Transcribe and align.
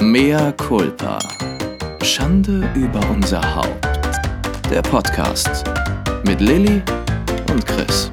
Mea 0.00 0.52
culpa. 0.52 1.18
Schande 2.04 2.70
über 2.76 3.00
unser 3.10 3.42
Haupt. 3.56 3.84
Der 4.70 4.80
Podcast 4.80 5.64
mit 6.24 6.40
Lilly 6.40 6.80
und 7.50 7.66
Chris. 7.66 8.12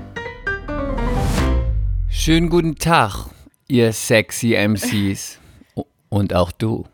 Schönen 2.09 2.49
guten 2.49 2.75
Tag, 2.75 3.27
ihr 3.67 3.93
sexy 3.93 4.55
MCs. 4.55 5.37
Und 6.09 6.33
auch 6.33 6.51
du. 6.51 6.85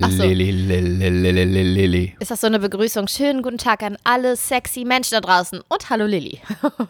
Ach 0.00 0.10
so. 0.10 0.22
Lilly, 0.24 0.50
Lilly, 0.50 1.08
Lilly, 1.08 1.30
Lilly, 1.30 1.62
Lilly. 1.62 2.16
Ist 2.18 2.30
das 2.30 2.40
so 2.40 2.46
eine 2.46 2.58
Begrüßung? 2.58 3.06
Schönen 3.08 3.42
guten 3.42 3.58
Tag 3.58 3.82
an 3.82 3.96
alle 4.04 4.36
sexy 4.36 4.84
Menschen 4.84 5.14
da 5.14 5.20
draußen. 5.20 5.60
Und 5.68 5.90
hallo 5.90 6.06
Lilly. 6.06 6.40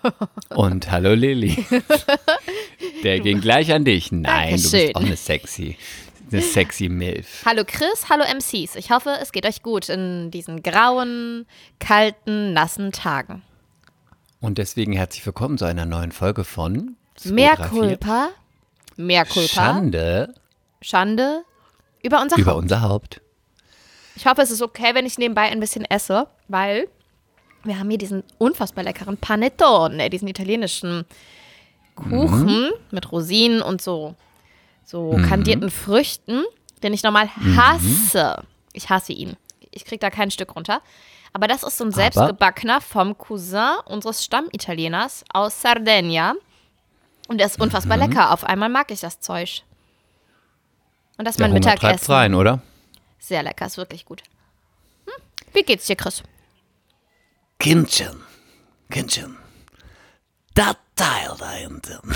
Und 0.50 0.90
hallo 0.90 1.14
Lilly. 1.14 1.66
Der 3.02 3.20
ging 3.20 3.40
gleich 3.40 3.72
an 3.72 3.84
dich. 3.84 4.10
Nein, 4.10 4.22
du 4.22 4.62
Dankeschön. 4.62 4.80
bist 4.80 4.96
auch 4.96 5.00
eine 5.02 5.16
sexy, 5.16 5.76
eine 6.32 6.42
sexy 6.42 6.88
Milf. 6.88 7.42
Hallo 7.44 7.62
Chris, 7.66 8.08
hallo 8.08 8.24
MCs. 8.24 8.76
Ich 8.76 8.90
hoffe, 8.90 9.16
es 9.20 9.32
geht 9.32 9.46
euch 9.46 9.62
gut 9.62 9.88
in 9.88 10.30
diesen 10.30 10.62
grauen, 10.62 11.46
kalten, 11.78 12.52
nassen 12.52 12.92
Tagen. 12.92 13.42
Und 14.40 14.58
deswegen 14.58 14.92
herzlich 14.92 15.24
willkommen 15.24 15.58
zu 15.58 15.64
einer 15.64 15.86
neuen 15.86 16.12
Folge 16.12 16.44
von 16.44 16.96
Mehr 17.24 17.54
234. 17.56 17.70
Culpa. 17.70 18.28
Mehr 18.96 19.24
Culpa. 19.24 19.48
Schande 19.48 20.34
Schande 20.80 21.44
über 22.02 22.20
unser 22.20 22.36
über 22.36 22.52
Haupt. 22.52 22.62
unser 22.62 22.82
Haupt. 22.82 23.20
Ich 24.16 24.26
hoffe, 24.26 24.42
es 24.42 24.50
ist 24.50 24.62
okay, 24.62 24.94
wenn 24.94 25.06
ich 25.06 25.18
nebenbei 25.18 25.42
ein 25.42 25.60
bisschen 25.60 25.84
esse, 25.86 26.28
weil 26.48 26.88
wir 27.64 27.78
haben 27.78 27.88
hier 27.88 27.98
diesen 27.98 28.22
unfassbar 28.38 28.84
leckeren 28.84 29.16
Panettone, 29.16 30.10
diesen 30.10 30.28
italienischen 30.28 31.04
Kuchen 31.96 32.70
mit 32.90 33.10
Rosinen 33.10 33.62
und 33.62 33.80
so, 33.80 34.14
so 34.84 35.16
kandierten 35.28 35.70
Früchten, 35.70 36.44
den 36.82 36.92
ich 36.92 37.02
normal 37.02 37.28
hasse. 37.56 38.42
Ich 38.72 38.90
hasse 38.90 39.12
ihn. 39.12 39.36
Ich 39.70 39.84
krieg 39.84 40.00
da 40.00 40.10
kein 40.10 40.30
Stück 40.30 40.54
runter. 40.54 40.82
Aber 41.32 41.48
das 41.48 41.62
ist 41.64 41.78
so 41.78 41.84
ein 41.84 41.90
selbstgebackener 41.90 42.80
vom 42.80 43.18
Cousin 43.18 43.78
unseres 43.86 44.24
Stammitalieners 44.24 45.24
aus 45.32 45.60
Sardegna. 45.60 46.34
Und 47.28 47.38
der 47.38 47.46
ist 47.46 47.60
unfassbar 47.60 47.96
lecker. 47.96 48.32
Auf 48.32 48.44
einmal 48.44 48.68
mag 48.68 48.90
ich 48.90 49.00
das 49.00 49.18
Zeug. 49.18 49.62
Und 51.16 51.24
das 51.24 51.36
ist 51.36 51.40
mein 51.40 51.50
Hunger 51.52 51.60
Mittagessen. 51.72 52.12
rein, 52.12 52.34
oder? 52.34 52.60
Sehr 53.18 53.42
lecker, 53.42 53.66
ist 53.66 53.76
wirklich 53.76 54.04
gut. 54.04 54.22
Hm? 55.06 55.14
Wie 55.52 55.62
geht's 55.62 55.86
dir, 55.86 55.96
Chris? 55.96 56.22
Kindchen, 57.58 58.20
Kindchen, 58.90 59.36
das 60.54 60.76
Teil 60.96 61.34
da 61.38 61.50
hinten, 61.52 62.14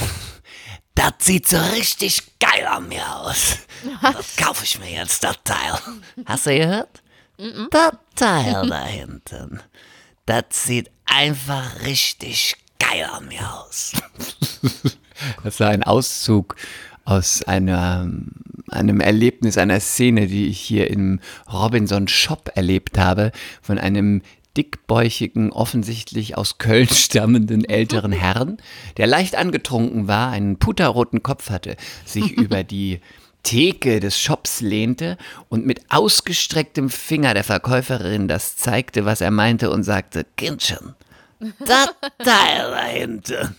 das 0.99 1.13
sieht 1.21 1.47
so 1.47 1.59
richtig 1.75 2.23
geil 2.41 2.67
an 2.67 2.89
mir 2.89 3.09
aus. 3.21 3.59
Das 4.03 4.37
kaufe 4.37 4.65
ich 4.65 4.81
mir 4.81 4.91
jetzt, 4.91 5.23
das 5.23 5.37
Teil. 5.45 5.79
Hast 6.27 6.47
du 6.47 6.57
gehört? 6.57 7.03
Das 7.71 7.93
Teil 8.17 8.67
da 8.69 8.85
hinten, 8.85 9.61
das 10.27 10.45
sieht 10.51 10.91
einfach 11.07 11.83
richtig 11.85 12.57
geil 12.79 13.05
an 13.05 13.29
mir 13.29 13.55
aus. 13.55 13.93
Das 15.43 15.59
war 15.59 15.71
ein 15.71 15.83
Auszug 15.83 16.55
aus 17.05 17.43
einer, 17.43 18.09
einem 18.71 19.01
Erlebnis, 19.01 19.59
einer 19.59 19.81
Szene, 19.81 20.29
die 20.29 20.47
ich 20.47 20.61
hier 20.61 20.91
im 20.91 21.19
Robinson 21.53 22.07
Shop 22.07 22.53
erlebt 22.55 22.99
habe, 22.99 23.33
von 23.61 23.79
einem 23.79 24.23
dickbäuchigen, 24.59 25.53
offensichtlich 25.53 26.37
aus 26.37 26.59
Köln 26.59 26.89
stammenden 26.89 27.64
älteren 27.64 28.12
Herrn, 28.12 28.59
der 28.97 29.06
leicht 29.06 29.37
angetrunken 29.37 30.09
war, 30.09 30.31
einen 30.31 30.59
puterroten 30.59 31.23
Kopf 31.23 31.48
hatte, 31.48 31.77
sich 32.05 32.33
über 32.37 32.64
die 32.64 33.01
Theke 33.45 34.01
des 34.01 34.19
Shops 34.20 34.61
lehnte 34.61 35.17
und 35.48 35.64
mit 35.64 35.81
ausgestrecktem 35.91 36.91
Finger 36.91 37.33
der 37.34 37.45
Verkäuferin 37.45 38.29
das 38.29 38.56
zeigte, 38.56 39.05
was 39.05 39.20
er 39.20 39.31
meinte 39.31 39.70
und 39.70 39.84
sagte, 39.84 40.27
Kindchen, 40.36 40.95
das 41.61 41.89
Teil 42.19 42.70
da 42.70 42.85
hinten, 42.85 43.57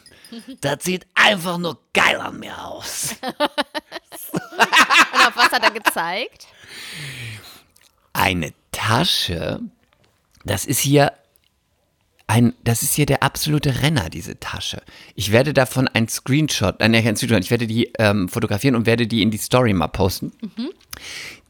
das 0.62 0.84
sieht 0.84 1.08
einfach 1.16 1.58
nur 1.58 1.80
geil 1.94 2.18
an 2.18 2.40
mir 2.40 2.56
aus. 2.64 3.16
Und 5.12 5.28
auf 5.28 5.36
was 5.36 5.52
hat 5.52 5.64
er 5.64 5.72
gezeigt? 5.72 6.46
eine 8.20 8.54
Tasche, 8.72 9.62
das 10.50 10.66
ist 10.66 10.80
hier 10.80 11.14
ein, 12.26 12.54
das 12.64 12.84
ist 12.84 12.94
hier 12.94 13.06
der 13.06 13.24
absolute 13.24 13.82
Renner, 13.82 14.10
diese 14.10 14.40
Tasche. 14.40 14.82
Ich 15.16 15.32
werde 15.32 15.54
davon 15.54 15.88
ein 15.88 16.08
Screenshot, 16.08 16.80
äh, 16.80 16.88
nein, 16.88 17.04
kein 17.04 17.16
Screenshot, 17.16 17.44
ich 17.44 17.52
werde 17.52 17.68
die 17.68 17.92
ähm, 17.98 18.30
fotografieren 18.30 18.76
und 18.76 18.86
werde 18.86 19.08
die 19.08 19.22
in 19.22 19.32
die 19.32 19.38
Story 19.38 19.74
mal 19.74 19.88
posten. 19.88 20.32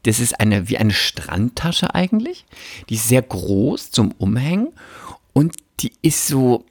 Das 0.04 0.20
ist 0.20 0.40
eine, 0.40 0.68
wie 0.68 0.78
eine 0.78 0.92
Strandtasche 0.92 1.94
eigentlich. 1.94 2.46
Die 2.88 2.94
ist 2.94 3.08
sehr 3.08 3.22
groß 3.22 3.90
zum 3.90 4.12
Umhängen 4.12 4.68
und 5.34 5.54
die 5.80 5.92
ist 6.00 6.26
so, 6.26 6.64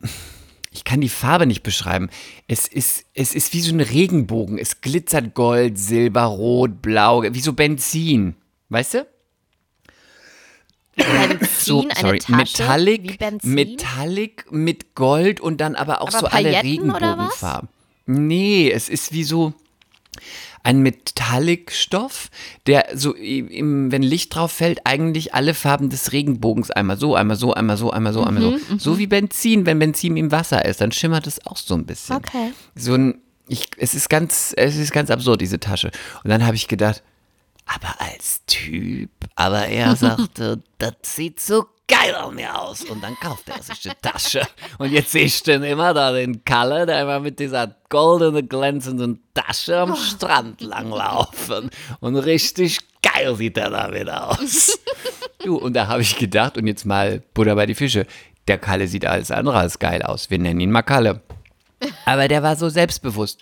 ich 0.71 0.83
kann 0.83 1.01
die 1.01 1.09
Farbe 1.09 1.45
nicht 1.45 1.61
beschreiben. 1.61 2.09
Es 2.47 2.67
ist, 2.67 3.05
es 3.13 3.35
ist 3.35 3.53
wie 3.53 3.61
so 3.61 3.73
ein 3.73 3.81
Regenbogen. 3.81 4.57
Es 4.57 4.81
glitzert 4.81 5.35
Gold, 5.35 5.77
Silber, 5.77 6.23
Rot, 6.23 6.81
Blau, 6.81 7.23
wie 7.23 7.41
so 7.41 7.53
Benzin. 7.53 8.35
Weißt 8.69 8.95
du? 8.95 9.07
Benzin, 11.27 11.47
So, 11.59 11.81
eine 11.81 11.93
sorry, 11.99 12.19
Tasche 12.19 12.35
Metallic, 12.35 13.03
wie 13.03 13.17
Benzin? 13.17 13.53
Metallic 13.53 14.51
mit 14.51 14.95
Gold 14.95 15.39
und 15.39 15.59
dann 15.61 15.75
aber 15.75 16.01
auch 16.01 16.07
Aber 16.09 16.19
so 16.19 16.25
alle 16.27 16.51
Pailletten 16.51 16.89
was? 16.91 17.01
Regenbogenfarben. 17.01 17.69
Nee, 18.05 18.71
es 18.71 18.89
ist 18.89 19.13
wie 19.13 19.23
so 19.23 19.53
ein 20.63 20.79
Metallic-Stoff, 20.81 22.29
der 22.67 22.87
so 22.93 23.13
im, 23.13 23.91
wenn 23.91 24.03
Licht 24.03 24.35
drauf 24.35 24.51
fällt, 24.51 24.81
eigentlich 24.85 25.33
alle 25.33 25.53
Farben 25.53 25.89
des 25.89 26.11
Regenbogens 26.11 26.71
einmal 26.71 26.97
so, 26.97 27.15
einmal 27.15 27.37
so, 27.37 27.53
einmal 27.53 27.77
so, 27.77 27.91
einmal 27.91 28.13
so, 28.13 28.23
einmal 28.23 28.43
Mhm, 28.43 28.59
so. 28.71 28.77
So 28.77 28.97
wie 28.97 29.07
Benzin, 29.07 29.65
wenn 29.65 29.79
Benzin 29.79 30.17
im 30.17 30.31
Wasser 30.31 30.65
ist, 30.65 30.81
dann 30.81 30.91
schimmert 30.91 31.27
es 31.27 31.45
auch 31.45 31.57
so 31.57 31.75
ein 31.75 31.85
bisschen. 31.85 32.17
Okay. 32.17 32.51
So 32.75 32.93
ein, 32.95 33.21
ich, 33.47 33.69
es 33.77 33.93
ist 33.93 34.09
ganz, 34.09 34.53
es 34.57 34.75
ist 34.75 34.91
ganz 34.91 35.09
absurd, 35.09 35.41
diese 35.41 35.59
Tasche. 35.59 35.91
Und 36.23 36.29
dann 36.29 36.45
habe 36.45 36.55
ich 36.55 36.67
gedacht, 36.67 37.03
Aber 37.71 37.95
als 37.99 38.43
Typ, 38.47 39.11
aber 39.35 39.67
er 39.67 39.95
sagte, 39.95 40.63
das 40.79 40.93
sieht 41.03 41.39
so 41.39 41.67
geil 41.87 42.15
an 42.15 42.33
mir 42.33 42.59
aus. 42.59 42.83
Und 42.83 43.03
dann 43.03 43.15
kauft 43.15 43.47
er 43.47 43.61
sich 43.61 43.81
die 43.81 43.91
Tasche. 44.01 44.41
Und 44.79 44.91
jetzt 44.91 45.11
sehe 45.11 45.25
ich 45.25 45.43
den 45.43 45.61
immer 45.61 45.93
da, 45.93 46.11
den 46.11 46.43
Kalle, 46.45 46.87
der 46.87 47.03
immer 47.03 47.19
mit 47.19 47.39
dieser 47.39 47.75
goldenen, 47.89 48.49
glänzenden 48.49 49.21
Tasche 49.35 49.77
am 49.77 49.95
Strand 49.95 50.61
langlaufen. 50.61 51.69
Und 51.99 52.15
richtig 52.15 52.79
geil 53.03 53.35
sieht 53.35 53.57
er 53.57 53.69
damit 53.69 54.09
aus. 54.09 54.79
Du, 55.41 55.55
und 55.55 55.73
da 55.73 55.87
habe 55.87 56.01
ich 56.01 56.17
gedacht, 56.17 56.57
und 56.57 56.67
jetzt 56.67 56.85
mal 56.85 57.23
Butter 57.33 57.55
bei 57.55 57.65
die 57.65 57.73
Fische, 57.73 58.05
der 58.49 58.57
Kalle 58.57 58.89
sieht 58.89 59.05
alles 59.05 59.31
andere 59.31 59.57
als 59.57 59.79
geil 59.79 60.01
aus. 60.01 60.29
Wir 60.29 60.37
nennen 60.37 60.59
ihn 60.59 60.69
mal 60.69 60.81
Kalle. 60.81 61.21
Aber 62.05 62.27
der 62.27 62.43
war 62.43 62.57
so 62.57 62.67
selbstbewusst. 62.67 63.41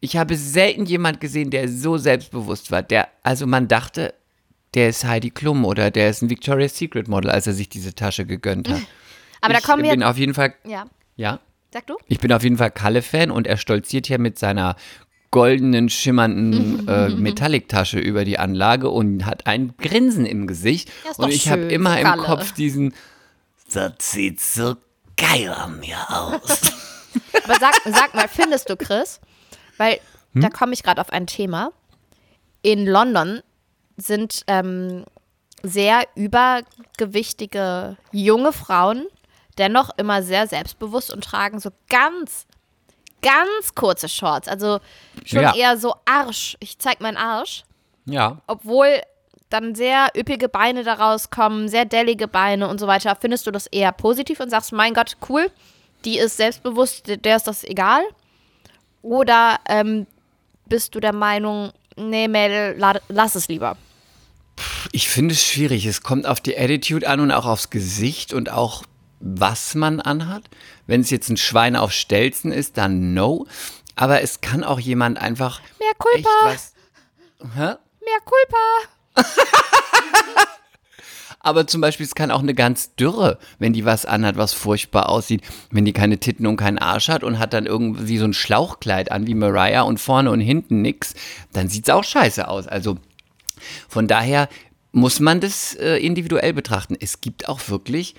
Ich 0.00 0.16
habe 0.16 0.36
selten 0.36 0.84
jemand 0.84 1.20
gesehen, 1.20 1.50
der 1.50 1.68
so 1.68 1.96
selbstbewusst 1.96 2.70
war. 2.70 2.82
Der, 2.82 3.08
also 3.22 3.46
man 3.46 3.66
dachte, 3.68 4.14
der 4.74 4.90
ist 4.90 5.04
Heidi 5.04 5.30
Klum 5.30 5.64
oder 5.64 5.90
der 5.90 6.10
ist 6.10 6.22
ein 6.22 6.30
Victoria's 6.30 6.76
Secret 6.76 7.08
Model, 7.08 7.30
als 7.30 7.46
er 7.46 7.54
sich 7.54 7.68
diese 7.68 7.94
Tasche 7.94 8.26
gegönnt 8.26 8.68
hat. 8.68 8.82
Aber 9.40 9.54
da 9.54 9.60
ich 9.60 9.64
kommen 9.64 9.82
wir. 9.82 9.90
bin 9.90 10.02
auf 10.02 10.18
jeden 10.18 10.34
Fall 10.34 10.54
ja, 10.64 10.86
ja, 11.16 11.40
sag 11.72 11.86
du? 11.86 11.96
ich 12.08 12.18
bin 12.18 12.32
auf 12.32 12.42
jeden 12.42 12.56
Fall 12.58 12.70
Kalle-Fan 12.70 13.30
und 13.30 13.46
er 13.46 13.56
stolziert 13.56 14.06
hier 14.06 14.18
mit 14.18 14.38
seiner 14.38 14.76
goldenen, 15.30 15.88
schimmernden 15.88 16.88
äh, 16.88 17.08
Metallic-Tasche 17.10 17.98
über 17.98 18.24
die 18.24 18.38
Anlage 18.38 18.90
und 18.90 19.24
hat 19.24 19.46
ein 19.46 19.74
Grinsen 19.78 20.26
im 20.26 20.46
Gesicht. 20.46 20.90
Und 21.16 21.30
ich 21.30 21.48
habe 21.50 21.62
immer 21.62 21.98
im 21.98 22.06
Kalle. 22.06 22.22
Kopf 22.22 22.52
diesen, 22.52 22.94
Das 23.72 23.92
sieht 24.00 24.40
so 24.40 24.76
geil 25.16 25.52
an 25.52 25.80
mir 25.80 25.98
aus. 26.08 26.60
Aber 27.44 27.54
sag, 27.58 27.74
sag 27.84 28.14
mal, 28.14 28.28
findest 28.28 28.68
du, 28.68 28.76
Chris? 28.76 29.20
Weil 29.78 30.00
Hm? 30.32 30.42
da 30.42 30.48
komme 30.50 30.72
ich 30.74 30.82
gerade 30.82 31.00
auf 31.00 31.10
ein 31.10 31.26
Thema. 31.26 31.70
In 32.62 32.86
London 32.86 33.42
sind 33.96 34.42
ähm, 34.48 35.04
sehr 35.62 36.02
übergewichtige 36.14 37.96
junge 38.12 38.52
Frauen 38.52 39.06
dennoch 39.58 39.88
immer 39.96 40.22
sehr 40.22 40.46
selbstbewusst 40.46 41.10
und 41.10 41.24
tragen 41.24 41.60
so 41.60 41.70
ganz, 41.88 42.46
ganz 43.22 43.74
kurze 43.74 44.06
Shorts. 44.06 44.48
Also 44.48 44.80
schon 45.24 45.40
Ja. 45.42 45.54
eher 45.54 45.78
so 45.78 45.94
Arsch. 46.04 46.58
Ich 46.60 46.78
zeig 46.78 47.00
meinen 47.00 47.16
Arsch. 47.16 47.64
ja, 48.04 48.36
obwohl 48.46 49.00
dann 49.48 49.74
sehr 49.74 50.08
üppige 50.16 50.48
Beine 50.50 50.84
daraus 50.84 51.30
kommen, 51.30 51.68
sehr 51.68 51.86
dellige 51.86 52.28
Beine 52.28 52.68
und 52.68 52.78
so 52.78 52.86
weiter, 52.86 53.16
findest 53.18 53.46
du 53.46 53.50
das 53.50 53.66
eher 53.66 53.92
positiv 53.92 54.40
und 54.40 54.50
sagst, 54.50 54.72
mein 54.72 54.92
Gott, 54.92 55.16
cool, 55.28 55.50
die 56.04 56.18
ist 56.18 56.36
selbstbewusst, 56.36 57.24
der 57.24 57.36
ist 57.36 57.46
das 57.46 57.64
egal? 57.64 58.02
Oder 59.06 59.60
ähm, 59.68 60.06
bist 60.68 60.96
du 60.96 61.00
der 61.00 61.12
Meinung, 61.14 61.72
nee, 61.96 62.26
Mädel, 62.26 62.76
la- 62.76 63.00
lass 63.08 63.36
es 63.36 63.46
lieber? 63.46 63.76
ich 64.90 65.08
finde 65.08 65.34
es 65.34 65.44
schwierig. 65.44 65.84
Es 65.86 66.02
kommt 66.02 66.26
auf 66.26 66.40
die 66.40 66.58
Attitude 66.58 67.06
an 67.08 67.20
und 67.20 67.30
auch 67.30 67.44
aufs 67.46 67.70
Gesicht 67.70 68.32
und 68.32 68.50
auch 68.50 68.82
was 69.20 69.74
man 69.74 70.00
anhat. 70.00 70.42
Wenn 70.86 71.02
es 71.02 71.10
jetzt 71.10 71.28
ein 71.28 71.36
Schwein 71.36 71.76
auf 71.76 71.92
Stelzen 71.92 72.50
ist, 72.52 72.78
dann 72.78 73.12
no. 73.14 73.46
Aber 73.96 74.22
es 74.22 74.40
kann 74.40 74.64
auch 74.64 74.80
jemand 74.80 75.18
einfach 75.18 75.60
Mehr 75.78 75.90
echt 75.90 75.98
Culpa, 75.98 76.28
was. 76.44 76.72
Hä? 77.54 77.74
mehr 78.04 78.20
Culpa. 78.24 78.66
Aber 81.46 81.68
zum 81.68 81.80
Beispiel, 81.80 82.04
es 82.04 82.16
kann 82.16 82.32
auch 82.32 82.42
eine 82.42 82.54
ganz 82.54 82.96
dürre, 82.96 83.38
wenn 83.60 83.72
die 83.72 83.84
was 83.84 84.04
anhat, 84.04 84.36
was 84.36 84.52
furchtbar 84.52 85.08
aussieht, 85.08 85.42
wenn 85.70 85.84
die 85.84 85.92
keine 85.92 86.18
Titten 86.18 86.44
und 86.44 86.56
keinen 86.56 86.78
Arsch 86.78 87.08
hat 87.08 87.22
und 87.22 87.38
hat 87.38 87.52
dann 87.52 87.66
irgendwie 87.66 88.18
so 88.18 88.24
ein 88.24 88.32
Schlauchkleid 88.32 89.12
an 89.12 89.28
wie 89.28 89.34
Mariah 89.34 89.82
und 89.82 90.00
vorne 90.00 90.32
und 90.32 90.40
hinten 90.40 90.82
nix, 90.82 91.14
dann 91.52 91.68
sieht's 91.68 91.88
auch 91.88 92.02
scheiße 92.02 92.48
aus. 92.48 92.66
Also 92.66 92.98
von 93.88 94.08
daher 94.08 94.48
muss 94.90 95.20
man 95.20 95.38
das 95.38 95.74
äh, 95.74 96.04
individuell 96.04 96.52
betrachten. 96.52 96.96
Es 96.98 97.20
gibt 97.20 97.48
auch 97.48 97.60
wirklich 97.68 98.16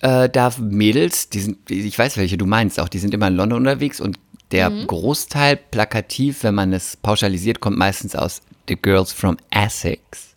äh, 0.00 0.30
da 0.30 0.50
Mädels, 0.58 1.28
die 1.28 1.40
sind, 1.40 1.70
ich 1.70 1.98
weiß 1.98 2.16
welche 2.16 2.38
du 2.38 2.46
meinst, 2.46 2.80
auch 2.80 2.88
die 2.88 2.98
sind 2.98 3.12
immer 3.12 3.28
in 3.28 3.36
London 3.36 3.58
unterwegs 3.58 4.00
und 4.00 4.18
der 4.52 4.70
Großteil 4.86 5.56
plakativ, 5.58 6.44
wenn 6.44 6.54
man 6.54 6.72
es 6.72 6.96
pauschalisiert, 6.96 7.60
kommt 7.60 7.76
meistens 7.76 8.16
aus 8.16 8.40
The 8.68 8.76
Girls 8.76 9.12
from 9.12 9.36
Essex. 9.50 10.34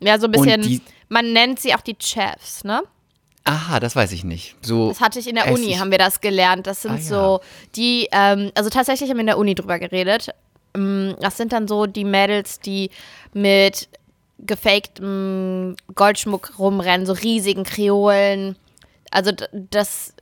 Ja, 0.00 0.18
so 0.18 0.26
ein 0.26 0.32
bisschen, 0.32 0.80
man 1.10 1.32
nennt 1.34 1.60
sie 1.60 1.74
auch 1.74 1.82
die 1.82 1.96
Chefs, 2.00 2.64
ne? 2.64 2.82
Aha, 3.44 3.78
das 3.80 3.94
weiß 3.96 4.12
ich 4.12 4.24
nicht. 4.24 4.56
So, 4.62 4.88
Das 4.88 5.00
hatte 5.00 5.18
ich 5.18 5.26
in 5.28 5.34
der 5.34 5.50
Uni, 5.52 5.74
haben 5.74 5.90
wir 5.90 5.98
das 5.98 6.20
gelernt. 6.20 6.66
Das 6.66 6.82
sind 6.82 6.92
Ah, 6.92 6.96
ja. 6.96 7.00
so 7.02 7.40
die, 7.76 8.08
ähm, 8.12 8.50
also 8.54 8.70
tatsächlich 8.70 9.10
haben 9.10 9.16
wir 9.16 9.22
in 9.22 9.26
der 9.26 9.38
Uni 9.38 9.54
drüber 9.54 9.78
geredet. 9.78 10.28
Ähm, 10.74 11.16
Das 11.20 11.36
sind 11.36 11.52
dann 11.52 11.66
so 11.68 11.86
die 11.86 12.04
Mädels, 12.04 12.60
die 12.60 12.90
mit 13.32 13.88
gefaktem 14.38 15.76
Goldschmuck 15.94 16.58
rumrennen, 16.58 17.06
so 17.06 17.12
riesigen 17.12 17.64
Kreolen. 17.64 18.56
Also 19.10 19.32
das 19.52 20.14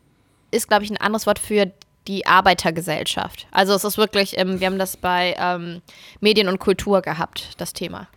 ist, 0.50 0.68
glaube 0.68 0.84
ich, 0.84 0.90
ein 0.90 0.96
anderes 0.96 1.26
Wort 1.26 1.38
für 1.38 1.70
die 2.06 2.26
Arbeitergesellschaft. 2.26 3.46
Also 3.50 3.74
es 3.74 3.84
ist 3.84 3.98
wirklich, 3.98 4.38
ähm, 4.38 4.60
wir 4.60 4.66
haben 4.68 4.78
das 4.78 4.96
bei 4.96 5.36
ähm, 5.38 5.82
Medien 6.20 6.48
und 6.48 6.58
Kultur 6.58 7.02
gehabt, 7.02 7.50
das 7.58 7.74
Thema. 7.74 8.08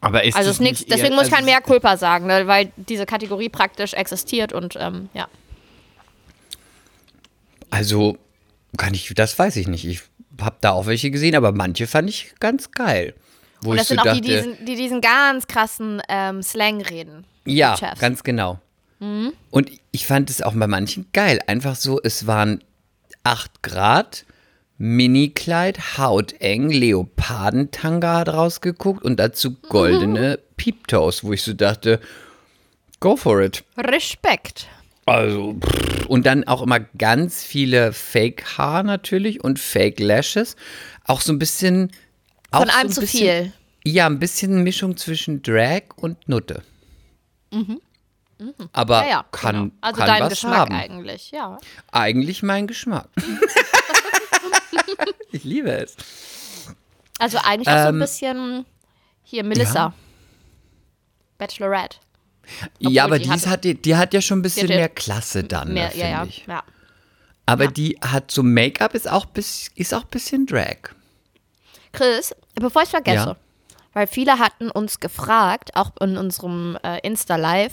Aber 0.00 0.24
ist 0.24 0.36
Also 0.36 0.50
ist 0.50 0.60
nichts, 0.60 0.80
nicht 0.80 0.90
eher- 0.90 0.96
deswegen 0.96 1.14
muss 1.14 1.24
ich 1.26 1.30
kein 1.30 1.44
also- 1.44 1.50
mehr 1.50 1.60
Culpa 1.60 1.96
sagen, 1.96 2.26
ne, 2.26 2.46
weil 2.46 2.70
diese 2.76 3.06
Kategorie 3.06 3.48
praktisch 3.48 3.94
existiert 3.94 4.52
und 4.52 4.76
ähm, 4.78 5.08
ja. 5.14 5.26
Also, 7.70 8.16
kann 8.76 8.94
ich, 8.94 9.12
das 9.14 9.38
weiß 9.38 9.56
ich 9.56 9.66
nicht. 9.68 9.84
Ich 9.84 10.00
habe 10.40 10.56
da 10.60 10.72
auch 10.72 10.86
welche 10.86 11.10
gesehen, 11.10 11.34
aber 11.34 11.52
manche 11.52 11.86
fand 11.86 12.08
ich 12.08 12.34
ganz 12.40 12.70
geil. 12.70 13.14
Wo 13.60 13.70
Und 13.70 13.76
ich 13.76 13.80
das 13.80 13.88
so 13.88 13.92
sind 13.94 14.00
auch 14.00 14.04
dachte, 14.04 14.20
die, 14.20 14.28
diesen, 14.28 14.64
die 14.64 14.76
diesen 14.76 15.00
ganz 15.00 15.46
krassen 15.46 16.00
ähm, 16.08 16.42
Slang 16.42 16.80
reden. 16.80 17.24
Ja, 17.44 17.76
ganz 17.98 18.22
genau. 18.22 18.58
Und 19.00 19.70
ich 19.92 20.06
fand 20.06 20.28
es 20.28 20.42
auch 20.42 20.54
bei 20.54 20.66
manchen 20.66 21.06
geil. 21.12 21.38
Einfach 21.46 21.76
so, 21.76 22.00
es 22.02 22.26
waren 22.26 22.64
8 23.22 23.62
Grad, 23.62 24.24
Minikleid, 24.78 25.98
hauteng, 25.98 26.70
Leopardentanga 26.70 28.18
hat 28.18 28.28
rausgeguckt 28.28 29.04
und 29.04 29.16
dazu 29.18 29.54
goldene 29.68 30.38
Peeptoes, 30.56 31.24
wo 31.24 31.32
ich 31.32 31.42
so 31.42 31.52
dachte, 31.52 32.00
go 33.00 33.16
for 33.16 33.40
it. 33.42 33.64
Respekt. 33.76 34.68
Also, 35.04 35.54
pff, 35.54 36.06
und 36.06 36.26
dann 36.26 36.44
auch 36.46 36.62
immer 36.62 36.80
ganz 36.80 37.42
viele 37.42 37.92
Fake-Haar 37.92 38.82
natürlich 38.84 39.42
und 39.42 39.58
Fake-Lashes. 39.58 40.54
Auch 41.04 41.22
so 41.22 41.32
ein 41.32 41.38
bisschen. 41.38 41.90
Von 42.52 42.68
so 42.68 42.72
allem 42.74 42.86
ein 42.86 42.92
zu 42.92 43.00
bisschen, 43.00 43.20
viel. 43.20 43.52
Ja, 43.84 44.06
ein 44.06 44.18
bisschen 44.18 44.62
Mischung 44.62 44.96
zwischen 44.96 45.42
Drag 45.42 45.82
und 45.96 46.28
Nutte. 46.28 46.62
Aber 48.72 49.02
Ja, 49.04 49.08
ja. 49.10 49.24
kann, 49.32 49.54
genau. 49.54 49.70
Also 49.80 49.98
kann 49.98 50.06
dein 50.06 50.22
was 50.22 50.28
Geschmack 50.30 50.56
haben. 50.56 50.74
eigentlich, 50.74 51.30
ja. 51.30 51.58
Eigentlich 51.90 52.42
mein 52.42 52.66
Geschmack. 52.66 53.08
ich 55.32 55.44
liebe 55.44 55.70
es. 55.70 55.96
Also 57.18 57.38
eigentlich 57.38 57.68
auch 57.68 57.72
so 57.82 57.88
ein 57.88 57.94
Ähm, 57.94 57.98
bisschen 58.00 58.66
hier 59.22 59.44
Melissa. 59.44 59.92
Bachelorette. 61.38 61.98
ja, 62.78 63.04
aber 63.04 63.18
die 63.18 63.30
hatte- 63.30 63.50
hat, 63.50 63.64
die, 63.64 63.74
die 63.80 63.96
hat 63.96 64.14
ja 64.14 64.20
schon 64.20 64.38
ein 64.40 64.42
bisschen 64.42 64.68
mehr 64.68 64.88
Klasse 64.88 65.44
dann, 65.44 65.72
Mehr, 65.72 65.88
ne, 65.90 65.96
ja, 65.96 66.08
ja, 66.08 66.18
finde 66.20 66.30
ich. 66.36 66.46
ja. 66.46 66.62
Aber 67.46 67.66
die 67.68 67.98
hat 68.02 68.30
so 68.30 68.42
Make-up 68.42 68.94
ist 68.94 69.08
auch 69.08 69.24
bis, 69.26 69.70
ist 69.74 69.94
auch 69.94 70.02
ein 70.02 70.08
bisschen 70.10 70.46
Drag. 70.46 70.76
Chris, 71.92 72.34
bevor 72.54 72.82
ich 72.82 72.90
vergesse, 72.90 73.16
Ja. 73.16 73.36
weil 73.94 74.06
viele 74.06 74.38
hatten 74.38 74.70
uns 74.70 75.00
gefragt, 75.00 75.70
auch 75.74 75.92
in 76.00 76.16
unserem 76.18 76.76
äh, 76.82 76.98
Insta-Live, 77.06 77.72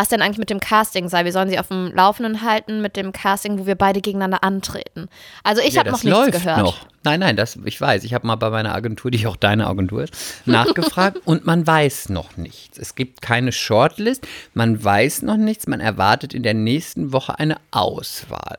was 0.00 0.08
denn 0.08 0.22
eigentlich 0.22 0.38
mit 0.38 0.48
dem 0.48 0.60
Casting 0.60 1.10
sei. 1.10 1.26
Wir 1.26 1.32
sollen 1.32 1.50
sie 1.50 1.58
auf 1.58 1.68
dem 1.68 1.92
Laufenden 1.94 2.40
halten 2.40 2.80
mit 2.80 2.96
dem 2.96 3.12
Casting, 3.12 3.58
wo 3.58 3.66
wir 3.66 3.74
beide 3.74 4.00
gegeneinander 4.00 4.42
antreten. 4.42 5.10
Also 5.44 5.60
ich 5.60 5.74
Ja, 5.74 5.80
habe 5.80 5.90
noch 5.90 6.02
nichts 6.02 6.18
läuft 6.18 6.32
gehört. 6.32 6.58
noch. 6.58 6.86
Nein, 7.02 7.20
nein, 7.20 7.36
das, 7.36 7.58
ich 7.66 7.78
weiß. 7.78 8.04
Ich 8.04 8.14
habe 8.14 8.26
mal 8.26 8.36
bei 8.36 8.48
meiner 8.48 8.74
Agentur, 8.74 9.10
die 9.10 9.26
auch 9.26 9.36
deine 9.36 9.66
Agentur 9.66 10.04
ist, 10.04 10.14
nachgefragt 10.46 11.18
und 11.26 11.44
man 11.44 11.66
weiß 11.66 12.08
noch 12.08 12.38
nichts. 12.38 12.78
Es 12.78 12.94
gibt 12.94 13.20
keine 13.20 13.52
Shortlist, 13.52 14.26
man 14.54 14.82
weiß 14.82 15.20
noch 15.20 15.36
nichts. 15.36 15.66
Man 15.66 15.80
erwartet 15.80 16.32
in 16.32 16.42
der 16.44 16.54
nächsten 16.54 17.12
Woche 17.12 17.38
eine 17.38 17.58
Auswahl. 17.70 18.58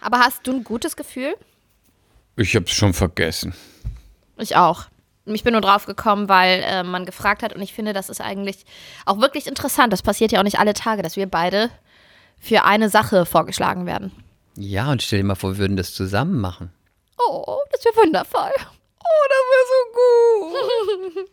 Aber 0.00 0.18
hast 0.20 0.46
du 0.46 0.52
ein 0.52 0.64
gutes 0.64 0.96
Gefühl? 0.96 1.34
Ich 2.36 2.56
habe 2.56 2.64
es 2.64 2.72
schon 2.72 2.94
vergessen. 2.94 3.52
Ich 4.38 4.56
auch. 4.56 4.86
Ich 5.26 5.44
bin 5.44 5.52
nur 5.52 5.60
drauf 5.60 5.86
gekommen, 5.86 6.28
weil 6.28 6.62
äh, 6.64 6.82
man 6.82 7.04
gefragt 7.04 7.42
hat 7.42 7.52
und 7.54 7.60
ich 7.62 7.72
finde, 7.72 7.92
das 7.92 8.08
ist 8.08 8.20
eigentlich 8.20 8.64
auch 9.06 9.20
wirklich 9.20 9.46
interessant. 9.46 9.92
Das 9.92 10.02
passiert 10.02 10.32
ja 10.32 10.40
auch 10.40 10.44
nicht 10.44 10.58
alle 10.58 10.74
Tage, 10.74 11.02
dass 11.02 11.16
wir 11.16 11.26
beide 11.26 11.70
für 12.40 12.64
eine 12.64 12.88
Sache 12.88 13.26
vorgeschlagen 13.26 13.86
werden. 13.86 14.12
Ja, 14.56 14.90
und 14.90 15.02
stell 15.02 15.20
dir 15.20 15.24
mal 15.24 15.34
vor, 15.34 15.52
wir 15.52 15.58
würden 15.58 15.76
das 15.76 15.94
zusammen 15.94 16.40
machen. 16.40 16.72
Oh, 17.18 17.58
das 17.70 17.84
wäre 17.84 17.96
wundervoll. 17.96 18.50
Oh, 18.58 19.24
das 19.28 19.38
wäre 19.50 19.66
so 19.70 21.14
gut. 21.18 21.30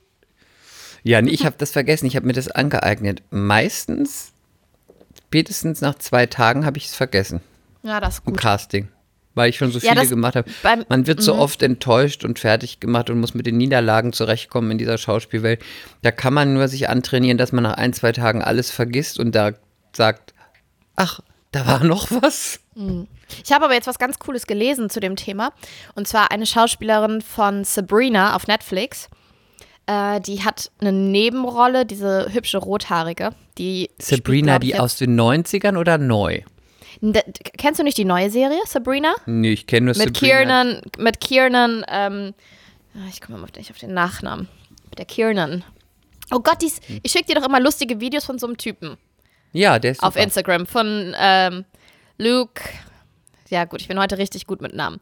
ja, 1.04 1.22
nee, 1.22 1.32
ich 1.32 1.46
habe 1.46 1.56
das 1.58 1.72
vergessen. 1.72 2.06
Ich 2.06 2.16
habe 2.16 2.28
mir 2.28 2.34
das 2.34 2.52
angeeignet. 2.52 3.24
Meistens, 3.30 4.34
spätestens 5.18 5.82
nach 5.82 5.96
zwei 5.96 6.26
Tagen, 6.26 6.66
habe 6.66 6.78
ich 6.78 6.86
es 6.86 6.96
vergessen. 6.96 7.42
Ja, 7.84 8.00
das 8.00 8.16
ist 8.16 8.28
im 8.28 8.34
gut. 8.34 8.42
Casting. 8.42 8.90
Weil 9.38 9.52
ich 9.52 9.58
schon 9.58 9.72
so 9.72 9.80
Ja, 9.80 9.94
viele 9.94 10.08
gemacht 10.08 10.36
habe. 10.36 10.50
Man 10.90 11.08
wird 11.08 11.22
so 11.22 11.36
oft 11.36 11.62
enttäuscht 11.62 12.26
und 12.26 12.40
fertig 12.40 12.80
gemacht 12.80 13.10
und 13.10 13.20
muss 13.20 13.34
mit 13.34 13.46
den 13.46 13.58
Niederlagen 13.58 14.12
zurechtkommen 14.12 14.72
in 14.72 14.78
dieser 14.78 14.98
Schauspielwelt. 14.98 15.62
Da 16.02 16.12
kann 16.12 16.34
man 16.34 16.56
nur 16.56 16.68
sich 16.68 16.90
antrainieren, 16.90 17.38
dass 17.38 17.52
man 17.52 17.64
nach 17.64 17.76
ein, 17.76 17.94
zwei 17.94 18.12
Tagen 18.12 18.42
alles 18.42 18.72
vergisst 18.72 19.20
und 19.20 19.34
da 19.34 19.52
sagt, 19.96 20.34
ach, 20.96 21.22
da 21.52 21.66
war 21.66 21.84
noch 21.84 22.10
was. 22.12 22.60
Ich 23.44 23.52
habe 23.52 23.66
aber 23.66 23.74
jetzt 23.74 23.88
was 23.88 24.00
ganz 24.00 24.20
Cooles 24.20 24.48
gelesen 24.48 24.90
zu 24.90 25.00
dem 25.00 25.16
Thema. 25.16 25.54
Und 25.96 26.08
zwar 26.08 26.32
eine 26.32 26.46
Schauspielerin 26.46 27.22
von 27.22 27.64
Sabrina 27.64 28.36
auf 28.36 28.48
Netflix. 28.48 29.08
Äh, 29.86 30.20
die 30.22 30.44
hat 30.44 30.72
eine 30.80 30.92
Nebenrolle, 30.92 31.86
diese 31.86 32.34
hübsche 32.34 32.58
Rothaarige. 32.58 33.32
Die 33.58 33.90
spielt, 34.00 34.18
Sabrina, 34.26 34.58
glaub 34.58 34.64
ich, 34.64 34.72
die 34.72 34.80
aus 34.80 34.96
den 34.98 35.20
90ern 35.20 35.78
oder 35.78 35.98
neu? 35.98 36.42
Kennst 37.58 37.80
du 37.80 37.84
nicht 37.84 37.98
die 37.98 38.06
neue 38.06 38.30
Serie, 38.30 38.60
Sabrina? 38.66 39.16
Nee, 39.26 39.54
ich 39.54 39.68
kenne 39.68 39.86
nur 39.86 39.98
Mit 39.98 40.16
Sabrina. 40.18 40.36
Kiernan, 40.36 40.82
mit 40.98 41.20
Kiernan, 41.20 41.86
ähm, 41.88 42.34
ah, 42.96 43.08
ich 43.10 43.22
komme 43.22 43.38
mal 43.38 43.48
nicht 43.56 43.72
auf 43.72 43.78
den 43.78 43.94
Nachnamen. 43.94 44.48
Mit 44.90 45.00
der 45.00 45.06
Kiernan. 45.06 45.64
Oh 46.32 46.40
Gott, 46.40 46.62
dies, 46.62 46.82
ich 47.04 47.12
schicke 47.12 47.26
dir 47.26 47.36
doch 47.36 47.48
immer 47.48 47.60
lustige 47.60 48.00
Videos 48.00 48.26
von 48.26 48.38
so 48.38 48.48
einem 48.48 48.58
Typen 48.58 48.98
Ja, 49.54 49.80
der 49.80 49.92
ist 49.92 50.04
auf 50.04 50.14
super. 50.14 50.24
Instagram 50.24 50.66
von 50.66 51.16
ähm, 51.18 51.66
Luke. 52.18 52.62
Ja, 53.50 53.66
gut, 53.66 53.82
ich 53.82 53.88
bin 53.88 54.00
heute 54.00 54.18
richtig 54.18 54.46
gut 54.46 54.62
mit 54.62 54.74
Namen. 54.74 55.00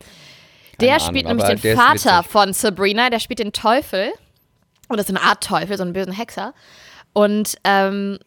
Der 0.79 0.95
Ahnung, 0.95 1.07
spielt 1.07 1.25
nämlich 1.25 1.47
den 1.47 1.57
ist 1.57 1.79
Vater 1.79 2.23
von 2.23 2.53
Sabrina, 2.53 3.09
der 3.09 3.19
spielt 3.19 3.39
den 3.39 3.53
Teufel. 3.53 4.11
Oder 4.89 5.03
so 5.03 5.13
eine 5.13 5.21
Art 5.21 5.43
Teufel, 5.43 5.77
so 5.77 5.83
einen 5.83 5.93
bösen 5.93 6.13
Hexer. 6.13 6.53
Und 7.13 7.55
ähm, 7.63 8.19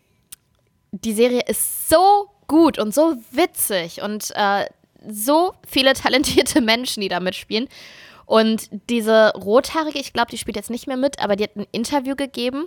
die 0.91 1.13
Serie 1.13 1.43
ist 1.47 1.89
so 1.89 2.31
gut 2.49 2.79
und 2.79 2.93
so 2.93 3.17
witzig 3.31 4.03
und 4.03 4.33
äh, 4.35 4.67
so 5.07 5.55
viele 5.67 5.93
talentierte 5.95 6.61
Menschen, 6.61 7.01
die 7.01 7.09
da 7.09 7.21
mitspielen. 7.21 7.69
Und 8.27 8.69
diese 8.91 9.33
Rothaarige, 9.35 9.99
ich 9.99 10.13
glaube, 10.13 10.31
die 10.31 10.39
spielt 10.39 10.57
jetzt 10.57 10.71
nicht 10.71 10.87
mehr 10.87 10.99
mit, 10.99 11.19
aber 11.21 11.37
die 11.37 11.45
hat 11.45 11.57
ein 11.57 11.67
Interview 11.73 12.15
gegeben 12.15 12.67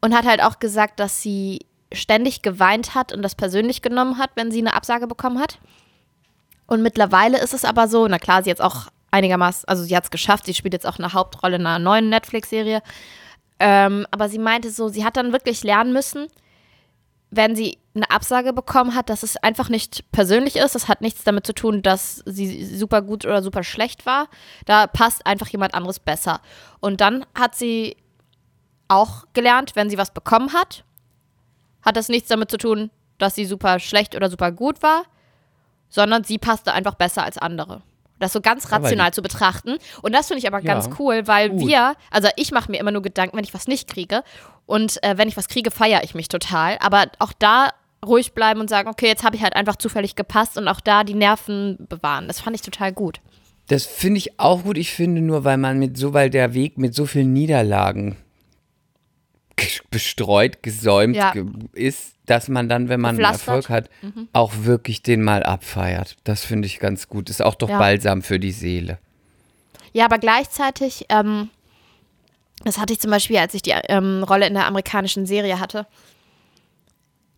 und 0.00 0.14
hat 0.14 0.24
halt 0.24 0.42
auch 0.42 0.58
gesagt, 0.58 1.00
dass 1.00 1.20
sie 1.20 1.66
ständig 1.92 2.40
geweint 2.40 2.94
hat 2.94 3.12
und 3.12 3.20
das 3.22 3.34
persönlich 3.34 3.82
genommen 3.82 4.16
hat, 4.16 4.30
wenn 4.36 4.50
sie 4.50 4.60
eine 4.60 4.74
Absage 4.74 5.06
bekommen 5.06 5.38
hat. 5.38 5.58
Und 6.66 6.82
mittlerweile 6.82 7.38
ist 7.38 7.52
es 7.52 7.64
aber 7.64 7.88
so, 7.88 8.06
na 8.06 8.18
klar, 8.18 8.42
sie 8.42 8.48
jetzt 8.48 8.62
auch 8.62 8.86
einigermaßen, 9.10 9.68
also 9.68 9.82
sie 9.82 9.96
hat 9.96 10.04
es 10.04 10.10
geschafft, 10.10 10.46
sie 10.46 10.54
spielt 10.54 10.72
jetzt 10.72 10.86
auch 10.86 10.98
eine 10.98 11.12
Hauptrolle 11.12 11.56
in 11.56 11.66
einer 11.66 11.78
neuen 11.78 12.08
Netflix-Serie. 12.08 12.80
Ähm, 13.58 14.06
aber 14.10 14.28
sie 14.28 14.38
meinte 14.38 14.70
so, 14.70 14.88
sie 14.88 15.04
hat 15.04 15.16
dann 15.16 15.32
wirklich 15.32 15.62
lernen 15.64 15.92
müssen, 15.92 16.28
wenn 17.30 17.54
sie 17.54 17.78
eine 17.94 18.10
Absage 18.10 18.52
bekommen 18.52 18.94
hat, 18.94 19.08
dass 19.08 19.22
es 19.22 19.36
einfach 19.36 19.68
nicht 19.68 20.10
persönlich 20.12 20.56
ist. 20.56 20.74
Das 20.74 20.88
hat 20.88 21.00
nichts 21.00 21.24
damit 21.24 21.46
zu 21.46 21.52
tun, 21.52 21.82
dass 21.82 22.22
sie 22.26 22.64
super 22.64 23.02
gut 23.02 23.24
oder 23.24 23.42
super 23.42 23.62
schlecht 23.62 24.06
war. 24.06 24.28
Da 24.66 24.86
passt 24.86 25.26
einfach 25.26 25.48
jemand 25.48 25.74
anderes 25.74 25.98
besser. 26.00 26.40
Und 26.80 27.00
dann 27.00 27.24
hat 27.34 27.54
sie 27.54 27.96
auch 28.88 29.24
gelernt, 29.32 29.76
wenn 29.76 29.90
sie 29.90 29.98
was 29.98 30.12
bekommen 30.12 30.52
hat, 30.52 30.84
hat 31.82 31.96
das 31.96 32.08
nichts 32.08 32.28
damit 32.28 32.50
zu 32.50 32.58
tun, 32.58 32.90
dass 33.18 33.34
sie 33.34 33.44
super 33.44 33.78
schlecht 33.78 34.16
oder 34.16 34.28
super 34.28 34.50
gut 34.50 34.82
war, 34.82 35.04
sondern 35.88 36.24
sie 36.24 36.38
passte 36.38 36.72
einfach 36.72 36.94
besser 36.94 37.24
als 37.24 37.38
andere. 37.38 37.82
Das 38.20 38.32
so 38.32 38.40
ganz 38.40 38.70
rational 38.70 39.12
zu 39.12 39.22
betrachten. 39.22 39.78
Und 40.02 40.14
das 40.14 40.28
finde 40.28 40.38
ich 40.38 40.46
aber 40.46 40.60
ganz 40.60 40.86
Ja, 40.86 40.92
cool, 41.00 41.26
weil 41.26 41.50
gut. 41.50 41.66
wir, 41.66 41.94
also 42.12 42.28
ich 42.36 42.52
mache 42.52 42.70
mir 42.70 42.78
immer 42.78 42.92
nur 42.92 43.02
Gedanken, 43.02 43.36
wenn 43.36 43.44
ich 43.44 43.54
was 43.54 43.66
nicht 43.66 43.88
kriege. 43.88 44.22
Und 44.66 45.02
äh, 45.02 45.18
wenn 45.18 45.26
ich 45.26 45.36
was 45.36 45.48
kriege, 45.48 45.70
feiere 45.72 46.04
ich 46.04 46.14
mich 46.14 46.28
total. 46.28 46.76
Aber 46.80 47.06
auch 47.18 47.32
da 47.38 47.70
ruhig 48.06 48.32
bleiben 48.32 48.60
und 48.60 48.70
sagen, 48.70 48.88
okay, 48.88 49.06
jetzt 49.08 49.24
habe 49.24 49.34
ich 49.36 49.42
halt 49.42 49.56
einfach 49.56 49.76
zufällig 49.76 50.14
gepasst 50.14 50.56
und 50.56 50.68
auch 50.68 50.80
da 50.80 51.02
die 51.04 51.14
Nerven 51.14 51.76
bewahren. 51.88 52.28
Das 52.28 52.40
fand 52.40 52.54
ich 52.54 52.62
total 52.62 52.92
gut. 52.92 53.20
Das 53.66 53.84
finde 53.86 54.18
ich 54.18 54.38
auch 54.38 54.62
gut. 54.64 54.78
Ich 54.78 54.92
finde 54.92 55.20
nur, 55.20 55.44
weil 55.44 55.56
man 55.58 55.78
mit 55.78 55.96
so, 55.96 56.12
weil 56.14 56.30
der 56.30 56.54
Weg 56.54 56.78
mit 56.78 56.94
so 56.94 57.06
vielen 57.06 57.32
Niederlagen 57.32 58.10
ge- 58.12 58.18
bestreut, 59.90 60.62
gesäumt 60.62 61.16
Ja. 61.16 61.32
ist, 61.72 62.14
dass 62.26 62.48
man 62.48 62.68
dann, 62.68 62.88
wenn 62.88 63.00
man. 63.00 63.18
Erfolg 63.18 63.68
hat, 63.68 63.90
auch 64.32 64.52
wirklich 64.62 65.02
den 65.02 65.22
mal 65.22 65.42
abfeiert. 65.42 66.16
Das 66.24 66.44
finde 66.44 66.66
ich 66.66 66.78
ganz 66.78 67.08
gut. 67.08 67.28
Ist 67.30 67.42
auch 67.42 67.54
doch 67.54 67.68
Ja. 67.68 67.78
balsam 67.78 68.22
für 68.22 68.38
die 68.38 68.52
Seele. 68.52 68.98
Ja, 69.92 70.04
aber 70.04 70.18
gleichzeitig, 70.18 71.06
ähm, 71.08 71.50
das 72.64 72.78
hatte 72.78 72.92
ich 72.92 73.00
zum 73.00 73.10
Beispiel, 73.10 73.38
als 73.38 73.54
ich 73.54 73.62
die 73.62 73.70
ähm, 73.88 74.22
Rolle 74.22 74.46
in 74.46 74.54
der 74.54 74.66
amerikanischen 74.66 75.26
Serie 75.26 75.58
hatte, 75.58 75.86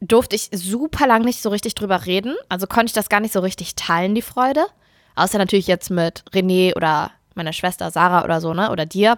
durfte 0.01 0.35
ich 0.37 0.49
super 0.53 1.07
lang 1.07 1.23
nicht 1.25 1.41
so 1.43 1.49
richtig 1.49 1.75
drüber 1.75 2.07
reden. 2.07 2.35
Also 2.49 2.67
konnte 2.67 2.87
ich 2.87 2.93
das 2.93 3.09
gar 3.09 3.21
nicht 3.21 3.33
so 3.33 3.41
richtig 3.41 3.75
teilen, 3.77 4.15
die 4.15 4.23
Freude. 4.23 4.67
Außer 5.15 5.39
natürlich 5.39 5.67
jetzt 5.67 5.91
mit 5.91 6.25
René 6.33 6.75
oder 6.75 7.13
meiner 7.35 7.53
Schwester 7.53 7.91
Sarah 7.91 8.25
oder 8.25 8.41
so, 8.41 8.53
ne? 8.53 8.71
Oder 8.71 8.85
dir. 8.85 9.17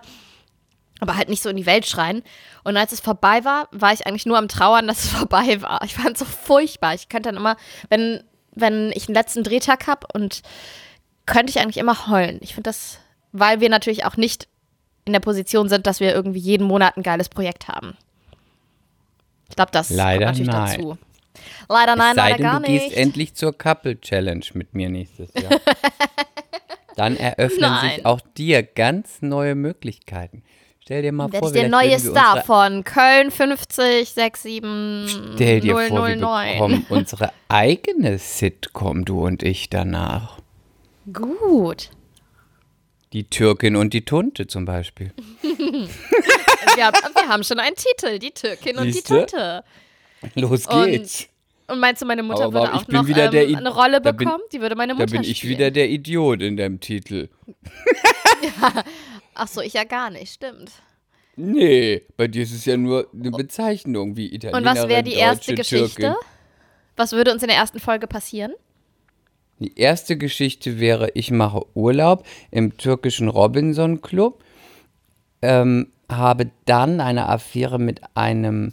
Aber 1.01 1.17
halt 1.17 1.29
nicht 1.29 1.43
so 1.43 1.49
in 1.49 1.57
die 1.57 1.67
Welt 1.67 1.87
schreien. 1.87 2.23
Und 2.63 2.77
als 2.77 2.93
es 2.93 3.01
vorbei 3.01 3.45
war, 3.45 3.69
war 3.73 3.93
ich 3.93 4.07
eigentlich 4.07 4.27
nur 4.27 4.39
am 4.39 4.49
Trauern, 4.49 4.87
dass 4.89 5.05
es 5.05 5.11
vorbei 5.11 5.61
war. 5.63 5.83
Ich 5.85 5.95
fand 5.95 6.13
es 6.13 6.21
so 6.21 6.25
furchtbar. 6.25 6.95
Ich 6.95 7.09
könnte 7.09 7.29
dann 7.29 7.37
immer, 7.37 7.57
wenn, 7.89 8.23
wenn 8.53 8.93
ich 8.95 9.09
einen 9.09 9.15
letzten 9.15 9.43
Drehtag 9.43 9.87
habe 9.87 10.07
und 10.13 10.43
könnte 11.27 11.51
ich 11.51 11.61
eigentlich 11.61 11.79
immer 11.79 12.09
heulen. 12.09 12.39
Ich 12.43 12.55
finde 12.55 12.69
das, 12.69 12.99
weil 13.33 13.61
wir 13.61 13.71
natürlich 13.71 14.05
auch 14.05 14.17
nicht 14.17 14.49
in 15.05 15.13
der 15.13 15.21
Position 15.21 15.69
sind, 15.69 15.87
dass 15.87 16.01
wir 16.01 16.15
irgendwie 16.15 16.39
jeden 16.39 16.67
Monat 16.67 16.97
ein 16.97 17.03
geiles 17.03 17.29
Projekt 17.29 17.69
haben. 17.69 17.97
Ich 19.49 19.57
glaube, 19.57 19.73
das 19.73 19.91
Leider 19.91 20.27
kommt 20.27 20.39
natürlich 20.39 20.53
nein. 20.53 20.79
dazu. 20.79 20.99
Leider 21.69 21.97
nein, 21.97 22.11
es 22.11 22.17
sei 22.17 22.23
leider 22.23 22.37
denn, 22.37 22.47
gar 22.47 22.61
du 22.61 22.67
gehst 22.67 22.87
nicht. 22.87 22.97
endlich 22.97 23.35
zur 23.35 23.57
Couple 23.57 24.01
Challenge 24.01 24.45
mit 24.55 24.75
mir 24.75 24.89
nächstes 24.89 25.33
Jahr. 25.35 25.61
Dann 26.97 27.17
eröffnen 27.17 27.61
Nein. 27.61 27.91
sich 27.91 28.07
auch 28.07 28.21
dir 28.21 28.63
ganz 28.63 29.21
neue 29.21 29.55
Möglichkeiten. 29.55 30.45
Stell 30.85 31.01
dir 31.01 31.13
mal 31.13 31.31
vor, 31.31 31.51
der 31.51 31.71
neue 31.71 31.99
Star 31.99 32.45
von 32.45 32.85
Köln 32.85 33.31
50 33.31 34.07
67 34.11 35.33
Stell 35.35 35.61
dir 35.61 35.73
vor, 35.89 36.07
wir 36.09 36.17
009. 36.17 36.53
bekommen 36.53 36.87
unsere 36.91 37.33
eigene 37.49 38.19
Sitcom, 38.19 39.07
du 39.07 39.25
und 39.25 39.43
ich 39.43 39.71
danach. 39.71 40.39
Gut. 41.11 41.89
Die 43.15 43.25
Türkin 43.25 43.77
und 43.77 43.95
die 43.95 44.05
Tunte 44.05 44.47
zum 44.47 44.67
Beispiel. 44.67 45.13
Wir, 46.77 46.87
haben- 46.87 46.97
wir 47.15 47.29
haben 47.29 47.45
schon 47.45 47.61
einen 47.61 47.77
Titel, 47.77 48.19
die 48.19 48.33
Türkin 48.33 48.77
und 48.79 48.87
die 48.87 48.93
Siehste? 48.95 49.27
Tunte. 49.27 49.65
Los 50.35 50.67
Und 50.67 50.87
geht's. 50.87 51.29
Und 51.69 51.79
meinst 51.79 52.03
du, 52.03 52.07
meine 52.07 52.25
Mutter 52.25 52.45
Aber 52.47 52.63
würde 52.63 52.75
auch 52.75 52.89
noch 52.89 53.09
ähm, 53.09 53.57
eine 53.57 53.73
Rolle 53.73 54.01
da 54.01 54.11
bin- 54.11 54.25
bekommen? 54.27 54.43
Die 54.53 54.61
würde 54.61 54.75
meine 54.75 54.93
Da 54.95 54.99
Mutter 54.99 55.13
bin 55.13 55.23
ich 55.23 55.39
spielen. 55.39 55.53
wieder 55.59 55.71
der 55.71 55.89
Idiot 55.89 56.43
in 56.43 56.57
dem 56.57 56.81
Titel. 56.81 57.29
Ach 59.35 59.49
so, 59.49 59.61
ich 59.61 59.73
ja 59.75 59.85
gar 59.85 60.11
nicht, 60.11 60.33
stimmt. 60.35 60.71
Nee, 61.37 62.03
bei 62.17 62.29
dir 62.29 62.45
ist 62.45 62.53
es 62.53 62.65
ja 62.65 62.77
nur 62.77 63.09
eine 63.13 63.31
Bezeichnung 63.33 64.17
wie 64.17 64.33
Italienerin, 64.33 64.69
Und 64.69 64.77
was 64.83 64.89
wäre 64.89 65.03
die 65.03 65.15
erste 65.15 65.55
Deutsche, 65.55 65.55
Geschichte? 65.79 66.03
Türkin. 66.03 66.17
Was 66.97 67.11
würde 67.13 67.33
uns 67.33 67.43
in 67.43 67.49
der 67.49 67.57
ersten 67.59 67.81
Folge 67.81 68.07
passieren? 68.07 68.53
Die 69.59 69.77
erste 69.79 70.17
Geschichte 70.17 70.79
wäre, 70.79 71.11
ich 71.15 71.31
mache 71.33 71.63
Urlaub 71.75 72.25
im 72.53 72.77
türkischen 72.77 73.29
Robinson 73.29 74.01
Club, 74.01 74.45
ähm, 75.43 75.93
habe 76.09 76.51
dann 76.67 77.01
eine 77.01 77.29
Affäre 77.29 77.79
mit 77.81 78.01
einem 78.15 78.73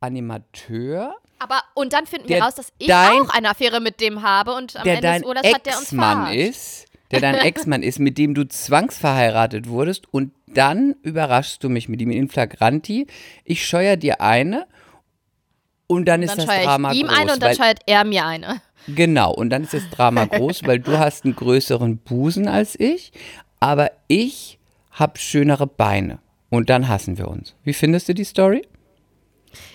Animateur, 0.00 1.14
Aber 1.38 1.62
und 1.74 1.92
dann 1.92 2.06
finden 2.06 2.28
wir 2.28 2.42
raus, 2.42 2.54
dass 2.54 2.72
ich 2.78 2.86
dein- 2.86 3.22
auch 3.22 3.28
eine 3.30 3.50
Affäre 3.50 3.80
mit 3.80 4.00
dem 4.00 4.22
habe 4.22 4.54
und 4.54 4.76
am 4.76 4.84
der 4.84 4.96
Ende 4.96 5.12
des 5.12 5.22
Urlaubs 5.24 5.52
hat 5.52 5.66
der 5.66 5.78
uns 5.78 5.88
verarscht. 5.88 6.34
ist, 6.36 6.84
der 7.12 7.20
dein 7.20 7.34
Ex-Mann 7.36 7.82
ist, 7.82 7.98
mit 7.98 8.18
dem 8.18 8.34
du 8.34 8.48
zwangsverheiratet 8.48 9.68
wurdest 9.68 10.12
und 10.12 10.32
dann 10.48 10.96
überraschst 11.02 11.62
du 11.62 11.68
mich 11.68 11.88
mit 11.88 12.00
ihm 12.00 12.10
in 12.10 12.28
Flagranti. 12.28 13.06
Ich 13.44 13.66
scheuer 13.66 13.96
dir 13.96 14.20
eine 14.20 14.66
und 15.86 16.06
dann, 16.06 16.22
ist 16.22 16.30
Dann 16.30 16.38
das 16.38 16.46
scheuere 16.46 16.64
Drama 16.64 16.92
ich 16.92 17.00
ihm 17.00 17.06
groß. 17.06 17.18
eine 17.18 17.32
und 17.34 17.42
dann 17.42 17.54
scheuert 17.54 17.80
er 17.86 18.04
mir 18.04 18.26
eine. 18.26 18.62
Genau, 18.88 19.32
und 19.32 19.50
dann 19.50 19.62
ist 19.62 19.74
das 19.74 19.88
Drama 19.90 20.24
groß, 20.24 20.64
weil 20.66 20.80
du 20.80 20.98
hast 20.98 21.24
einen 21.24 21.36
größeren 21.36 21.98
Busen 21.98 22.48
als 22.48 22.78
ich, 22.78 23.12
aber 23.60 23.92
ich 24.08 24.58
habe 24.90 25.18
schönere 25.18 25.66
Beine. 25.66 26.18
Und 26.50 26.68
dann 26.68 26.88
hassen 26.88 27.16
wir 27.16 27.28
uns. 27.28 27.54
Wie 27.64 27.72
findest 27.72 28.08
du 28.08 28.14
die 28.14 28.24
Story? 28.24 28.66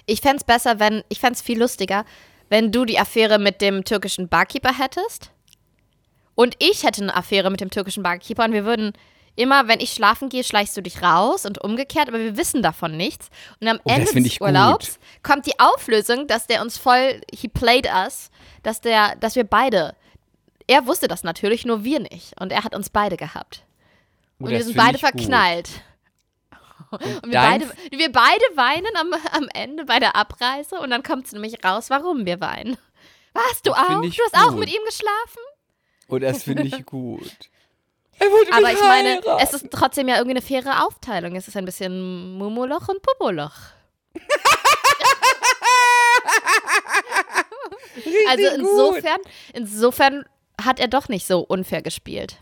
Ich 0.06 0.22
fände 0.22 0.38
es 0.38 0.44
besser, 0.44 0.79
wenn, 0.79 1.03
ich 1.10 1.20
fände 1.20 1.34
es 1.34 1.41
viel 1.41 1.60
lustiger, 1.60 2.06
wenn 2.50 2.72
du 2.72 2.86
die 2.86 3.00
Affäre 3.00 3.39
mit 3.39 3.62
dem 3.62 3.84
türkischen 3.84 4.27
Barkeeper 4.27 4.77
hättest 4.77 5.32
und 6.38 6.56
ich 6.60 6.84
hätte 6.84 7.01
eine 7.01 7.13
Affäre 7.15 7.50
mit 7.50 7.60
dem 7.60 7.70
türkischen 7.72 8.03
Barkeeper 8.03 8.46
und 8.46 8.53
wir 8.53 8.63
würden 8.63 8.94
immer, 9.36 9.67
wenn 9.67 9.79
ich 9.82 9.91
schlafen 9.91 10.29
gehe, 10.29 10.44
schleichst 10.44 10.75
du 10.77 10.82
dich 10.82 11.01
raus 11.03 11.46
und 11.46 11.62
umgekehrt, 11.63 12.08
aber 12.08 12.20
wir 12.20 12.38
wissen 12.38 12.63
davon 12.63 12.96
nichts. 12.96 13.27
Und 13.60 13.67
am 13.67 13.79
Oh, 13.84 13.89
Ende 13.91 14.06
des 14.12 14.15
ich 14.25 14.39
gut. 14.39 14.48
Urlaubs 14.48 15.00
kommt 15.22 15.46
die 15.46 15.60
Auflösung, 15.60 16.25
dass 16.27 16.48
der 16.48 16.62
uns 16.62 16.77
voll, 16.77 17.22
he 17.34 17.48
played 17.48 17.86
us, 17.88 18.29
dass 18.63 18.82
der, 18.82 19.15
dass 19.17 19.36
wir 19.36 19.44
beide, 19.44 19.96
er 20.67 20.86
wusste 20.88 21.08
das 21.08 21.24
natürlich, 21.24 21.65
nur 21.65 21.84
wir 21.84 22.00
nicht. 22.00 22.39
Und 22.39 22.51
er 22.51 22.63
hat 22.63 22.74
uns 22.75 22.89
beide 22.89 23.15
gehabt. 23.17 23.63
Oh, 24.39 24.46
Und 24.46 24.50
wir 24.51 24.63
sind 24.63 24.75
beide 24.77 24.94
gut. 24.94 25.01
verknallt. 25.01 25.70
Und 26.89 27.01
wir 27.25 27.32
dein- 27.32 27.60
beide, 27.62 27.72
wir 27.91 28.12
beide 28.12 28.44
weinen 28.56 28.96
am, 28.96 29.13
am 29.34 29.50
Ende 29.53 29.86
bei 29.86 30.00
der 30.00 30.15
Abreise 30.15 30.79
und 30.79 30.89
dann 30.89 31.03
kommt 31.03 31.25
es 31.27 31.32
nämlich 31.34 31.63
raus, 31.63 31.89
warum 31.89 32.25
wir 32.25 32.39
weinen. 32.41 32.77
Was, 33.34 33.62
du 33.62 33.70
Das 33.72 33.79
auch? 33.79 34.01
Du 34.01 34.08
hast 34.10 34.36
auch 34.36 34.50
gut. 34.51 34.60
mit 34.62 34.70
ihm 34.70 34.82
geschlafen? 34.86 35.41
Oh, 36.09 36.19
das 36.19 36.43
finde 36.43 36.63
ich 36.63 36.85
gut. 36.85 37.31
Er 38.19 38.31
wollte 38.31 38.51
Aber 38.51 38.61
mich 38.61 38.73
ich 38.73 38.81
meine, 38.81 39.09
heiraten. 39.09 39.43
es 39.43 39.53
ist 39.53 39.67
trotzdem 39.69 40.07
ja 40.07 40.15
irgendwie 40.15 40.37
eine 40.37 40.41
faire 40.41 40.87
Aufteilung. 40.87 41.35
Es 41.35 41.47
ist 41.47 41.55
ein 41.55 41.65
bisschen 41.65 42.35
Mumoloch 42.39 42.87
und 42.87 42.99
Popoloch. 43.03 43.53
also 48.27 48.43
insofern, 48.55 49.19
insofern 49.53 50.25
hat 50.59 50.79
er 50.79 50.87
doch 50.87 51.09
nicht 51.09 51.27
so 51.27 51.41
unfair 51.41 51.83
gespielt. 51.83 52.37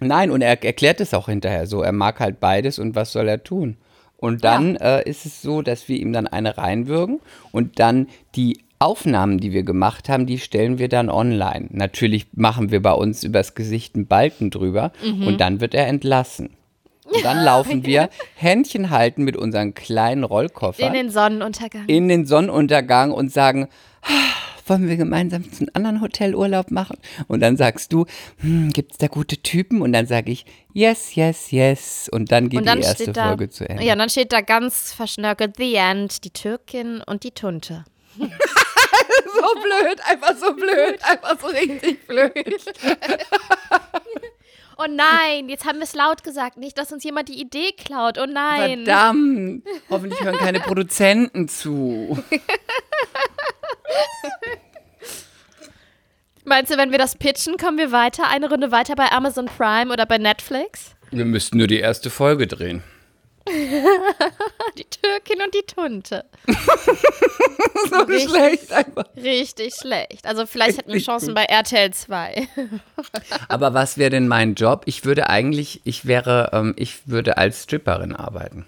Nein, 0.00 0.30
und 0.30 0.42
er 0.42 0.62
erklärt 0.64 1.00
es 1.00 1.12
auch 1.12 1.26
hinterher 1.28 1.66
so. 1.66 1.82
Er 1.82 1.92
mag 1.92 2.20
halt 2.20 2.40
beides 2.40 2.78
und 2.78 2.94
was 2.94 3.12
soll 3.12 3.28
er 3.28 3.42
tun? 3.42 3.76
Und 4.16 4.44
dann 4.44 4.76
äh, 4.76 5.08
ist 5.08 5.26
es 5.26 5.42
so, 5.42 5.62
dass 5.62 5.88
wir 5.88 5.96
ihm 5.96 6.12
dann 6.12 6.26
eine 6.26 6.56
reinwürgen 6.56 7.20
und 7.52 7.78
dann 7.78 8.08
die 8.34 8.64
Aufnahmen, 8.80 9.38
die 9.38 9.52
wir 9.52 9.62
gemacht 9.64 10.08
haben, 10.08 10.26
die 10.26 10.38
stellen 10.38 10.78
wir 10.78 10.88
dann 10.88 11.10
online. 11.10 11.66
Natürlich 11.70 12.26
machen 12.34 12.70
wir 12.70 12.80
bei 12.82 12.92
uns 12.92 13.24
übers 13.24 13.54
Gesicht 13.54 13.94
einen 13.96 14.06
Balken 14.06 14.50
drüber 14.50 14.92
Mhm. 15.04 15.26
und 15.26 15.40
dann 15.40 15.60
wird 15.60 15.74
er 15.74 15.86
entlassen. 15.88 16.50
Und 17.04 17.24
dann 17.24 17.42
laufen 17.44 17.84
wir 17.86 18.08
Händchen 18.34 18.90
halten 18.90 19.24
mit 19.24 19.36
unseren 19.36 19.74
kleinen 19.74 20.24
Rollkoffern 20.24 20.86
In 20.88 20.92
den 20.92 21.10
Sonnenuntergang. 21.10 21.86
in 21.86 22.08
den 22.08 22.26
Sonnenuntergang 22.26 23.10
und 23.12 23.32
sagen, 23.32 23.68
"Ah, 24.02 24.10
wollen 24.66 24.86
wir 24.86 24.96
gemeinsam 24.98 25.50
zu 25.50 25.62
einem 25.62 25.70
anderen 25.72 26.00
Hotelurlaub 26.02 26.70
machen? 26.70 26.98
Und 27.26 27.40
dann 27.40 27.56
sagst 27.56 27.90
du, 27.94 28.04
hm, 28.40 28.68
gibt 28.74 28.92
es 28.92 28.98
da 28.98 29.06
gute 29.06 29.38
Typen? 29.38 29.80
Und 29.80 29.94
dann 29.94 30.06
sage 30.06 30.30
ich, 30.30 30.44
yes, 30.74 31.14
yes, 31.14 31.50
yes. 31.50 32.10
Und 32.12 32.30
dann 32.30 32.50
geht 32.50 32.60
und 32.60 32.66
dann 32.66 32.78
die 32.80 32.84
erste 32.84 33.10
da, 33.10 33.28
Folge 33.28 33.48
zu 33.48 33.66
Ende. 33.66 33.82
Ja, 33.82 33.94
und 33.94 33.98
dann 34.00 34.10
steht 34.10 34.30
da 34.30 34.42
ganz 34.42 34.92
verschnörkelt 34.92 35.56
The 35.56 35.74
End, 35.76 36.22
die 36.24 36.30
Türkin 36.30 37.00
und 37.06 37.24
die 37.24 37.30
Tunte. 37.30 37.84
so 39.54 39.60
blöd, 39.60 40.00
einfach 40.08 40.36
so 40.36 40.52
blöd, 40.54 40.98
einfach 41.02 41.40
so 41.40 41.46
richtig 41.48 42.06
blöd. 42.06 42.64
Oh 44.80 44.86
nein, 44.88 45.48
jetzt 45.48 45.64
haben 45.64 45.78
wir 45.78 45.84
es 45.84 45.94
laut 45.94 46.22
gesagt. 46.22 46.56
Nicht, 46.56 46.78
dass 46.78 46.92
uns 46.92 47.02
jemand 47.02 47.28
die 47.28 47.40
Idee 47.40 47.72
klaut. 47.72 48.16
Oh 48.16 48.26
nein. 48.26 48.84
Verdammt. 48.84 49.64
Hoffentlich 49.90 50.20
hören 50.22 50.36
keine 50.36 50.60
Produzenten 50.60 51.48
zu. 51.48 52.16
Meinst 56.44 56.72
du, 56.72 56.78
wenn 56.78 56.92
wir 56.92 56.98
das 56.98 57.16
pitchen, 57.16 57.56
kommen 57.56 57.76
wir 57.76 57.90
weiter? 57.92 58.28
Eine 58.28 58.48
Runde 58.48 58.70
weiter 58.70 58.94
bei 58.94 59.10
Amazon 59.10 59.46
Prime 59.46 59.92
oder 59.92 60.06
bei 60.06 60.18
Netflix? 60.18 60.94
Wir 61.10 61.24
müssten 61.24 61.58
nur 61.58 61.66
die 61.66 61.80
erste 61.80 62.08
Folge 62.08 62.46
drehen. 62.46 62.84
Die 64.78 64.84
Türkin 64.84 65.42
und 65.42 65.54
die 65.54 65.62
Tunte. 65.62 66.24
So 67.90 68.00
Richtig. 68.02 68.28
schlecht 68.30 68.72
einfach. 68.72 69.04
Richtig 69.16 69.74
schlecht. 69.74 70.26
Also 70.26 70.46
vielleicht 70.46 70.78
hätten 70.78 70.92
wir 70.92 71.00
Chancen 71.00 71.28
gut. 71.28 71.36
bei 71.36 71.44
RTL 71.44 71.92
2. 71.92 72.48
Aber 73.48 73.72
was 73.72 73.96
wäre 73.98 74.10
denn 74.10 74.26
mein 74.28 74.54
Job? 74.54 74.82
Ich 74.86 75.04
würde 75.04 75.28
eigentlich, 75.30 75.80
ich 75.84 76.04
wäre, 76.06 76.50
ähm, 76.52 76.74
ich 76.76 77.06
würde 77.08 77.36
als 77.38 77.62
Stripperin 77.64 78.14
arbeiten. 78.14 78.66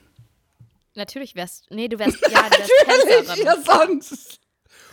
Natürlich 0.95 1.35
wärst 1.35 1.71
Nee, 1.71 1.89
du 1.89 1.99
wärst, 1.99 2.19
ja, 2.31 2.43
du 2.49 2.59
wärst 2.59 3.37
Tänzerin. 3.37 3.65
sonst. 3.65 4.41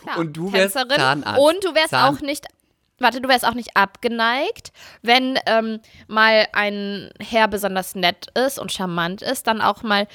Klar, 0.02 0.18
Und 0.18 0.36
du 0.36 0.52
wärst 0.52 0.74
Tänzerin. 0.74 1.00
Zahnarzt. 1.00 1.40
Und 1.40 1.64
du 1.64 1.74
wärst 1.74 1.90
Zahn- 1.90 2.16
auch 2.16 2.20
nicht 2.20 2.46
warte, 2.98 3.20
du 3.20 3.28
wärst 3.28 3.46
auch 3.46 3.54
nicht 3.54 3.76
abgeneigt, 3.76 4.72
wenn 5.02 5.38
ähm, 5.46 5.80
mal 6.06 6.46
ein 6.52 7.10
Herr 7.20 7.48
besonders 7.48 7.94
nett 7.94 8.26
ist 8.36 8.58
und 8.58 8.72
charmant 8.72 9.22
ist, 9.22 9.46
dann 9.46 9.60
auch 9.60 9.82
mal 9.82 10.06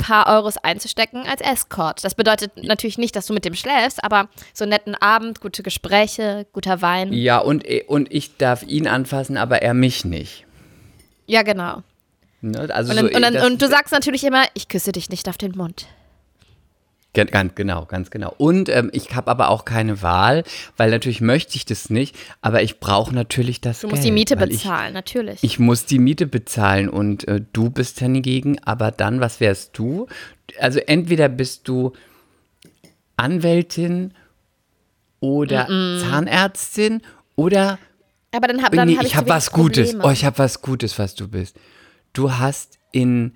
paar 0.00 0.26
Euros 0.28 0.56
einzustecken 0.56 1.26
als 1.26 1.40
Escort. 1.40 2.02
Das 2.04 2.14
bedeutet 2.14 2.52
natürlich 2.64 2.98
nicht, 2.98 3.14
dass 3.14 3.26
du 3.26 3.34
mit 3.34 3.44
dem 3.44 3.54
schläfst, 3.54 4.02
aber 4.02 4.28
so 4.54 4.64
einen 4.64 4.70
netten 4.70 4.94
Abend, 4.94 5.40
gute 5.40 5.62
Gespräche, 5.62 6.46
guter 6.52 6.80
Wein. 6.82 7.12
Ja, 7.12 7.38
und, 7.38 7.64
und 7.86 8.12
ich 8.12 8.36
darf 8.38 8.62
ihn 8.62 8.88
anfassen, 8.88 9.36
aber 9.36 9.62
er 9.62 9.74
mich 9.74 10.04
nicht. 10.04 10.46
Ja, 11.26 11.42
genau. 11.42 11.82
Ne? 12.40 12.68
Also 12.72 12.90
Und, 12.92 12.96
dann, 12.96 13.08
so, 13.08 13.16
und, 13.16 13.22
dann, 13.22 13.52
und 13.52 13.62
du 13.62 13.68
sagst 13.68 13.92
natürlich 13.92 14.24
immer, 14.24 14.44
ich 14.54 14.68
küsse 14.68 14.92
dich 14.92 15.10
nicht 15.10 15.28
auf 15.28 15.36
den 15.36 15.52
Mund. 15.52 15.86
Ga- 17.12 17.24
Ganz 17.24 17.54
genau, 17.56 17.86
ganz 17.86 18.10
genau. 18.10 18.32
Und 18.38 18.68
ähm, 18.68 18.88
ich 18.92 19.14
habe 19.16 19.30
aber 19.30 19.48
auch 19.50 19.64
keine 19.64 20.00
Wahl, 20.00 20.44
weil 20.76 20.90
natürlich 20.90 21.20
möchte 21.20 21.56
ich 21.56 21.64
das 21.64 21.90
nicht, 21.90 22.14
aber 22.40 22.62
ich 22.62 22.78
brauche 22.78 23.12
natürlich 23.14 23.60
das 23.60 23.80
Du 23.80 23.88
Geld. 23.88 23.96
musst 23.96 24.04
die 24.06 24.12
Miete 24.12 24.38
weil 24.38 24.50
ich- 24.50 24.58
bezahlen, 24.62 24.94
natürlich. 24.94 25.42
Ich 25.42 25.58
muss 25.58 25.86
die 25.86 25.98
Miete 25.98 26.26
bezahlen 26.26 26.88
und 26.88 27.26
äh, 27.26 27.40
du 27.52 27.68
bist 27.70 27.98
hingegen, 27.98 28.58
aber 28.64 28.92
dann, 28.92 29.20
was 29.20 29.40
wärst 29.40 29.76
du? 29.76 30.06
Also 30.58 30.78
entweder 30.78 31.28
bist 31.28 31.66
du 31.66 31.92
Anwältin 33.16 34.14
oder 35.20 35.66
Zahnärztin 35.66 37.02
oder 37.36 37.78
aber 38.32 38.46
dann 38.46 38.62
habe 38.62 38.76
nee, 38.86 38.94
hab 38.96 39.02
ich, 39.04 39.08
ich 39.10 39.16
habe 39.16 39.28
was 39.28 39.50
Gutes. 39.50 39.88
Probleme. 39.90 40.08
Oh, 40.08 40.12
ich 40.12 40.24
habe 40.24 40.38
was 40.38 40.62
Gutes, 40.62 40.98
was 41.00 41.14
du 41.16 41.26
bist. 41.28 41.56
Du 42.12 42.32
hast 42.38 42.78
in 42.92 43.34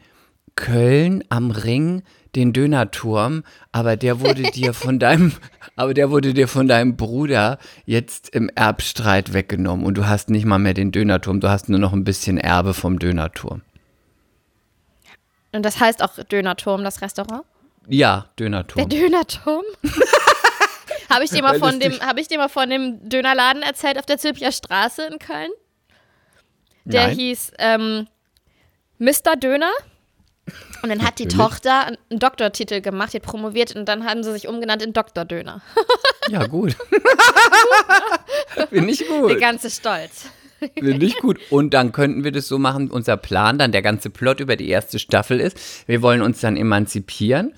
Köln 0.54 1.24
am 1.30 1.50
Ring 1.50 2.04
den 2.36 2.52
Dönerturm, 2.52 3.44
aber 3.72 3.96
der 3.96 4.20
wurde 4.20 4.42
dir 4.42 4.74
von 4.74 4.98
deinem, 4.98 5.32
aber 5.76 5.94
der 5.94 6.10
wurde 6.10 6.34
dir 6.34 6.48
von 6.48 6.68
deinem 6.68 6.96
Bruder 6.96 7.58
jetzt 7.86 8.28
im 8.30 8.48
Erbstreit 8.54 9.32
weggenommen 9.32 9.84
und 9.86 9.94
du 9.96 10.06
hast 10.06 10.30
nicht 10.30 10.44
mal 10.44 10.58
mehr 10.58 10.74
den 10.74 10.92
Dönerturm, 10.92 11.40
du 11.40 11.48
hast 11.48 11.68
nur 11.68 11.78
noch 11.78 11.92
ein 11.92 12.04
bisschen 12.04 12.38
Erbe 12.38 12.74
vom 12.74 12.98
Dönerturm. 12.98 13.62
Und 15.52 15.62
das 15.64 15.78
heißt 15.80 16.02
auch 16.02 16.14
Dönerturm, 16.24 16.82
das 16.82 17.00
Restaurant? 17.00 17.44
Ja, 17.86 18.26
Der 18.38 18.46
Dönerturm. 18.46 18.88
Dönerturm? 18.88 19.62
habe 21.10 21.24
ich, 21.24 21.30
dir 21.30 21.42
mal 21.42 21.58
von 21.58 21.78
dem- 21.78 22.00
hab 22.00 22.18
ich 22.18 22.26
dir 22.28 22.38
mal 22.38 22.48
von 22.48 22.68
dem 22.70 23.08
Dönerladen 23.08 23.62
erzählt 23.62 23.98
auf 23.98 24.06
der 24.06 24.18
Zülpicher 24.18 24.50
Straße 24.52 25.02
in 25.06 25.18
Köln? 25.18 25.50
Der 26.84 27.06
Nein. 27.08 27.16
hieß 27.16 27.52
ähm, 27.58 28.08
Mr. 28.98 29.36
Döner. 29.40 29.70
Und 30.82 30.90
dann 30.90 31.02
hat 31.02 31.18
die 31.18 31.24
Natürlich. 31.24 31.46
Tochter 31.46 31.86
einen 31.86 32.18
Doktortitel 32.20 32.80
gemacht, 32.82 33.12
die 33.12 33.16
hat 33.16 33.22
promoviert 33.24 33.74
und 33.74 33.86
dann 33.88 34.04
haben 34.04 34.22
sie 34.22 34.32
sich 34.32 34.46
umgenannt 34.48 34.82
in 34.82 34.92
Dr. 34.92 35.24
Döner. 35.24 35.62
Ja, 36.30 36.46
gut. 36.46 36.74
Finde 38.70 38.90
ich 38.90 38.98
Der 39.06 39.20
gut. 39.20 39.38
ganze 39.40 39.68
Stolz. 39.68 40.24
Finde 40.72 41.04
ich 41.04 41.18
gut. 41.18 41.38
Und 41.50 41.74
dann 41.74 41.92
könnten 41.92 42.24
wir 42.24 42.32
das 42.32 42.48
so 42.48 42.58
machen, 42.58 42.90
unser 42.90 43.18
Plan, 43.18 43.58
dann 43.58 43.72
der 43.72 43.82
ganze 43.82 44.08
Plot 44.08 44.40
über 44.40 44.56
die 44.56 44.70
erste 44.70 44.98
Staffel 44.98 45.38
ist, 45.38 45.58
wir 45.86 46.00
wollen 46.00 46.22
uns 46.22 46.40
dann 46.40 46.56
emanzipieren 46.56 47.52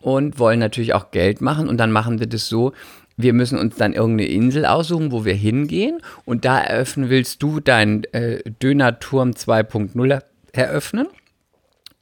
und 0.00 0.38
wollen 0.38 0.60
natürlich 0.60 0.94
auch 0.94 1.10
Geld 1.10 1.40
machen 1.40 1.68
und 1.68 1.78
dann 1.78 1.90
machen 1.90 2.20
wir 2.20 2.28
das 2.28 2.48
so, 2.48 2.72
wir 3.16 3.32
müssen 3.32 3.58
uns 3.58 3.74
dann 3.74 3.92
irgendeine 3.92 4.30
Insel 4.30 4.66
aussuchen, 4.66 5.10
wo 5.10 5.24
wir 5.24 5.34
hingehen 5.34 6.00
und 6.24 6.44
da 6.44 6.60
eröffnen 6.60 7.10
willst 7.10 7.42
du 7.42 7.58
deinen 7.60 8.04
äh, 8.12 8.42
Dönerturm 8.62 9.30
2.0 9.30 10.20
eröffnen. 10.52 11.08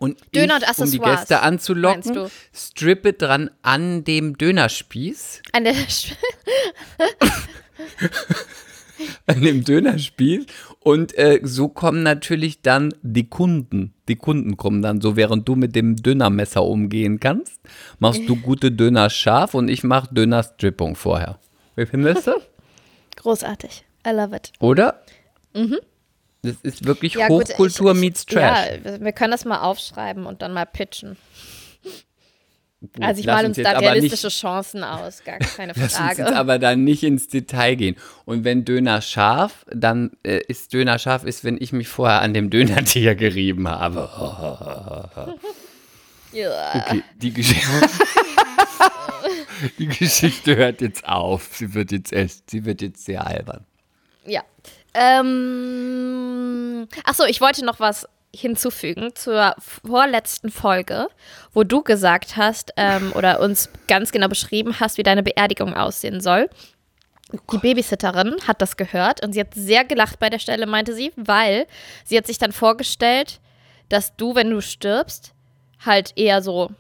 Und 0.01 0.19
Döner 0.35 0.59
ich, 0.63 0.79
und 0.79 0.85
um 0.87 0.91
die 0.91 0.99
Gäste 0.99 1.41
anzulocken, 1.41 2.31
strippe 2.55 3.13
dran 3.13 3.51
an 3.61 4.03
dem 4.03 4.39
Dönerspieß 4.39 5.43
An 5.53 5.65
der 5.65 5.75
an 9.27 9.43
dem 9.43 9.63
Dönerspieß 9.63 10.47
und 10.81 11.17
äh, 11.19 11.41
so 11.43 11.69
kommen 11.69 12.03
natürlich 12.03 12.63
dann 12.63 12.95
die 13.03 13.29
Kunden. 13.29 13.93
Die 14.09 14.17
Kunden 14.17 14.57
kommen 14.57 14.81
dann 14.81 15.03
so, 15.03 15.17
während 15.17 15.47
du 15.47 15.55
mit 15.55 15.77
dem 15.77 15.97
Dönermesser 15.97 16.65
umgehen 16.65 17.21
kannst, 17.21 17.61
machst 17.99 18.23
du 18.27 18.37
gute 18.37 18.73
Döner 18.73 19.11
scharf 19.11 19.53
und 19.53 19.69
ich 19.69 19.85
mach 19.85 20.07
Dönerstrippung 20.07 20.97
vorher. 20.97 21.39
Wie 21.77 21.85
findest 21.85 22.27
du? 22.27 22.33
Großartig. 23.17 23.85
I 24.07 24.11
love 24.13 24.35
it. 24.35 24.51
Oder? 24.61 25.03
Das 26.43 26.55
ist 26.63 26.87
wirklich 26.87 27.15
Ja, 27.15 27.29
gut, 27.29 27.49
Hochkultur 27.51 27.91
ich, 27.91 27.97
ich, 27.97 28.01
meets 28.01 28.27
Trash. 28.27 28.69
Ja, 28.85 29.01
wir- 29.01 29.13
können 29.13 29.31
das 29.33 29.45
mal 29.45 29.61
aufschreiben 29.61 30.25
und 30.27 30.41
dann 30.43 30.53
mal 30.55 30.65
pitchen. 30.67 31.17
Also 32.99 33.21
ich 33.21 33.27
male 33.27 33.47
uns 33.49 33.59
da 33.59 33.73
realistische 33.73 34.29
nicht- 34.29 34.41
Chancen 34.41 34.83
aus, 34.83 35.23
gar 35.23 35.37
keine 35.39 35.75
Lass 35.77 35.83
uns 35.85 35.97
Frage. 35.97 36.23
jetzt 36.23 36.33
aber 36.33 36.59
dann 36.59 36.83
nicht 36.83 37.03
ins 37.03 37.29
Detail 37.29 37.75
gehen. 37.75 37.97
Und 38.25 38.45
wenn 38.45 38.65
Döner 38.65 39.03
scharf, 39.03 39.67
dann 39.71 40.13
äh, 40.23 40.41
ist 40.49 40.73
Döner 40.73 40.99
scharf, 40.99 41.25
ist, 41.25 41.45
wenn 41.45 41.59
ich 41.61 41.75
mich 41.75 41.89
vorher 41.89 42.23
an 42.23 42.33
dem 42.33 42.49
Dönertier 42.49 43.15
gerieben 43.17 43.69
habe. 43.69 44.09
ja. 46.33 46.73
Okay, 46.75 47.03
die 47.17 47.35
Geschichte. 47.35 47.69
die 49.79 49.89
Geschichte 49.89 50.57
hört 50.57 50.81
jetzt 50.81 51.07
auf. 51.07 51.51
Sie 51.53 51.75
wird 51.75 51.93
jetzt 51.93 52.15
erst, 52.15 52.49
sie 52.49 52.65
wird 52.65 52.81
jetzt 52.81 53.05
sehr 53.05 53.27
albern. 53.27 53.67
Ähm, 54.95 56.89
achso, 57.05 57.25
ich 57.25 57.41
wollte 57.41 57.65
noch 57.65 57.81
was 57.81 58.07
hinzufügen 58.35 59.15
zur 59.15 59.55
vorletzten 59.59 60.51
Folge, 60.51 61.09
wo 61.53 61.65
du 61.65 61.83
gesagt 61.83 62.37
hast 62.37 62.73
ähm, 62.77 63.13
oder 63.15 63.41
uns 63.41 63.71
ganz 63.89 64.13
genau 64.13 64.29
beschrieben 64.29 64.79
hast, 64.79 64.99
wie 64.99 65.03
deine 65.03 65.23
Beerdigung 65.23 65.75
aussehen 65.75 66.21
soll. 66.21 66.49
Die 67.33 67.59
Babysitterin 67.59 68.37
hat 68.47 68.61
das 68.61 68.77
gehört 68.77 69.25
und 69.25 69.33
sie 69.33 69.41
hat 69.41 69.55
sehr 69.55 69.85
gelacht 69.85 70.19
bei 70.19 70.31
der 70.31 70.39
Stelle, 70.41 70.67
meinte 70.67 70.95
sie, 70.95 71.13
weil 71.17 71.67
sie 72.05 72.17
hat 72.17 72.27
sich 72.27 72.39
dann 72.39 72.53
vorgestellt, 72.53 73.41
dass 73.89 74.17
du, 74.17 74.35
wenn 74.35 74.51
du 74.51 74.61
stirbst, 74.61 75.33
halt 75.85 76.13
eher 76.17 76.43
so 76.43 76.71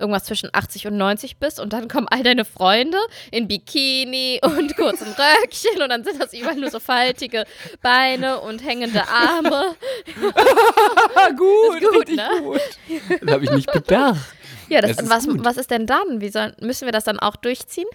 irgendwas 0.00 0.24
zwischen 0.24 0.50
80 0.52 0.86
und 0.86 0.96
90 0.96 1.38
bist 1.38 1.60
und 1.60 1.72
dann 1.72 1.88
kommen 1.88 2.06
all 2.08 2.22
deine 2.22 2.44
Freunde 2.44 2.98
in 3.30 3.48
Bikini 3.48 4.40
und 4.42 4.76
kurzen 4.76 5.08
Röckchen 5.08 5.82
und 5.82 5.88
dann 5.88 6.04
sind 6.04 6.20
das 6.20 6.32
überall 6.32 6.56
nur 6.56 6.70
so 6.70 6.80
faltige 6.80 7.44
Beine 7.82 8.40
und 8.40 8.64
hängende 8.64 9.02
Arme. 9.08 9.74
Gut, 11.36 11.80
gut, 11.80 12.00
richtig 12.00 12.16
ne? 12.16 12.28
gut. 12.42 12.60
Das 13.20 13.30
habe 13.34 13.44
ich 13.44 13.50
nicht 13.50 13.72
bedacht. 13.72 14.20
Ja, 14.68 14.80
das, 14.80 14.96
Das 14.96 15.04
ist 15.06 15.10
was, 15.10 15.26
gut. 15.26 15.44
was 15.44 15.56
ist 15.56 15.70
denn 15.70 15.86
dann? 15.86 16.20
Wie 16.20 16.28
soll, 16.28 16.54
müssen 16.60 16.86
wir 16.86 16.92
das 16.92 17.04
dann 17.04 17.18
auch 17.18 17.36
durchziehen? 17.36 17.86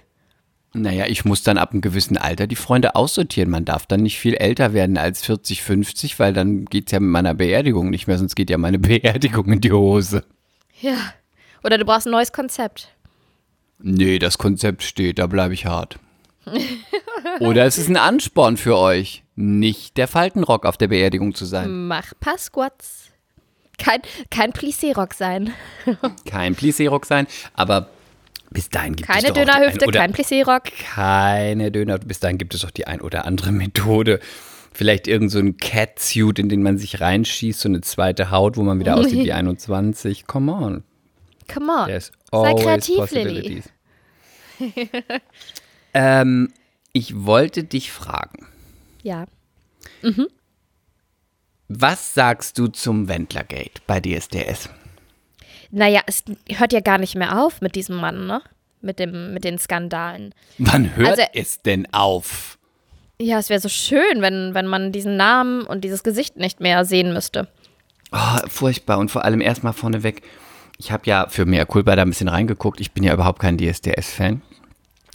Naja, 0.73 1.05
ich 1.07 1.23
muss 1.23 1.43
dann 1.43 1.59
ab 1.59 1.71
einem 1.71 1.81
gewissen 1.81 2.17
Alter 2.17 2.47
die 2.47 2.55
Freunde 2.55 2.95
aussortieren. 2.95 3.49
Man 3.49 3.63
darf 3.63 3.85
dann 3.85 4.01
nicht 4.01 4.17
viel 4.17 4.33
älter 4.33 4.73
werden 4.73 4.97
als 4.97 5.23
40, 5.23 5.61
50, 5.61 6.17
weil 6.17 6.33
dann 6.33 6.65
geht 6.65 6.87
es 6.87 6.91
ja 6.91 6.99
mit 6.99 7.11
meiner 7.11 7.35
Beerdigung 7.35 7.91
nicht 7.91 8.07
mehr, 8.07 8.17
sonst 8.17 8.35
geht 8.35 8.49
ja 8.49 8.57
meine 8.57 8.79
Beerdigung 8.79 9.51
in 9.51 9.61
die 9.61 9.71
Hose. 9.71 10.23
Ja. 10.81 10.97
Oder 11.63 11.77
du 11.77 11.85
brauchst 11.85 12.07
ein 12.07 12.11
neues 12.11 12.31
Konzept. 12.31 12.89
Nee, 13.79 14.19
das 14.19 14.37
Konzept 14.37 14.83
steht, 14.83 15.19
da 15.19 15.27
bleibe 15.27 15.53
ich 15.53 15.65
hart. 15.65 15.97
Oder 17.39 17.65
es 17.65 17.77
ist 17.77 17.89
ein 17.89 17.97
Ansporn 17.97 18.57
für 18.57 18.77
euch, 18.77 19.23
nicht 19.35 19.97
der 19.97 20.07
Faltenrock 20.07 20.65
auf 20.65 20.77
der 20.77 20.89
Beerdigung 20.89 21.33
zu 21.33 21.45
sein. 21.45 21.87
Mach 21.87 22.13
paar 22.19 22.37
Squats. 22.37 23.09
Kein, 23.77 24.01
kein 24.29 24.51
Plissé-Rock 24.51 25.15
sein. 25.15 25.51
Kein 26.29 26.55
Plissé-Rock 26.55 27.05
sein, 27.07 27.25
aber 27.55 27.89
bis 28.51 28.69
dahin 28.69 28.95
gibt 28.95 29.09
Keine 29.09 29.29
es 29.29 29.33
Dönerhüfte, 29.33 29.87
kein 29.87 30.13
Plissé-Rock. 30.13 30.65
keine 30.93 31.71
Döner. 31.71 31.97
Bis 31.97 32.19
dahin 32.19 32.37
gibt 32.37 32.53
es 32.53 32.61
doch 32.61 32.69
die 32.69 32.85
ein 32.85 33.01
oder 33.01 33.25
andere 33.25 33.51
Methode. 33.51 34.19
Vielleicht 34.73 35.07
irgend 35.07 35.31
so 35.31 35.39
ein 35.39 35.57
Catsuit, 35.57 36.37
in 36.37 36.49
den 36.49 36.61
man 36.61 36.77
sich 36.77 37.01
reinschießt, 37.01 37.59
so 37.61 37.67
eine 37.67 37.81
zweite 37.81 38.29
Haut, 38.29 38.57
wo 38.57 38.61
man 38.61 38.79
wieder 38.79 38.95
aussieht 38.97 39.23
wie 39.25 39.33
21. 39.33 40.27
Come 40.27 40.51
on. 40.53 40.83
Come 41.53 41.71
on. 41.71 41.87
There's 41.87 42.11
Sei 42.31 42.53
kreativ, 42.53 43.11
Lilly. 43.11 43.63
ähm, 45.93 46.53
ich 46.93 47.25
wollte 47.25 47.63
dich 47.63 47.91
fragen, 47.91 48.47
Ja. 49.01 49.25
was 51.67 52.13
sagst 52.13 52.57
du 52.57 52.67
zum 52.67 53.07
Wendlergate 53.07 53.81
bei 53.87 53.99
DSDS? 53.99 54.69
Naja, 55.71 56.01
es 56.05 56.23
hört 56.51 56.71
ja 56.73 56.81
gar 56.81 56.97
nicht 56.99 57.15
mehr 57.15 57.41
auf 57.43 57.61
mit 57.61 57.75
diesem 57.75 57.95
Mann, 57.95 58.27
ne? 58.27 58.41
Mit, 58.81 58.99
dem, 58.99 59.33
mit 59.33 59.43
den 59.43 59.57
Skandalen. 59.57 60.35
Wann 60.57 60.95
hört 60.95 61.11
Also- 61.19 61.23
es 61.33 61.61
denn 61.61 61.91
auf? 61.93 62.57
Ja, 63.19 63.39
es 63.39 63.49
wäre 63.49 63.59
so 63.61 63.69
schön, 63.69 64.21
wenn, 64.21 64.53
wenn 64.53 64.67
man 64.67 64.91
diesen 64.91 65.15
Namen 65.17 65.61
und 65.65 65.83
dieses 65.83 66.03
Gesicht 66.03 66.35
nicht 66.35 66.59
mehr 66.59 66.83
sehen 66.83 67.13
müsste. 67.13 67.47
Oh, 68.11 68.37
furchtbar. 68.47 68.97
Und 68.99 69.09
vor 69.11 69.23
allem 69.23 69.39
erstmal 69.39 69.71
vorneweg, 69.73 70.21
ich 70.83 70.91
habe 70.91 71.03
ja 71.05 71.27
für 71.29 71.45
mehr 71.45 71.65
Culpa 71.65 71.95
da 71.95 72.01
ein 72.01 72.09
bisschen 72.09 72.27
reingeguckt. 72.27 72.81
Ich 72.81 72.91
bin 72.91 73.03
ja 73.03 73.13
überhaupt 73.13 73.39
kein 73.39 73.57
DSDS-Fan. 73.57 74.41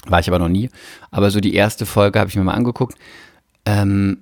War 0.06 0.20
ich 0.20 0.28
aber 0.28 0.38
noch 0.38 0.48
nie. 0.48 0.70
Aber 1.10 1.30
so 1.30 1.40
die 1.40 1.54
erste 1.54 1.84
Folge 1.84 2.18
habe 2.18 2.30
ich 2.30 2.36
mir 2.36 2.44
mal 2.44 2.54
angeguckt. 2.54 2.96
Ähm, 3.66 4.18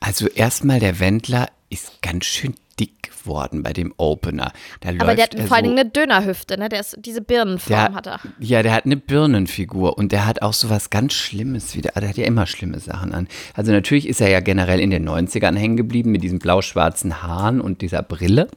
also 0.00 0.26
erstmal 0.26 0.80
der 0.80 1.00
Wendler 1.00 1.48
ist 1.68 2.00
ganz 2.00 2.24
schön 2.24 2.54
dick 2.80 3.02
geworden 3.02 3.62
bei 3.62 3.74
dem 3.74 3.92
Opener. 3.98 4.52
Da 4.80 4.90
Aber 4.98 5.14
der 5.14 5.24
hat 5.24 5.34
vor 5.34 5.56
allen 5.56 5.64
so, 5.64 5.70
Dingen 5.70 5.78
eine 5.78 5.90
Dönerhüfte, 5.90 6.58
ne? 6.58 6.70
Der 6.70 6.80
ist, 6.80 6.96
diese 6.98 7.20
Birnenform 7.20 7.68
der, 7.68 7.94
hat 7.94 8.06
er. 8.06 8.20
Ja, 8.38 8.62
der 8.62 8.72
hat 8.72 8.86
eine 8.86 8.96
Birnenfigur 8.96 9.98
und 9.98 10.12
der 10.12 10.26
hat 10.26 10.40
auch 10.40 10.54
so 10.54 10.70
was 10.70 10.88
ganz 10.88 11.12
Schlimmes 11.12 11.76
wieder. 11.76 11.92
Der 11.94 12.08
hat 12.08 12.16
ja 12.16 12.24
immer 12.24 12.46
schlimme 12.46 12.80
Sachen 12.80 13.12
an. 13.12 13.28
Also 13.52 13.70
natürlich 13.70 14.08
ist 14.08 14.22
er 14.22 14.30
ja 14.30 14.40
generell 14.40 14.80
in 14.80 14.90
den 14.90 15.06
90ern 15.06 15.56
hängen 15.56 15.76
geblieben 15.76 16.10
mit 16.10 16.22
diesen 16.22 16.38
blau-schwarzen 16.38 17.22
Haaren 17.22 17.60
und 17.60 17.82
dieser 17.82 18.02
Brille. 18.02 18.48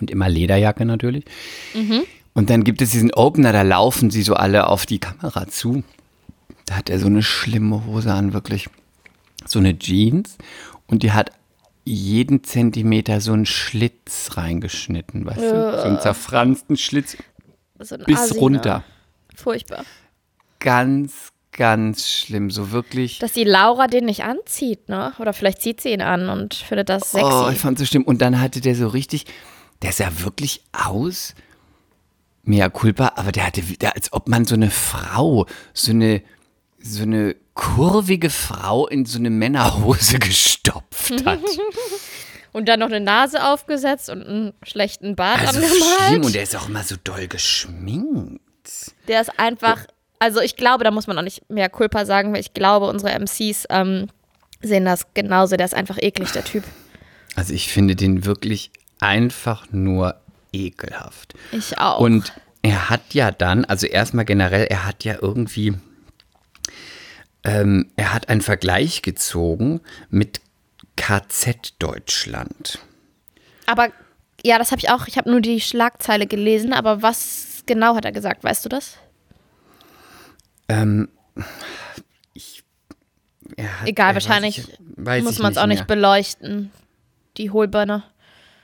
Und 0.00 0.10
immer 0.10 0.28
Lederjacke 0.28 0.84
natürlich. 0.84 1.24
Und 2.34 2.50
dann 2.50 2.64
gibt 2.64 2.82
es 2.82 2.90
diesen 2.90 3.12
Opener, 3.14 3.52
da 3.52 3.62
laufen 3.62 4.10
sie 4.10 4.22
so 4.22 4.34
alle 4.34 4.66
auf 4.68 4.86
die 4.86 4.98
Kamera 4.98 5.46
zu. 5.48 5.82
Da 6.66 6.76
hat 6.76 6.90
er 6.90 6.98
so 6.98 7.06
eine 7.06 7.22
schlimme 7.22 7.86
Hose 7.86 8.12
an, 8.12 8.32
wirklich. 8.32 8.68
So 9.46 9.58
eine 9.58 9.78
Jeans. 9.78 10.36
Und 10.86 11.02
die 11.02 11.12
hat 11.12 11.30
jeden 11.84 12.42
Zentimeter 12.42 13.20
so 13.20 13.32
einen 13.32 13.46
Schlitz 13.46 14.30
reingeschnitten, 14.36 15.24
weißt 15.24 15.38
du? 15.38 15.72
So 15.72 15.82
einen 15.82 16.00
zerfransten 16.00 16.76
Schlitz 16.76 17.16
So 17.80 17.96
bis 17.98 18.18
Assi, 18.18 18.34
ne? 18.34 18.40
runter. 18.40 18.84
Furchtbar. 19.36 19.84
Ganz, 20.58 21.32
ganz 21.52 22.08
schlimm. 22.08 22.50
So 22.50 22.72
wirklich. 22.72 23.20
Dass 23.20 23.32
die 23.32 23.44
Laura 23.44 23.86
den 23.86 24.06
nicht 24.06 24.24
anzieht, 24.24 24.88
ne? 24.88 25.12
Oder 25.20 25.32
vielleicht 25.32 25.62
zieht 25.62 25.80
sie 25.80 25.90
ihn 25.92 26.02
an 26.02 26.28
und 26.28 26.54
findet 26.54 26.88
das 26.88 27.12
sexy. 27.12 27.30
Oh, 27.30 27.48
ich 27.52 27.58
fand 27.58 27.78
so 27.78 27.84
schlimm. 27.84 28.02
Und 28.02 28.20
dann 28.20 28.40
hatte 28.40 28.60
der 28.60 28.74
so 28.74 28.88
richtig, 28.88 29.26
der 29.82 29.92
sah 29.92 30.10
wirklich 30.20 30.62
aus, 30.72 31.34
mea 32.42 32.68
culpa, 32.68 33.12
aber 33.16 33.32
der 33.32 33.46
hatte, 33.46 33.68
wieder, 33.68 33.94
als 33.94 34.12
ob 34.12 34.28
man 34.28 34.44
so 34.44 34.54
eine 34.54 34.70
Frau, 34.70 35.46
so 35.74 35.90
eine, 35.92 36.22
so 36.80 37.02
eine 37.02 37.34
kurvige 37.54 38.30
Frau 38.30 38.86
in 38.86 39.04
so 39.06 39.18
eine 39.18 39.30
Männerhose 39.30 40.18
gestopft 40.20 41.24
hat. 41.24 41.40
und 42.52 42.68
dann 42.68 42.80
noch 42.80 42.86
eine 42.86 43.00
Nase 43.00 43.44
aufgesetzt 43.46 44.08
und 44.10 44.22
einen 44.26 44.52
schlechten 44.62 45.16
Bart 45.16 45.40
Also 45.40 45.58
angemalt. 45.60 45.82
schlimm. 46.08 46.24
Und 46.24 46.34
der 46.34 46.42
ist 46.42 46.54
auch 46.56 46.68
immer 46.68 46.82
so 46.82 46.96
doll 47.02 47.26
geschminkt. 47.28 48.40
Der 49.08 49.20
ist 49.20 49.38
einfach, 49.38 49.86
also 50.18 50.40
ich 50.40 50.56
glaube, 50.56 50.84
da 50.84 50.90
muss 50.90 51.06
man 51.06 51.18
auch 51.18 51.22
nicht 51.22 51.48
mehr 51.50 51.68
Culpa 51.68 52.04
sagen, 52.04 52.32
weil 52.32 52.40
ich 52.40 52.52
glaube, 52.54 52.86
unsere 52.88 53.12
MCs 53.18 53.66
ähm, 53.70 54.08
sehen 54.62 54.84
das 54.84 55.06
genauso. 55.14 55.56
Der 55.56 55.66
ist 55.66 55.74
einfach 55.74 55.98
eklig, 56.00 56.32
der 56.32 56.44
Typ. 56.44 56.64
Also 57.36 57.52
ich 57.52 57.68
finde 57.72 57.94
den 57.96 58.24
wirklich 58.24 58.70
einfach 59.00 59.66
nur 59.72 60.16
ekelhaft. 60.52 61.34
Ich 61.52 61.78
auch. 61.78 62.00
Und 62.00 62.32
er 62.62 62.88
hat 62.90 63.14
ja 63.14 63.30
dann, 63.30 63.64
also 63.64 63.86
erstmal 63.86 64.24
generell, 64.24 64.66
er 64.66 64.86
hat 64.86 65.04
ja 65.04 65.16
irgendwie, 65.20 65.74
ähm, 67.44 67.90
er 67.96 68.12
hat 68.14 68.28
einen 68.28 68.40
Vergleich 68.40 69.02
gezogen 69.02 69.80
mit 70.10 70.40
KZ 70.96 71.74
Deutschland. 71.78 72.78
aber 73.66 73.88
ja, 74.44 74.58
das 74.58 74.70
habe 74.70 74.78
ich 74.80 74.90
auch. 74.90 75.08
Ich 75.08 75.18
habe 75.18 75.28
nur 75.30 75.40
die 75.40 75.60
Schlagzeile 75.60 76.26
gelesen, 76.26 76.72
aber 76.72 77.02
was 77.02 77.62
genau 77.66 77.96
hat 77.96 78.04
er 78.04 78.12
gesagt? 78.12 78.44
Weißt 78.44 78.64
du 78.64 78.68
das? 78.68 78.96
Ähm, 80.68 81.08
ich, 82.32 82.62
hat, 83.58 83.88
Egal, 83.88 84.14
wahrscheinlich 84.14 84.58
ich- 84.58 85.22
muss 85.24 85.38
man 85.40 85.50
es 85.52 85.58
auch 85.58 85.66
nicht 85.66 85.86
beleuchten. 85.86 86.70
Die 87.38 87.50
Hohlbirne. 87.50 88.04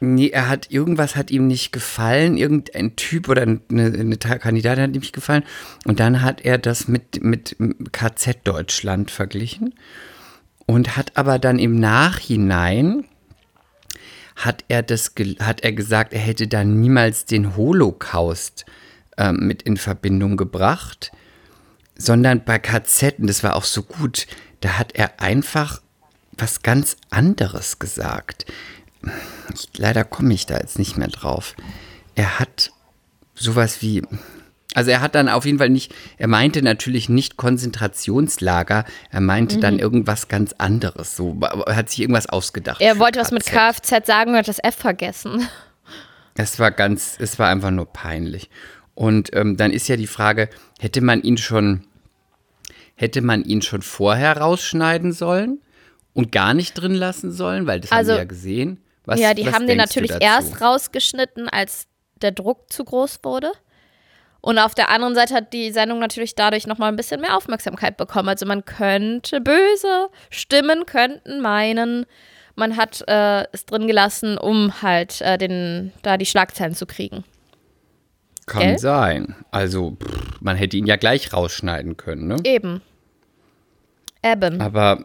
Nee, 0.05 0.31
er 0.31 0.49
hat 0.49 0.69
irgendwas 0.73 1.15
hat 1.15 1.31
ihm 1.31 1.47
nicht 1.47 1.71
gefallen, 1.73 2.37
irgendein 2.37 2.97
Typ 2.97 3.29
oder 3.29 3.43
eine, 3.43 3.61
eine 3.71 4.19
Ta- 4.19 4.38
Kandidatin 4.38 4.83
hat 4.83 4.95
ihm 4.97 5.01
nicht 5.01 5.12
gefallen. 5.15 5.45
Und 5.85 6.01
dann 6.01 6.23
hat 6.23 6.41
er 6.41 6.59
das 6.59 6.88
mit, 6.88 7.23
mit 7.23 7.57
KZ 7.93 8.38
Deutschland 8.43 9.12
verglichen 9.12 9.75
und 10.67 10.97
hat 10.97 11.17
aber 11.17 11.38
dann 11.38 11.61
im 11.61 11.79
Nachhinein 11.79 13.05
hat 14.35 14.65
er 14.67 14.83
das 14.83 15.12
hat 15.41 15.61
er 15.61 15.73
gesagt, 15.73 16.12
er 16.12 16.19
hätte 16.21 16.49
da 16.49 16.65
niemals 16.65 17.25
den 17.25 17.57
Holocaust 17.57 18.65
ähm, 19.19 19.47
mit 19.47 19.62
in 19.62 19.77
Verbindung 19.77 20.37
gebracht, 20.37 21.12
sondern 21.97 22.43
bei 22.45 22.59
KZ, 22.59 23.21
und 23.21 23.29
das 23.29 23.45
war 23.45 23.55
auch 23.55 23.65
so 23.65 23.85
gut, 23.85 24.27
da 24.62 24.79
hat 24.81 24.97
er 24.97 25.21
einfach 25.21 25.81
was 26.37 26.62
ganz 26.65 26.97
anderes 27.11 27.79
gesagt. 27.79 28.47
Ich, 29.55 29.69
leider 29.77 30.05
komme 30.05 30.35
ich 30.35 30.47
da 30.47 30.59
jetzt 30.59 30.79
nicht 30.79 30.97
mehr 30.97 31.09
drauf. 31.09 31.55
Er 32.15 32.38
hat 32.38 32.73
sowas 33.35 33.83
wie, 33.83 34.03
also 34.75 34.91
er 34.91 35.01
hat 35.01 35.15
dann 35.15 35.29
auf 35.29 35.45
jeden 35.45 35.59
Fall 35.59 35.71
nicht, 35.71 35.95
er 36.19 36.29
meinte 36.29 36.62
natürlich 36.62 37.09
nicht 37.09 37.37
Konzentrationslager, 37.37 38.85
er 39.11 39.21
meinte 39.21 39.59
dann 39.59 39.79
irgendwas 39.79 40.29
ganz 40.29 40.55
anderes. 40.59 41.17
So, 41.17 41.38
er 41.41 41.77
hat 41.77 41.91
sich 41.91 42.01
irgendwas 42.01 42.29
ausgedacht. 42.29 42.81
Er 42.81 42.99
wollte 42.99 43.21
was 43.21 43.31
mit. 43.31 43.45
Kfz 43.45 44.07
sagen 44.07 44.31
und 44.33 44.37
hat 44.37 44.49
das 44.49 44.59
F 44.59 44.77
vergessen. 44.77 45.47
Es 46.35 46.59
war 46.59 46.71
ganz, 46.71 47.17
es 47.19 47.38
war 47.38 47.49
einfach 47.49 47.71
nur 47.71 47.87
peinlich. 47.87 48.49
Und 48.95 49.35
ähm, 49.35 49.57
dann 49.57 49.71
ist 49.71 49.88
ja 49.88 49.97
die 49.97 50.07
Frage, 50.07 50.49
hätte 50.79 51.01
man 51.01 51.23
ihn 51.23 51.37
schon, 51.37 51.85
hätte 52.95 53.21
man 53.23 53.45
ihn 53.45 53.62
schon 53.62 53.83
vorher 53.83 54.38
rausschneiden 54.38 55.12
sollen 55.12 55.61
und 56.15 56.33
gar 56.33 56.55
nicht 56.55 56.75
drin 56.75 56.95
lassen 56.95 57.33
sollen, 57.33 57.67
weil 57.67 57.81
das 57.81 57.93
Also, 57.93 58.12
haben 58.12 58.17
wir 58.17 58.23
ja 58.23 58.29
gesehen. 58.29 58.79
Was, 59.05 59.19
ja, 59.19 59.35
die 59.35 59.51
haben 59.53 59.67
den 59.67 59.79
natürlich 59.79 60.12
erst 60.21 60.61
rausgeschnitten, 60.61 61.49
als 61.49 61.87
der 62.21 62.33
Druck 62.33 62.73
zu 62.73 62.85
groß 62.85 63.21
wurde. 63.23 63.53
Und 64.41 64.59
auf 64.59 64.75
der 64.75 64.91
anderen 64.91 65.15
Seite 65.15 65.35
hat 65.35 65.53
die 65.53 65.71
Sendung 65.71 66.01
natürlich 66.01 66.35
dadurch 66.35 66.67
nochmal 66.67 66.88
ein 66.88 66.97
bisschen 66.97 67.21
mehr 67.21 67.37
Aufmerksamkeit 67.37 67.97
bekommen. 67.97 68.29
Also 68.29 68.45
man 68.45 68.65
könnte, 68.65 69.41
böse 69.41 70.09
Stimmen 70.31 70.85
könnten 70.85 71.41
meinen, 71.41 72.07
man 72.57 72.77
hat 72.77 73.05
äh, 73.07 73.45
es 73.53 73.67
drin 73.67 73.87
gelassen, 73.87 74.38
um 74.38 74.83
halt 74.83 75.21
äh, 75.21 75.38
den, 75.38 75.93
da 76.03 76.17
die 76.17 76.27
Schlagzeilen 76.27 76.75
zu 76.75 76.87
kriegen. 76.87 77.25
Kann 78.47 78.62
Gell? 78.62 78.79
sein. 78.79 79.37
Also, 79.53 79.93
pff, 79.93 80.41
man 80.41 80.57
hätte 80.57 80.77
ihn 80.77 80.87
ja 80.87 80.97
gleich 80.97 81.33
rausschneiden 81.33 81.97
können, 81.97 82.27
ne? 82.27 82.37
Eben. 82.45 82.83
Eben. 84.25 84.61
Aber, 84.61 85.01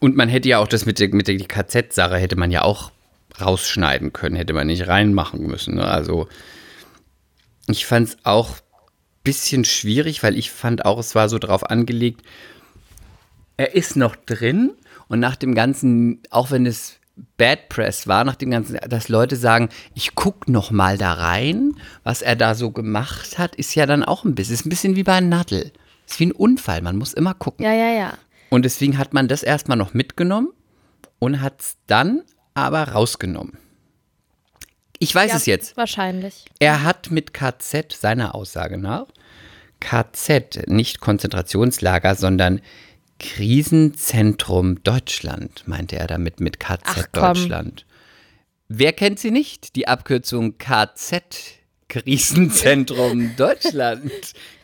und 0.00 0.16
man 0.16 0.28
hätte 0.28 0.48
ja 0.48 0.58
auch 0.58 0.68
das 0.68 0.86
mit 0.86 1.00
der, 1.00 1.08
mit 1.08 1.26
der 1.26 1.38
KZ-Sache 1.38 2.16
hätte 2.16 2.36
man 2.36 2.52
ja 2.52 2.62
auch 2.62 2.92
rausschneiden 3.40 4.12
können, 4.12 4.36
hätte 4.36 4.52
man 4.52 4.66
nicht 4.66 4.88
reinmachen 4.88 5.46
müssen. 5.46 5.76
Ne? 5.76 5.84
Also, 5.84 6.28
ich 7.68 7.86
fand 7.86 8.08
es 8.08 8.16
auch 8.24 8.50
ein 8.50 9.22
bisschen 9.24 9.64
schwierig, 9.64 10.22
weil 10.22 10.36
ich 10.36 10.50
fand 10.50 10.84
auch, 10.84 10.98
es 10.98 11.14
war 11.14 11.28
so 11.28 11.38
drauf 11.38 11.68
angelegt, 11.68 12.22
er 13.56 13.74
ist 13.74 13.96
noch 13.96 14.16
drin 14.16 14.72
und 15.08 15.20
nach 15.20 15.36
dem 15.36 15.54
ganzen, 15.54 16.20
auch 16.30 16.50
wenn 16.50 16.66
es 16.66 16.98
Bad 17.38 17.70
Press 17.70 18.06
war, 18.06 18.24
nach 18.24 18.36
dem 18.36 18.50
ganzen, 18.50 18.76
dass 18.88 19.08
Leute 19.08 19.36
sagen, 19.36 19.70
ich 19.94 20.14
guck 20.14 20.48
noch 20.48 20.70
mal 20.70 20.98
da 20.98 21.14
rein, 21.14 21.74
was 22.04 22.20
er 22.20 22.36
da 22.36 22.54
so 22.54 22.70
gemacht 22.70 23.38
hat, 23.38 23.56
ist 23.56 23.74
ja 23.74 23.86
dann 23.86 24.04
auch 24.04 24.24
ein 24.24 24.34
bisschen, 24.34 24.54
ist 24.54 24.66
ein 24.66 24.70
bisschen 24.70 24.96
wie 24.96 25.02
bei 25.02 25.20
Nadel. 25.20 25.72
Ist 26.06 26.20
wie 26.20 26.26
ein 26.26 26.32
Unfall, 26.32 26.82
man 26.82 26.96
muss 26.96 27.14
immer 27.14 27.34
gucken. 27.34 27.64
Ja, 27.64 27.72
ja, 27.72 27.90
ja. 27.92 28.14
Und 28.50 28.64
deswegen 28.64 28.98
hat 28.98 29.14
man 29.14 29.28
das 29.28 29.42
erstmal 29.42 29.78
noch 29.78 29.94
mitgenommen 29.94 30.52
und 31.18 31.40
hat 31.40 31.60
es 31.60 31.76
dann 31.86 32.22
aber 32.56 32.88
rausgenommen. 32.88 33.58
Ich 34.98 35.14
weiß 35.14 35.30
ja 35.30 35.36
es 35.36 35.46
jetzt. 35.46 35.76
Wahrscheinlich. 35.76 36.46
Er 36.58 36.82
hat 36.82 37.10
mit 37.10 37.34
KZ, 37.34 37.92
seiner 37.92 38.34
Aussage 38.34 38.78
nach, 38.78 39.06
KZ, 39.80 40.66
nicht 40.66 41.00
Konzentrationslager, 41.00 42.14
sondern 42.14 42.62
Krisenzentrum 43.18 44.82
Deutschland, 44.82 45.68
meinte 45.68 45.96
er 45.96 46.06
damit 46.06 46.40
mit 46.40 46.58
KZ 46.58 46.80
Ach. 46.84 47.06
Deutschland. 47.12 47.84
Wer 48.68 48.94
kennt 48.94 49.18
sie 49.18 49.30
nicht? 49.30 49.76
Die 49.76 49.86
Abkürzung 49.86 50.56
KZ. 50.56 51.60
Krisenzentrum 51.88 53.34
Deutschland. 53.36 54.10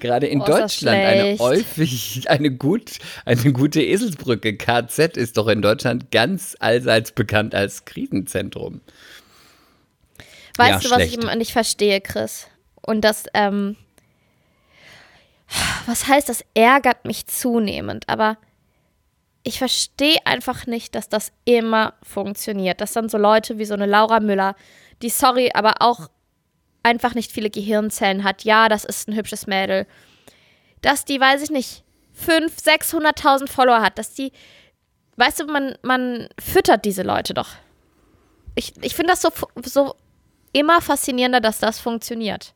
Gerade 0.00 0.26
in 0.26 0.40
Oh, 0.40 0.44
Deutschland 0.44 0.96
eine 0.98 1.38
häufig, 1.38 2.28
eine, 2.28 2.50
gut, 2.50 2.98
eine 3.24 3.52
gute 3.52 3.80
Eselsbrücke. 3.82 4.56
KZ 4.56 5.16
ist 5.16 5.36
doch 5.36 5.48
in 5.48 5.62
Deutschland 5.62 6.10
ganz 6.10 6.56
allseits 6.58 7.12
bekannt 7.12 7.54
als 7.54 7.84
Krisenzentrum. 7.84 8.80
Weißt 10.56 10.82
Ja, 10.84 10.88
du, 10.88 10.94
was 10.94 11.02
ich 11.02 11.14
immer 11.18 11.36
nicht 11.36 11.52
verstehe, 11.52 12.00
Chris? 12.00 12.48
Und 12.84 13.02
das, 13.02 13.26
ähm, 13.34 13.76
was 15.86 16.08
heißt, 16.08 16.28
das 16.28 16.44
ärgert 16.54 17.04
mich 17.04 17.26
zunehmend, 17.26 18.08
aber 18.08 18.36
ich 19.44 19.58
verstehe 19.58 20.18
einfach 20.24 20.66
nicht, 20.66 20.94
dass 20.94 21.08
das 21.08 21.32
immer 21.44 21.94
funktioniert. 22.02 22.80
Dass 22.80 22.92
dann 22.92 23.08
so 23.08 23.18
Leute 23.18 23.58
wie 23.58 23.64
so 23.64 23.74
eine 23.74 23.86
Laura 23.86 24.20
Müller, 24.20 24.54
die, 25.02 25.08
sorry, 25.10 25.50
aber 25.54 25.74
auch 25.80 26.08
einfach 26.82 27.14
nicht 27.14 27.30
viele 27.32 27.50
Gehirnzellen 27.50 28.24
hat. 28.24 28.44
Ja, 28.44 28.68
das 28.68 28.84
ist 28.84 29.08
ein 29.08 29.14
hübsches 29.16 29.46
Mädel. 29.46 29.86
Dass 30.80 31.04
die, 31.04 31.20
weiß 31.20 31.42
ich 31.42 31.50
nicht, 31.50 31.84
500.000, 32.26 33.14
600.000 33.14 33.48
Follower 33.48 33.80
hat. 33.80 33.98
Dass 33.98 34.14
die, 34.14 34.32
weißt 35.16 35.40
du, 35.40 35.46
man, 35.46 35.74
man 35.82 36.28
füttert 36.40 36.84
diese 36.84 37.02
Leute 37.02 37.34
doch. 37.34 37.48
Ich, 38.54 38.72
ich 38.82 38.94
finde 38.94 39.12
das 39.12 39.22
so, 39.22 39.30
so 39.64 39.94
immer 40.52 40.80
faszinierender, 40.82 41.40
dass 41.40 41.58
das 41.58 41.78
funktioniert. 41.78 42.52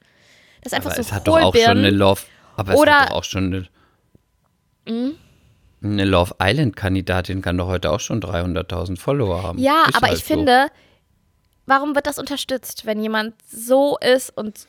Das 0.63 0.73
ist 0.73 0.77
einfach 0.77 0.91
Aber 0.91 0.97
so 1.03 1.09
es 1.09 1.13
hat 1.13 1.27
doch 1.29 1.41
auch 1.41 1.55
schon 1.55 1.79
eine. 1.79 1.91
Love. 1.91 2.23
Aber 2.57 2.73
es 2.75 2.79
Oder- 2.81 2.93
Hm? 2.93 3.01
hat 3.01 3.11
doch 3.11 3.17
auch 3.17 3.25
schon 3.25 3.69
eine. 4.87 5.15
Eine 5.83 6.05
Love 6.05 6.35
Island-Kandidatin 6.41 7.43
kann 7.43 7.59
doch 7.59 7.67
heute 7.69 7.91
auch 7.91 8.01
schon 8.01 8.21
300.000 8.21 8.99
Follower 8.99 9.43
haben. 9.43 9.59
Ja, 9.59 9.85
Ist 9.89 9.97
aber 9.97 10.09
halt 10.09 10.19
ich 10.19 10.25
so. 10.25 10.35
finde, 10.35 10.69
warum 11.67 11.95
wird 11.95 12.07
das 12.07 12.19
unterstützt, 12.19 12.87
wenn 12.87 13.01
jemand 13.01 13.35
so 13.51 13.99
ist 13.99 14.37
und 14.37 14.67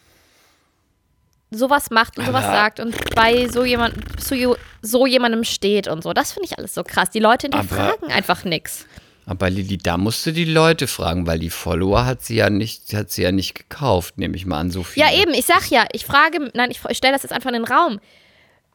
sowas 1.49 1.89
macht 1.91 2.17
und 2.17 2.25
sowas 2.25 2.43
sagt 2.43 2.79
und 2.79 3.15
bei 3.15 3.47
so 3.47 3.63
jemand 3.63 4.21
zu 4.21 4.57
so 4.81 5.05
jemandem 5.05 5.43
steht 5.43 5.87
und 5.87 6.03
so. 6.03 6.13
Das 6.13 6.33
finde 6.33 6.47
ich 6.47 6.57
alles 6.57 6.73
so 6.73 6.83
krass. 6.83 7.09
Die 7.09 7.19
Leute 7.19 7.47
hinterfragen 7.47 8.11
einfach 8.11 8.43
nichts. 8.43 8.85
Aber 9.25 9.49
Lili, 9.49 9.77
da 9.77 9.97
musst 9.97 10.25
du 10.25 10.31
die 10.31 10.45
Leute 10.45 10.87
fragen, 10.87 11.27
weil 11.27 11.39
die 11.39 11.49
Follower 11.49 12.05
hat 12.05 12.23
sie 12.23 12.35
ja 12.35 12.49
nicht, 12.49 12.93
hat 12.93 13.11
sie 13.11 13.23
ja 13.23 13.33
nicht 13.33 13.55
gekauft, 13.55 14.17
nehme 14.17 14.37
ich 14.37 14.45
mal 14.45 14.57
an, 14.57 14.71
so 14.71 14.83
viel. 14.83 15.03
Ja, 15.03 15.13
eben, 15.13 15.33
ich 15.33 15.45
sag 15.45 15.69
ja, 15.69 15.85
ich 15.91 16.05
frage, 16.05 16.49
nein, 16.53 16.71
ich, 16.71 16.79
ich 16.87 16.97
stelle 16.97 17.13
das 17.13 17.23
jetzt 17.23 17.33
einfach 17.33 17.49
in 17.49 17.61
den 17.61 17.65
Raum. 17.65 17.99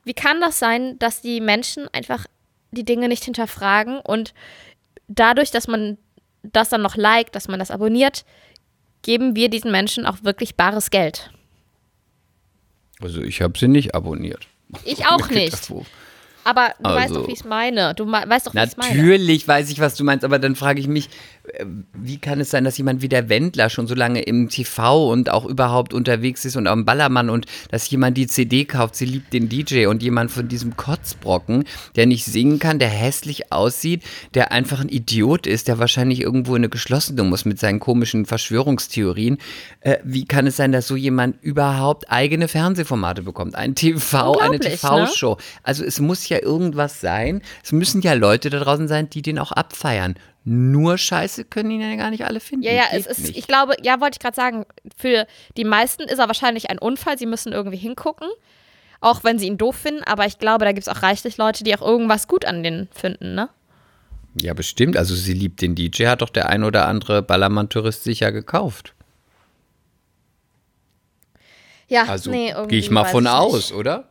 Wie 0.05 0.13
kann 0.13 0.43
das 0.43 0.59
sein, 0.59 0.99
dass 0.99 1.23
die 1.23 1.41
Menschen 1.41 1.89
einfach 1.93 2.27
die 2.71 2.85
Dinge 2.85 3.09
nicht 3.09 3.25
hinterfragen 3.25 4.01
und 4.01 4.35
dadurch, 5.09 5.51
dass 5.51 5.69
man 5.69 5.97
das 6.43 6.69
dann 6.69 6.83
noch 6.83 6.97
liked, 6.97 7.35
dass 7.35 7.49
man 7.49 7.59
das 7.59 7.71
abonniert, 7.71 8.25
geben 9.03 9.35
wir 9.37 9.49
diesen 9.49 9.71
Menschen 9.71 10.07
auch 10.07 10.23
wirklich 10.23 10.57
bares 10.57 10.91
Geld. 10.91 11.31
Also 13.01 13.23
ich 13.23 13.43
habe 13.43 13.59
sie 13.59 13.69
nicht 13.69 13.95
abonniert. 13.95 14.47
Ich 14.85 15.07
auch 15.07 15.29
nicht. 15.31 15.73
Aber 16.45 16.75
du 16.79 16.89
also, 16.89 16.99
weißt 16.99 17.17
doch, 17.17 17.29
wie 17.29 17.33
ich 17.33 17.41
es 17.41 17.45
meine. 17.45 17.95
Du 17.95 18.11
weißt 18.11 18.47
doch, 18.47 18.55
wie 18.55 18.59
ich 18.59 18.77
meine. 18.77 18.95
Natürlich 18.95 19.47
weiß 19.47 19.71
ich, 19.71 19.81
was 19.81 19.95
du 19.95 20.05
meinst, 20.05 20.25
aber 20.25 20.39
dann 20.39 20.57
frage 20.57 20.81
ich 20.81 20.89
mich, 20.89 21.09
äh, 21.45 21.65
wie 21.95 22.19
kann 22.19 22.41
es 22.41 22.51
sein, 22.51 22.65
dass 22.65 22.79
jemand 22.79 23.03
wie 23.03 23.09
der 23.09 23.29
Wendler 23.29 23.71
schon 23.71 23.87
so 23.87 23.95
lange 23.95 24.23
im 24.23 24.49
TV 24.49 25.11
und 25.11 25.31
auch 25.31 25.45
überhaupt 25.45 25.95
unterwegs 25.95 26.45
ist 26.45 26.57
und 26.57 26.67
am 26.67 26.85
Ballermann 26.85 27.31
und 27.31 27.47
dass 27.71 27.89
jemand 27.91 28.17
die 28.17 28.27
CD 28.27 28.65
kauft, 28.65 28.97
sie 28.97 29.05
liebt 29.05 29.33
den 29.33 29.49
DJ 29.49 29.87
und 29.87 30.03
jemand 30.03 30.31
von 30.31 30.49
diesem 30.49 30.77
Kotzbrocken, 30.77 31.65
der 31.97 32.07
nicht 32.07 32.25
singen 32.25 32.59
kann, 32.59 32.79
der 32.79 32.89
hässlich 32.89 33.53
aussieht, 33.53 34.03
der 34.35 34.53
einfach 34.53 34.81
ein 34.81 34.89
Idiot 34.89 35.47
ist, 35.47 35.69
der 35.69 35.79
wahrscheinlich 35.79 36.21
irgendwo 36.21 36.55
in 36.57 36.61
eine 36.61 36.69
geschlossene 36.69 37.23
muss 37.23 37.45
mit 37.45 37.59
seinen 37.59 37.81
komischen 37.81 38.27
Verschwörungstheorien. 38.27 39.39
Äh, 39.81 39.99
wie 40.05 40.25
kann 40.25 40.47
es 40.47 40.57
sein, 40.57 40.73
dass 40.73 40.89
so 40.89 40.97
jemand 40.97 41.43
überhaupt 41.43 42.11
eigene 42.11 42.49
Fernsehformate 42.49 43.23
bekommt? 43.23 43.55
Ein 43.55 43.75
TV, 43.75 44.39
eine 44.39 44.59
TV-Show. 44.59 45.31
Ne? 45.31 45.37
Also 45.63 45.85
es 45.85 46.01
muss 46.01 46.29
ja 46.29 46.32
irgendwas 46.39 47.01
sein. 47.01 47.43
Es 47.63 47.73
müssen 47.73 48.03
ja 48.03 48.15
Leute 48.15 48.51
da 48.51 48.61
draußen 48.61 48.89
sein, 48.89 49.11
die 49.11 49.23
den 49.23 49.39
auch 49.39 49.53
abfeiern 49.53 50.17
nur 50.45 50.99
Scheiße 50.99 51.45
können 51.45 51.71
ihn 51.71 51.81
ja 51.81 51.95
gar 51.97 52.11
nicht 52.11 52.25
alle 52.25 52.41
finden. 52.41 52.65
Ja, 52.65 52.73
ja, 52.73 52.85
es 52.93 53.07
ist, 53.07 53.21
nicht. 53.21 53.37
ich 53.37 53.47
glaube, 53.47 53.75
ja, 53.83 54.01
wollte 54.01 54.17
ich 54.17 54.21
gerade 54.21 54.35
sagen, 54.35 54.67
für 54.97 55.27
die 55.57 55.65
meisten 55.65 56.03
ist 56.03 56.19
er 56.19 56.27
wahrscheinlich 56.27 56.69
ein 56.69 56.79
Unfall. 56.79 57.17
Sie 57.17 57.27
müssen 57.27 57.53
irgendwie 57.53 57.77
hingucken, 57.77 58.29
auch 59.01 59.23
wenn 59.23 59.39
sie 59.39 59.47
ihn 59.47 59.59
doof 59.59 59.77
finden. 59.77 60.03
Aber 60.05 60.27
ich 60.27 60.39
glaube, 60.39 60.65
da 60.65 60.73
gibt 60.73 60.87
es 60.87 60.93
auch 60.93 61.03
reichlich 61.03 61.37
Leute, 61.37 61.63
die 61.63 61.75
auch 61.77 61.83
irgendwas 61.83 62.27
gut 62.27 62.45
an 62.45 62.63
den 62.63 62.89
finden, 62.93 63.35
ne? 63.35 63.51
Ja, 64.35 64.55
bestimmt. 64.55 64.97
Also 64.97 65.15
sie 65.15 65.35
liebt 65.35 65.61
den 65.61 65.75
DJ, 65.75 66.07
hat 66.07 66.23
doch 66.23 66.31
der 66.31 66.49
ein 66.49 66.65
oder 66.65 66.89
andere 66.89 67.23
Ballermann-Tourist 67.23 68.03
sicher 68.03 68.33
gekauft. 68.33 68.95
Ja, 71.87 72.05
also 72.05 72.31
nee, 72.31 72.55
gehe 72.69 72.79
ich 72.79 72.91
mal 72.91 73.05
von 73.05 73.27
aus, 73.27 73.71
oder? 73.71 74.09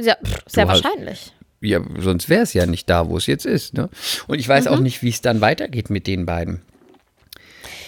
Ja, 0.00 0.16
sehr 0.46 0.66
wahrscheinlich 0.66 1.32
ja, 1.60 1.80
sonst 1.98 2.28
wäre 2.28 2.42
es 2.42 2.54
ja 2.54 2.66
nicht 2.66 2.88
da, 2.88 3.08
wo 3.08 3.16
es 3.16 3.26
jetzt 3.26 3.46
ist. 3.46 3.74
Ne? 3.74 3.90
Und 4.26 4.38
ich 4.38 4.48
weiß 4.48 4.64
mhm. 4.64 4.70
auch 4.72 4.80
nicht, 4.80 5.02
wie 5.02 5.10
es 5.10 5.20
dann 5.20 5.40
weitergeht 5.40 5.90
mit 5.90 6.06
den 6.06 6.26
beiden. 6.26 6.62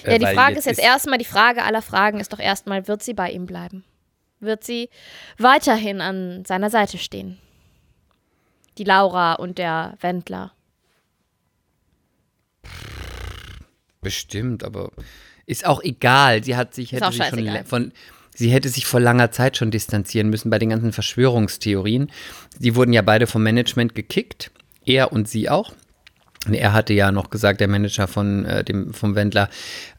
Äh, 0.04 0.12
ja, 0.12 0.18
die 0.18 0.34
Frage 0.34 0.56
ist 0.56 0.66
jetzt 0.66 0.80
erstmal, 0.80 1.18
die 1.18 1.24
Frage 1.24 1.62
aller 1.62 1.82
Fragen 1.82 2.20
ist 2.20 2.32
doch 2.32 2.38
erstmal, 2.38 2.86
wird 2.88 3.02
sie 3.02 3.14
bei 3.14 3.30
ihm 3.30 3.46
bleiben? 3.46 3.84
Wird 4.40 4.64
sie 4.64 4.90
weiterhin 5.38 6.00
an 6.00 6.44
seiner 6.44 6.70
Seite 6.70 6.98
stehen? 6.98 7.38
Die 8.78 8.84
Laura 8.84 9.34
und 9.34 9.58
der 9.58 9.96
Wendler. 10.00 10.52
Bestimmt, 14.00 14.64
aber 14.64 14.90
ist 15.46 15.64
auch 15.64 15.80
egal. 15.82 16.42
Sie 16.42 16.56
hat 16.56 16.74
sich, 16.74 16.92
hätte 16.92 17.12
sich 17.12 17.24
schon 17.24 17.64
von, 17.64 17.92
Sie 18.34 18.50
hätte 18.50 18.68
sich 18.68 18.86
vor 18.86 19.00
langer 19.00 19.30
Zeit 19.30 19.56
schon 19.56 19.70
distanzieren 19.70 20.30
müssen 20.30 20.50
bei 20.50 20.58
den 20.58 20.70
ganzen 20.70 20.92
Verschwörungstheorien. 20.92 22.10
Die 22.58 22.74
wurden 22.74 22.92
ja 22.92 23.02
beide 23.02 23.26
vom 23.26 23.42
Management 23.42 23.94
gekickt, 23.94 24.50
er 24.84 25.12
und 25.12 25.28
sie 25.28 25.50
auch. 25.50 25.72
Und 26.46 26.54
er 26.54 26.72
hatte 26.72 26.92
ja 26.92 27.12
noch 27.12 27.30
gesagt, 27.30 27.60
der 27.60 27.68
Manager 27.68 28.08
von 28.08 28.44
äh, 28.44 28.64
dem 28.64 28.92
vom 28.94 29.14
Wendler, 29.14 29.48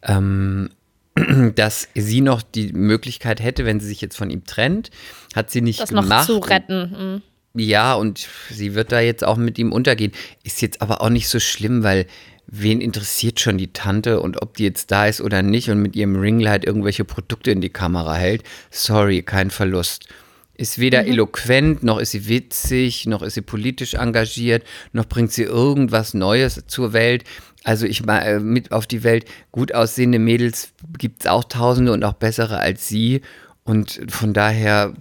ähm, 0.01 0.69
dass 1.55 1.87
sie 1.93 2.21
noch 2.21 2.41
die 2.41 2.73
Möglichkeit 2.73 3.41
hätte, 3.41 3.65
wenn 3.65 3.79
sie 3.79 3.87
sich 3.87 4.01
jetzt 4.01 4.17
von 4.17 4.29
ihm 4.29 4.43
trennt, 4.45 4.89
hat 5.35 5.51
sie 5.51 5.61
nicht 5.61 5.79
das 5.79 5.89
gemacht. 5.89 6.09
noch 6.09 6.25
zu 6.25 6.39
retten. 6.39 7.21
Mhm. 7.53 7.61
Ja, 7.61 7.93
und 7.93 8.27
sie 8.49 8.73
wird 8.73 8.91
da 8.91 8.99
jetzt 8.99 9.23
auch 9.23 9.37
mit 9.37 9.59
ihm 9.59 9.71
untergehen. 9.71 10.11
Ist 10.43 10.61
jetzt 10.61 10.81
aber 10.81 11.01
auch 11.01 11.09
nicht 11.09 11.27
so 11.27 11.39
schlimm, 11.39 11.83
weil 11.83 12.07
wen 12.55 12.81
interessiert 12.81 13.39
schon 13.39 13.57
die 13.57 13.73
Tante 13.73 14.19
und 14.19 14.43
ob 14.43 14.55
die 14.57 14.63
jetzt 14.63 14.91
da 14.91 15.07
ist 15.07 15.21
oder 15.21 15.41
nicht 15.41 15.71
und 15.71 15.81
mit 15.81 15.95
ihrem 15.95 16.15
Ringlight 16.15 16.63
irgendwelche 16.65 17.03
Produkte 17.03 17.49
in 17.49 17.61
die 17.61 17.71
Kamera 17.71 18.13
hält. 18.13 18.43
Sorry, 18.69 19.23
kein 19.23 19.49
Verlust. 19.49 20.07
Ist 20.55 20.77
weder 20.77 21.01
mhm. 21.01 21.09
eloquent, 21.09 21.81
noch 21.81 21.97
ist 21.97 22.11
sie 22.11 22.27
witzig, 22.27 23.07
noch 23.07 23.23
ist 23.23 23.33
sie 23.33 23.41
politisch 23.41 23.95
engagiert, 23.95 24.63
noch 24.91 25.05
bringt 25.05 25.31
sie 25.31 25.43
irgendwas 25.43 26.13
Neues 26.13 26.63
zur 26.67 26.93
Welt. 26.93 27.23
Also 27.63 27.87
ich 27.87 28.05
mal 28.05 28.19
äh, 28.19 28.39
mit 28.39 28.71
auf 28.71 28.85
die 28.85 29.03
Welt. 29.03 29.25
Gut 29.51 29.73
aussehende 29.73 30.19
Mädels 30.19 30.73
gibt 30.99 31.21
es 31.21 31.27
auch 31.27 31.45
tausende 31.45 31.91
und 31.91 32.03
auch 32.03 32.13
bessere 32.13 32.59
als 32.59 32.87
sie. 32.87 33.21
Und 33.63 33.99
von 34.09 34.33
daher 34.33 34.93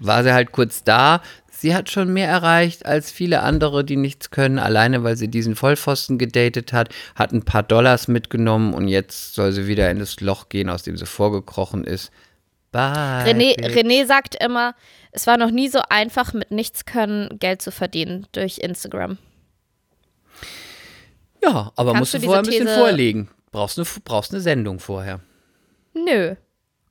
war 0.00 0.24
sie 0.24 0.32
halt 0.32 0.50
kurz 0.50 0.82
da, 0.82 1.22
Sie 1.64 1.74
hat 1.74 1.90
schon 1.90 2.12
mehr 2.12 2.28
erreicht 2.28 2.84
als 2.84 3.10
viele 3.10 3.40
andere, 3.40 3.84
die 3.84 3.96
nichts 3.96 4.28
können, 4.28 4.58
alleine 4.58 5.02
weil 5.02 5.16
sie 5.16 5.28
diesen 5.28 5.56
Vollpfosten 5.56 6.18
gedatet 6.18 6.74
hat, 6.74 6.90
hat 7.14 7.32
ein 7.32 7.42
paar 7.42 7.62
Dollars 7.62 8.06
mitgenommen 8.06 8.74
und 8.74 8.86
jetzt 8.86 9.34
soll 9.34 9.50
sie 9.50 9.66
wieder 9.66 9.90
in 9.90 9.98
das 9.98 10.20
Loch 10.20 10.50
gehen, 10.50 10.68
aus 10.68 10.82
dem 10.82 10.98
sie 10.98 11.06
vorgekrochen 11.06 11.84
ist. 11.84 12.12
Bye. 12.70 13.24
René, 13.24 13.58
René 13.58 14.04
sagt 14.04 14.36
immer, 14.44 14.74
es 15.10 15.26
war 15.26 15.38
noch 15.38 15.50
nie 15.50 15.70
so 15.70 15.80
einfach, 15.88 16.34
mit 16.34 16.50
nichts 16.50 16.84
können 16.84 17.38
Geld 17.38 17.62
zu 17.62 17.72
verdienen 17.72 18.26
durch 18.32 18.58
Instagram. 18.58 19.16
Ja, 21.42 21.72
aber 21.76 21.94
Kannst 21.94 22.12
musst 22.12 22.14
du 22.14 22.26
vorher 22.26 22.42
ein 22.42 22.46
bisschen 22.46 22.68
vorlegen. 22.68 23.30
Brauchst 23.52 23.78
eine, 23.78 23.86
brauchst 24.04 24.32
eine 24.32 24.42
Sendung 24.42 24.80
vorher. 24.80 25.20
Nö. 25.94 26.34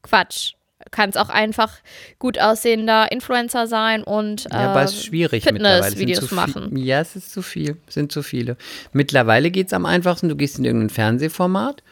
Quatsch 0.02 0.54
kann 0.92 1.10
es 1.10 1.18
auch 1.18 1.30
einfach 1.30 1.72
gut 2.20 2.40
aussehender 2.40 3.12
Influencer 3.12 3.68
sein 3.68 4.04
und 4.04 4.46
äh, 4.48 4.50
ja, 4.54 4.72
aber 4.72 4.84
es 4.84 4.94
ist 4.94 5.06
schwierig 5.06 5.44
Fitnessvideos 5.44 6.32
machen. 6.32 6.76
Ja, 6.78 7.02
es 7.02 7.16
ist 7.16 7.32
zu 7.32 7.42
viel, 7.42 7.78
sind 7.88 8.12
zu 8.12 8.24
viele. 8.24 8.58
Mittlerweile 8.92 9.52
geht 9.52 9.68
es 9.68 9.74
am 9.74 9.86
einfachsten, 9.86 10.30
du 10.30 10.36
gehst 10.36 10.60
in 10.60 10.66
irgendein 10.66 10.90
Fernsehformat, 10.90 11.84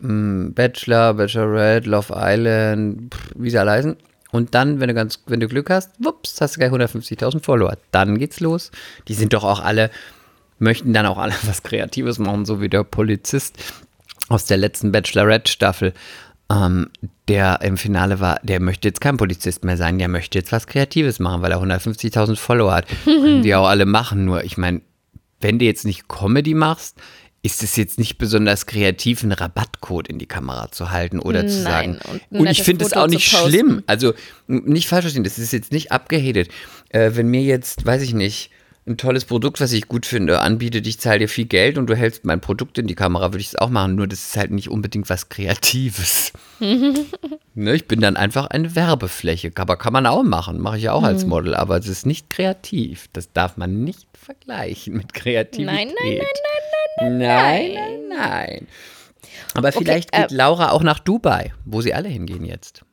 hm, 0.00 0.52
Bachelor, 0.54 1.14
Bachelorette, 1.14 1.88
Love 1.88 2.12
Island, 2.16 3.14
wie 3.34 3.50
sie 3.50 3.58
alle 3.58 3.70
heißen. 3.70 3.96
Und 4.34 4.54
dann, 4.54 4.80
wenn 4.80 4.88
du 4.88 4.94
ganz, 4.94 5.20
wenn 5.26 5.38
du 5.38 5.46
Glück 5.46 5.70
hast, 5.70 5.92
wups, 6.00 6.40
hast 6.40 6.56
du 6.56 6.58
gleich 6.58 6.72
150.000 6.72 7.40
Follower. 7.40 7.78
Dann 7.92 8.18
geht's 8.18 8.40
los. 8.40 8.72
Die 9.06 9.14
sind 9.14 9.32
doch 9.32 9.44
auch 9.44 9.60
alle, 9.60 9.90
möchten 10.58 10.92
dann 10.92 11.06
auch 11.06 11.18
alle 11.18 11.34
was 11.44 11.62
Kreatives 11.62 12.18
machen, 12.18 12.44
so 12.44 12.60
wie 12.60 12.68
der 12.68 12.82
Polizist 12.82 13.56
aus 14.28 14.46
der 14.46 14.56
letzten 14.56 14.90
Bachelorette-Staffel 14.90 15.92
ähm, 16.50 16.90
der 17.28 17.60
im 17.62 17.76
Finale 17.76 18.20
war, 18.20 18.40
der 18.42 18.60
möchte 18.60 18.88
jetzt 18.88 19.00
kein 19.00 19.16
Polizist 19.16 19.64
mehr 19.64 19.76
sein, 19.76 19.98
der 19.98 20.08
möchte 20.08 20.38
jetzt 20.38 20.52
was 20.52 20.66
Kreatives 20.66 21.18
machen, 21.18 21.42
weil 21.42 21.52
er 21.52 21.62
150.000 21.62 22.36
Follower 22.36 22.74
hat. 22.74 22.86
die 23.06 23.54
auch 23.54 23.66
alle 23.66 23.86
machen. 23.86 24.24
Nur, 24.24 24.44
ich 24.44 24.56
meine, 24.56 24.82
wenn 25.40 25.58
du 25.58 25.64
jetzt 25.64 25.84
nicht 25.84 26.08
Comedy 26.08 26.54
machst, 26.54 26.96
ist 27.42 27.62
es 27.62 27.76
jetzt 27.76 27.98
nicht 27.98 28.16
besonders 28.16 28.64
kreativ, 28.64 29.22
einen 29.22 29.32
Rabattcode 29.32 30.08
in 30.08 30.18
die 30.18 30.26
Kamera 30.26 30.72
zu 30.72 30.90
halten 30.90 31.18
oder 31.18 31.42
Nein, 31.42 31.48
zu 31.50 31.62
sagen. 31.62 31.98
Und, 32.10 32.40
und 32.40 32.46
ich 32.46 32.62
finde 32.62 32.86
es 32.86 32.94
auch 32.94 33.06
nicht 33.06 33.28
schlimm. 33.28 33.82
Also 33.86 34.14
nicht 34.46 34.88
falsch 34.88 35.02
verstehen, 35.02 35.24
das 35.24 35.38
ist 35.38 35.52
jetzt 35.52 35.70
nicht 35.70 35.92
abgehatet. 35.92 36.48
Äh, 36.88 37.10
wenn 37.14 37.28
mir 37.28 37.42
jetzt, 37.42 37.84
weiß 37.84 38.00
ich 38.00 38.14
nicht, 38.14 38.50
ein 38.86 38.98
tolles 38.98 39.24
Produkt, 39.24 39.60
was 39.60 39.72
ich 39.72 39.88
gut 39.88 40.04
finde, 40.04 40.40
anbietet, 40.40 40.86
ich 40.86 41.00
zahle 41.00 41.20
dir 41.20 41.28
viel 41.28 41.46
Geld 41.46 41.78
und 41.78 41.86
du 41.86 41.96
hältst 41.96 42.26
mein 42.26 42.40
Produkt 42.40 42.76
in 42.76 42.86
die 42.86 42.94
Kamera, 42.94 43.32
würde 43.32 43.40
ich 43.40 43.48
es 43.48 43.56
auch 43.56 43.70
machen. 43.70 43.94
Nur 43.94 44.06
das 44.06 44.20
ist 44.20 44.36
halt 44.36 44.50
nicht 44.50 44.68
unbedingt 44.68 45.08
was 45.08 45.30
Kreatives. 45.30 46.32
ne, 46.60 47.74
ich 47.74 47.88
bin 47.88 48.00
dann 48.02 48.18
einfach 48.18 48.48
eine 48.48 48.74
Werbefläche. 48.74 49.52
Aber 49.54 49.78
kann 49.78 49.94
man 49.94 50.06
auch 50.06 50.22
machen, 50.22 50.60
mache 50.60 50.76
ich 50.76 50.82
ja 50.84 50.92
auch 50.92 51.00
mhm. 51.00 51.06
als 51.06 51.24
Model, 51.24 51.54
aber 51.54 51.78
es 51.78 51.88
ist 51.88 52.04
nicht 52.04 52.28
kreativ. 52.28 53.08
Das 53.14 53.32
darf 53.32 53.56
man 53.56 53.84
nicht 53.84 54.06
vergleichen 54.12 54.94
mit 54.94 55.14
Kreativität. 55.14 55.66
Nein, 55.66 55.88
nein, 56.02 56.18
nein, 56.18 57.18
nein, 57.18 57.18
nein, 57.18 57.18
nein, 57.18 57.74
nein, 57.74 58.18
nein. 58.18 58.68
Aber 59.54 59.68
okay, 59.68 59.78
vielleicht 59.78 60.12
geht 60.12 60.30
äh, 60.30 60.34
Laura 60.34 60.72
auch 60.72 60.82
nach 60.82 60.98
Dubai, 60.98 61.54
wo 61.64 61.80
sie 61.80 61.94
alle 61.94 62.08
hingehen 62.08 62.44
jetzt. 62.44 62.84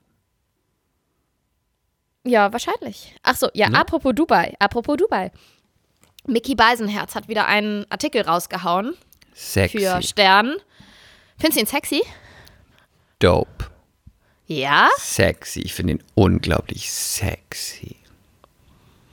Ja, 2.23 2.53
wahrscheinlich. 2.53 3.13
Ach 3.23 3.35
so, 3.35 3.49
ja, 3.53 3.69
ne? 3.69 3.79
apropos 3.79 4.13
Dubai, 4.15 4.53
apropos 4.59 4.95
Dubai. 4.95 5.31
Mickey 6.31 6.55
Beisenherz 6.55 7.13
hat 7.15 7.27
wieder 7.27 7.45
einen 7.45 7.85
Artikel 7.91 8.21
rausgehauen. 8.21 8.95
Sexy. 9.33 9.79
Für 9.79 10.01
Stern. 10.01 10.55
Findest 11.37 11.57
du 11.57 11.61
ihn 11.61 11.67
sexy? 11.67 12.01
Dope. 13.19 13.65
Ja? 14.47 14.89
Sexy. 14.97 15.61
Ich 15.61 15.73
finde 15.73 15.93
ihn 15.93 16.03
unglaublich 16.15 16.91
sexy. 16.91 17.97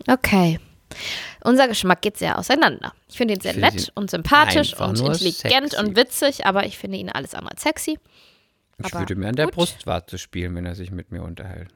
Okay. 0.06 0.58
Unser 1.44 1.68
Geschmack 1.68 2.02
geht 2.02 2.16
sehr 2.16 2.38
auseinander. 2.38 2.92
Ich 3.08 3.16
finde 3.16 3.34
ihn 3.34 3.40
sehr 3.40 3.52
finde 3.52 3.70
nett 3.70 3.88
ihn 3.88 3.92
und 3.94 4.10
sympathisch 4.10 4.74
und 4.78 4.98
intelligent 4.98 5.70
sexy. 5.70 5.76
und 5.84 5.96
witzig, 5.96 6.46
aber 6.46 6.66
ich 6.66 6.78
finde 6.78 6.98
ihn 6.98 7.10
alles 7.10 7.34
andere 7.34 7.52
als 7.52 7.62
sexy. 7.62 7.98
Ich 8.78 8.86
Aber 8.86 9.00
würde 9.00 9.16
mir 9.16 9.28
an 9.28 9.36
der 9.36 9.46
gut. 9.46 9.54
Brustwarze 9.54 10.18
spielen, 10.18 10.54
wenn 10.54 10.66
er 10.66 10.74
sich 10.74 10.90
mit 10.90 11.10
mir 11.10 11.22
unterhält. 11.22 11.68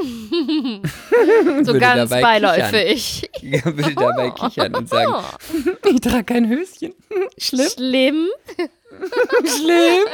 So 1.62 1.78
ganz 1.78 2.10
beiläufig. 2.10 3.28
Ich 3.34 3.64
würde 3.64 3.94
dabei 3.94 4.30
kichern 4.30 4.74
und 4.74 4.88
sagen, 4.88 5.12
ich 5.86 6.00
trage 6.00 6.24
kein 6.24 6.48
Höschen. 6.48 6.94
Schlimm. 7.38 7.68
Schlimm. 7.68 8.28
Schlimm. 9.44 10.04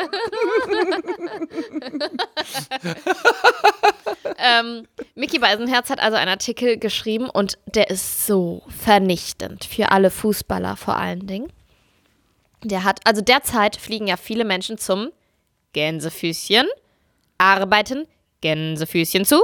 ähm, 4.38 4.86
Mickey 5.14 5.38
Beisenherz 5.38 5.90
hat 5.90 6.00
also 6.00 6.16
einen 6.16 6.30
Artikel 6.30 6.78
geschrieben 6.78 7.30
und 7.30 7.58
der 7.66 7.90
ist 7.90 8.26
so 8.26 8.62
vernichtend 8.68 9.64
für 9.64 9.90
alle 9.92 10.10
Fußballer 10.10 10.76
vor 10.76 10.96
allen 10.96 11.26
Dingen. 11.26 11.52
Der 12.62 12.84
hat, 12.84 13.00
also 13.04 13.22
derzeit 13.22 13.76
fliegen 13.76 14.06
ja 14.06 14.16
viele 14.16 14.44
Menschen 14.44 14.78
zum 14.78 15.10
Gänsefüßchen, 15.72 16.66
arbeiten 17.38 18.06
Gänsefüßchen 18.40 19.24
zu, 19.24 19.42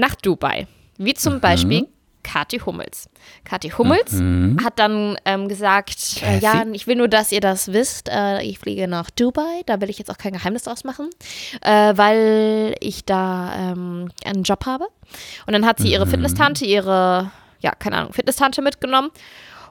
nach 0.00 0.14
Dubai. 0.16 0.66
Wie 0.98 1.14
zum 1.14 1.40
Beispiel 1.40 1.86
Kathi 2.22 2.58
Hummels. 2.58 3.08
Kathi 3.44 3.70
Hummels 3.70 4.12
hat 4.62 4.78
dann 4.78 5.16
ähm, 5.24 5.48
gesagt, 5.48 6.22
äh, 6.22 6.38
ja, 6.38 6.64
ich 6.72 6.86
will 6.86 6.96
nur, 6.96 7.08
dass 7.08 7.32
ihr 7.32 7.40
das 7.40 7.72
wisst. 7.72 8.08
Äh, 8.08 8.42
ich 8.42 8.58
fliege 8.58 8.88
nach 8.88 9.10
Dubai, 9.10 9.62
da 9.66 9.80
will 9.80 9.88
ich 9.88 9.98
jetzt 9.98 10.10
auch 10.10 10.18
kein 10.18 10.32
Geheimnis 10.32 10.64
draus 10.64 10.84
machen, 10.84 11.08
äh, 11.62 11.92
weil 11.96 12.74
ich 12.80 13.04
da 13.04 13.72
ähm, 13.72 14.10
einen 14.24 14.42
Job 14.42 14.66
habe. 14.66 14.86
Und 15.46 15.52
dann 15.54 15.64
hat 15.64 15.78
sie 15.78 15.90
ihre 15.90 16.06
Fitnesstante, 16.06 16.64
ihre, 16.64 17.30
ja, 17.60 17.72
keine 17.72 17.96
Ahnung, 17.96 18.12
Fitnesstante 18.12 18.62
mitgenommen 18.62 19.10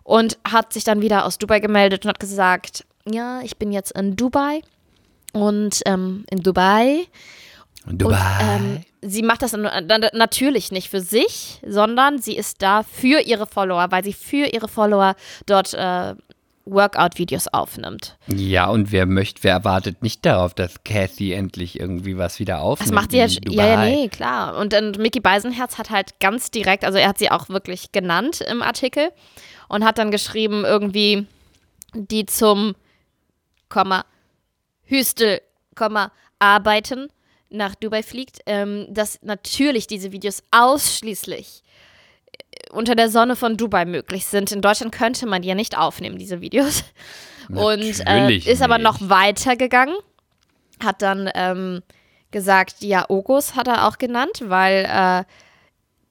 und 0.03 0.37
hat 0.43 0.73
sich 0.73 0.83
dann 0.83 1.01
wieder 1.01 1.25
aus 1.25 1.37
Dubai 1.37 1.59
gemeldet 1.59 2.05
und 2.05 2.09
hat 2.09 2.19
gesagt, 2.19 2.85
ja, 3.05 3.41
ich 3.41 3.57
bin 3.57 3.71
jetzt 3.71 3.91
in 3.91 4.15
Dubai 4.15 4.61
und 5.33 5.81
ähm, 5.85 6.25
in 6.29 6.41
Dubai 6.41 7.05
und 7.85 8.03
ähm, 8.03 8.83
sie 9.01 9.23
macht 9.23 9.41
das 9.41 9.53
na- 9.53 9.81
na- 9.81 10.09
natürlich 10.13 10.71
nicht 10.71 10.89
für 10.89 11.01
sich, 11.01 11.59
sondern 11.65 12.19
sie 12.19 12.35
ist 12.35 12.61
da 12.61 12.83
für 12.83 13.21
ihre 13.21 13.47
Follower, 13.47 13.87
weil 13.89 14.03
sie 14.03 14.13
für 14.13 14.45
ihre 14.53 14.67
Follower 14.67 15.15
dort 15.45 15.73
äh, 15.73 16.13
Workout-Videos 16.65 17.47
aufnimmt. 17.47 18.17
Ja, 18.27 18.67
und 18.69 18.91
wer 18.91 19.07
möchte, 19.07 19.43
wer 19.43 19.53
erwartet 19.53 20.03
nicht 20.03 20.23
darauf, 20.25 20.53
dass 20.53 20.83
Kathy 20.83 21.33
endlich 21.33 21.79
irgendwie 21.79 22.17
was 22.17 22.37
wieder 22.39 22.61
aufnimmt? 22.61 22.89
Das 22.91 22.95
macht 22.95 23.11
sie 23.11 23.17
ja, 23.17 23.23
in 23.23 23.29
sch- 23.31 23.51
ja, 23.51 23.65
ja, 23.65 23.75
Dubai? 23.75 23.89
nee, 23.89 24.07
klar. 24.09 24.55
Und 24.57 24.73
dann 24.73 24.91
Mickey 24.91 25.19
Beisenherz 25.19 25.77
hat 25.79 25.89
halt 25.89 26.19
ganz 26.19 26.51
direkt, 26.51 26.85
also 26.85 26.99
er 26.99 27.07
hat 27.09 27.17
sie 27.17 27.31
auch 27.31 27.49
wirklich 27.49 27.91
genannt 27.91 28.41
im 28.41 28.61
Artikel 28.61 29.09
und 29.67 29.83
hat 29.83 29.97
dann 29.97 30.11
geschrieben, 30.11 30.63
irgendwie, 30.63 31.25
die 31.95 32.25
zum, 32.27 32.75
Komma, 33.69 34.05
Hüstel, 34.83 35.41
Komma, 35.75 36.11
arbeiten 36.37 37.07
nach 37.49 37.75
Dubai 37.75 38.03
fliegt, 38.03 38.39
ähm, 38.45 38.87
dass 38.89 39.19
natürlich 39.21 39.87
diese 39.87 40.11
Videos 40.11 40.43
ausschließlich 40.51 41.63
äh, 42.31 42.71
unter 42.71 42.95
der 42.95 43.09
Sonne 43.09 43.35
von 43.35 43.57
Dubai 43.57 43.85
möglich 43.85 44.25
sind. 44.25 44.51
In 44.51 44.61
Deutschland 44.61 44.91
könnte 44.93 45.25
man 45.25 45.41
die 45.41 45.49
ja 45.49 45.55
nicht 45.55 45.77
aufnehmen, 45.77 46.17
diese 46.17 46.41
Videos. 46.41 46.83
Und 47.49 47.81
äh, 47.81 48.03
Natürlich 48.03 48.47
ist 48.47 48.61
aber 48.61 48.77
nicht. 48.77 48.83
noch 48.83 49.09
weiter 49.09 49.55
gegangen, 49.55 49.95
hat 50.83 51.01
dann 51.01 51.29
ähm, 51.33 51.81
gesagt, 52.31 52.75
ja, 52.81 53.05
Ogos 53.09 53.55
hat 53.55 53.67
er 53.67 53.87
auch 53.87 53.97
genannt, 53.97 54.43
weil 54.45 54.85
äh, 54.85 55.23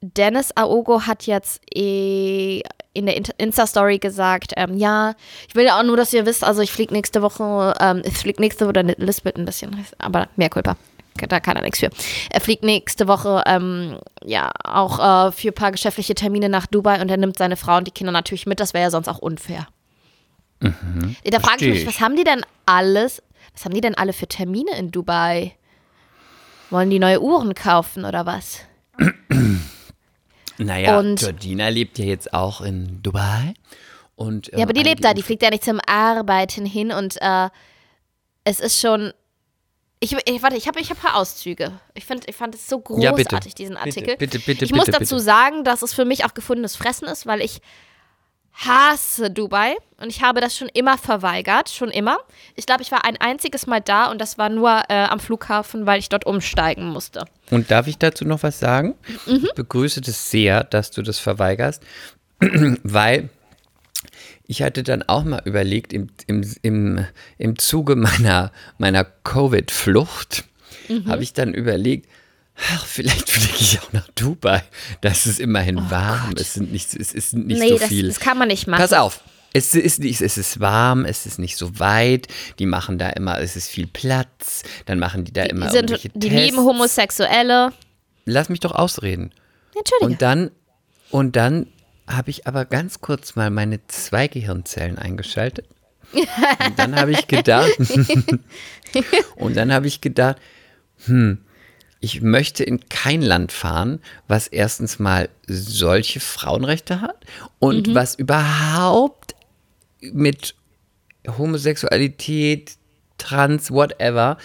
Dennis 0.01 0.51
Aogo 0.55 1.05
hat 1.07 1.27
jetzt 1.27 1.61
eh 1.73 2.61
in 2.93 3.05
der 3.05 3.21
Insta-Story 3.37 3.99
gesagt, 3.99 4.53
ähm, 4.57 4.77
ja, 4.77 5.13
ich 5.47 5.55
will 5.55 5.69
auch 5.69 5.83
nur, 5.83 5.95
dass 5.95 6.13
ihr 6.13 6.25
wisst, 6.25 6.43
also 6.43 6.61
ich 6.61 6.71
fliege 6.71 6.93
nächste 6.93 7.21
Woche, 7.21 7.73
ähm, 7.79 8.01
ich 8.03 8.17
fliege 8.17 8.41
nächste 8.41 8.67
Woche, 8.67 8.81
Lisbeth 8.97 9.37
ein 9.37 9.45
bisschen, 9.45 9.85
aber 9.99 10.27
mehr 10.35 10.49
Culpa. 10.49 10.75
Da 11.27 11.39
kann 11.39 11.55
er 11.55 11.61
nichts 11.63 11.79
für. 11.79 11.89
Er 12.29 12.41
fliegt 12.41 12.63
nächste 12.63 13.07
Woche, 13.07 13.43
ähm, 13.45 13.97
ja, 14.23 14.51
auch 14.63 15.27
äh, 15.27 15.31
für 15.31 15.49
ein 15.49 15.53
paar 15.53 15.71
geschäftliche 15.71 16.15
Termine 16.15 16.49
nach 16.49 16.67
Dubai 16.67 17.01
und 17.01 17.09
er 17.09 17.17
nimmt 17.17 17.37
seine 17.37 17.57
Frau 17.57 17.77
und 17.77 17.87
die 17.87 17.91
Kinder 17.91 18.11
natürlich 18.11 18.45
mit. 18.45 18.59
Das 18.59 18.73
wäre 18.73 18.83
ja 18.83 18.91
sonst 18.91 19.07
auch 19.07 19.19
unfair. 19.19 19.67
da 20.59 21.39
frage 21.39 21.65
ich 21.65 21.71
mich, 21.71 21.81
ich. 21.81 21.87
was 21.87 21.99
haben 22.01 22.15
die 22.15 22.23
denn 22.23 22.45
alles, 22.65 23.21
was 23.53 23.65
haben 23.65 23.73
die 23.73 23.81
denn 23.81 23.95
alle 23.95 24.13
für 24.13 24.27
Termine 24.27 24.77
in 24.77 24.91
Dubai? 24.91 25.53
Wollen 26.69 26.89
die 26.89 26.99
neue 26.99 27.21
Uhren 27.21 27.55
kaufen 27.55 28.05
oder 28.05 28.25
was? 28.25 28.59
Naja, 30.59 30.99
Und- 30.99 31.19
Georgina 31.19 31.69
lebt 31.69 31.97
ja 31.99 32.05
jetzt 32.05 32.33
auch 32.33 32.61
in 32.61 33.01
Dubai. 33.01 33.53
Und, 34.15 34.47
Ja, 34.53 34.63
aber 34.63 34.73
die 34.73 34.81
ähm, 34.81 34.87
lebt 34.87 35.05
da, 35.05 35.13
die 35.13 35.21
fliegt 35.23 35.41
ja 35.41 35.49
nicht 35.49 35.63
zum 35.63 35.79
Arbeiten 35.87 36.65
hin 36.65 36.91
und 36.91 37.15
äh, 37.21 37.49
es 38.43 38.59
ist 38.59 38.79
schon. 38.81 39.13
Ich, 40.01 40.13
ich 40.13 40.41
warte, 40.43 40.55
ich 40.55 40.67
habe 40.67 40.79
ich 40.79 40.89
hab 40.89 40.97
ein 40.97 41.01
paar 41.01 41.15
Auszüge. 41.17 41.73
Ich, 41.93 42.05
find, 42.05 42.27
ich 42.29 42.35
fand 42.35 42.55
es 42.55 42.67
so 42.69 42.77
Ja, 42.97 43.11
großartig, 43.11 43.29
bitte. 43.39 43.55
diesen 43.55 43.75
Bitte, 43.75 43.85
Artikel. 43.85 44.17
bitte, 44.17 44.39
bitte, 44.39 44.65
ich 44.65 44.71
muss 44.71 44.85
bitte, 44.85 44.99
dazu 44.99 45.15
bitte. 45.15 45.25
sagen, 45.25 45.63
dass 45.65 45.81
es 45.81 45.93
für 45.93 46.05
mich 46.05 46.23
auch 46.25 46.33
gefundenes 46.33 46.75
Fressen 46.77 47.07
ist, 47.07 47.25
weil 47.25 47.41
ich 47.41 47.59
hasse 48.53 49.29
Dubai 49.29 49.75
und 50.01 50.09
ich 50.09 50.21
habe 50.21 50.41
das 50.41 50.57
schon 50.57 50.69
immer 50.69 50.97
verweigert, 50.97 51.69
schon 51.69 51.91
immer. 51.91 52.17
Ich 52.55 52.65
glaube, 52.65 52.81
ich 52.81 52.91
war 52.91 53.05
ein 53.05 53.17
einziges 53.17 53.67
Mal 53.67 53.79
da 53.81 54.09
und 54.11 54.19
das 54.19 54.37
war 54.37 54.49
nur 54.49 54.83
äh, 54.89 55.03
am 55.05 55.19
Flughafen, 55.19 55.85
weil 55.85 55.99
ich 55.99 56.09
dort 56.09 56.25
umsteigen 56.25 56.87
musste. 56.89 57.25
Und 57.51 57.71
darf 57.71 57.87
ich 57.87 57.97
dazu 57.97 58.25
noch 58.25 58.43
was 58.43 58.59
sagen? 58.59 58.95
Mhm. 59.25 59.45
Ich 59.45 59.53
begrüße 59.53 60.01
das 60.01 60.29
sehr, 60.31 60.63
dass 60.63 60.91
du 60.91 61.01
das 61.01 61.19
verweigerst, 61.19 61.83
weil 62.39 63.29
ich 64.51 64.63
hatte 64.63 64.81
dann 64.81 65.03
auch 65.03 65.23
mal 65.23 65.41
überlegt, 65.45 65.93
im, 65.93 66.09
im, 66.25 66.43
im, 66.63 67.05
im 67.37 67.59
Zuge 67.59 67.95
meiner, 67.95 68.51
meiner 68.79 69.03
Covid-Flucht, 69.05 70.43
Mhm. 70.87 71.07
habe 71.07 71.21
ich 71.21 71.33
dann 71.33 71.53
überlegt, 71.53 72.09
ach, 72.71 72.83
vielleicht 72.83 73.29
fliege 73.29 73.57
ich 73.59 73.79
auch 73.79 73.93
nach 73.93 74.07
Dubai. 74.15 74.63
Das 75.01 75.27
ist 75.27 75.39
immerhin 75.39 75.91
warm, 75.91 76.33
es 76.35 76.55
sind 76.55 76.71
nicht, 76.71 76.95
es 76.95 77.13
ist 77.13 77.33
nicht 77.35 77.57
Oh 77.57 77.63
nee, 77.63 77.69
so 77.69 77.77
das, 77.77 77.87
viel. 77.89 78.07
das 78.07 78.19
kann 78.19 78.39
man 78.39 78.47
nicht 78.47 78.65
machen. 78.65 78.81
Pass 78.81 78.93
auf. 78.93 79.21
Es 79.53 79.75
ist, 79.75 79.99
nicht, 79.99 80.19
es 80.21 80.37
ist 80.37 80.59
warm, 80.59 81.05
es 81.05 81.27
ist 81.27 81.37
nicht 81.37 81.57
so 81.57 81.77
weit. 81.79 82.27
Die 82.57 82.65
machen 82.65 82.97
da 82.97 83.09
immer, 83.09 83.39
es 83.39 83.55
ist 83.55 83.67
viel 83.69 83.85
Platz. 83.85 84.63
Dann 84.87 84.97
machen 84.97 85.25
die 85.25 85.33
da 85.33 85.43
immer 85.43 85.67
Die, 85.67 85.71
sind, 85.73 85.91
irgendwelche 85.91 86.09
die 86.09 86.29
Tests. 86.29 86.45
lieben 86.45 86.57
Homosexuelle. 86.65 87.71
Lass 88.25 88.49
mich 88.49 88.59
doch 88.59 88.73
ausreden. 88.73 89.31
Entschuldige. 89.77 90.05
Und 90.11 90.21
dann, 90.23 90.51
und 91.11 91.35
dann 91.35 91.67
habe 92.09 92.31
ich 92.31 92.47
aber 92.47 92.65
ganz 92.65 93.01
kurz 93.01 93.35
mal 93.35 93.49
meine 93.49 93.85
zwei 93.87 94.27
Gehirnzellen 94.27 94.97
eingeschaltet. 94.97 95.67
Und 96.11 96.77
dann 96.77 96.95
habe 96.95 97.11
ich 97.11 97.27
gedacht, 97.27 97.69
und 99.35 99.55
dann 99.55 99.71
habe 99.71 99.87
ich 99.87 100.01
gedacht, 100.01 100.37
hm, 101.05 101.37
ich 101.99 102.21
möchte 102.21 102.63
in 102.63 102.87
kein 102.89 103.21
Land 103.21 103.51
fahren, 103.51 103.99
was 104.27 104.47
erstens 104.47 104.99
mal 104.99 105.29
solche 105.47 106.19
Frauenrechte 106.19 107.01
hat 107.01 107.25
und 107.59 107.93
was 107.93 108.15
überhaupt 108.15 109.35
mit 110.01 110.55
Homosexualität, 111.27 112.77
Trans, 113.17 113.69
whatever, 113.69 114.37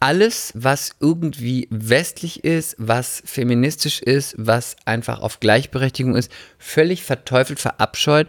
alles, 0.00 0.52
was 0.54 0.90
irgendwie 1.00 1.66
westlich 1.70 2.44
ist, 2.44 2.76
was 2.78 3.22
feministisch 3.24 4.00
ist, 4.02 4.34
was 4.38 4.76
einfach 4.84 5.20
auf 5.20 5.40
Gleichberechtigung 5.40 6.14
ist, 6.16 6.30
völlig 6.58 7.02
verteufelt, 7.02 7.58
verabscheut. 7.58 8.28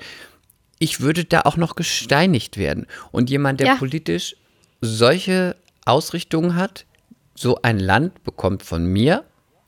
Ich 0.79 1.01
würde 1.01 1.25
da 1.25 1.41
auch 1.41 1.57
noch 1.57 1.75
gesteinigt 1.75 2.57
werden. 2.57 2.85
Und 3.11 3.29
jemand, 3.29 3.59
der 3.59 3.67
Ja. 3.67 3.75
politisch 3.75 4.35
solche 4.81 5.55
Ausrichtungen 5.85 6.55
hat, 6.55 6.85
so 7.33 7.59
ein 7.61 7.79
Land 7.79 8.23
bekommt 8.23 8.63
von 8.63 8.85
mir 8.85 9.23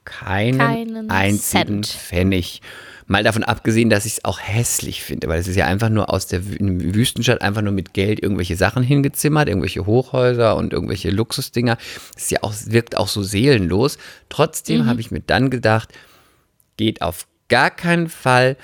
keinen, 0.06 0.58
Keinen 0.58 1.10
einzigen 1.10 1.84
Cent. 1.84 1.88
Pfennig. 1.88 2.62
Mal 3.08 3.24
davon 3.24 3.44
abgesehen, 3.44 3.90
dass 3.90 4.06
ich 4.06 4.14
es 4.14 4.26
auch 4.26 4.40
hässlich 4.40 5.02
finde, 5.02 5.28
weil 5.28 5.40
es 5.40 5.48
ist 5.48 5.56
ja 5.56 5.66
einfach 5.66 5.90
nur 5.90 6.14
aus 6.14 6.28
der 6.28 6.46
Wüstenstadt 6.46 7.42
einfach 7.42 7.62
nur 7.62 7.72
mit 7.72 7.94
Geld 7.94 8.22
irgendwelche 8.22 8.58
Sachen 8.58 8.84
hingezimmert, 8.84 9.48
irgendwelche 9.48 9.86
Hochhäuser 9.86 10.58
und 10.58 10.74
irgendwelche 10.74 11.10
Luxusdinger. 11.10 11.78
Ist 12.18 12.32
ja 12.32 12.40
auch, 12.42 12.54
wirkt 12.66 12.98
auch 12.98 13.08
so 13.08 13.24
seelenlos. 13.24 13.98
Trotzdem 14.28 14.86
habe 14.88 15.00
ich 15.00 15.10
mir 15.10 15.22
dann 15.22 15.50
gedacht, 15.50 15.94
geht 16.76 17.02
auf 17.02 17.28
gar 17.48 17.72
keinen 17.72 18.10
Fall, 18.10 18.58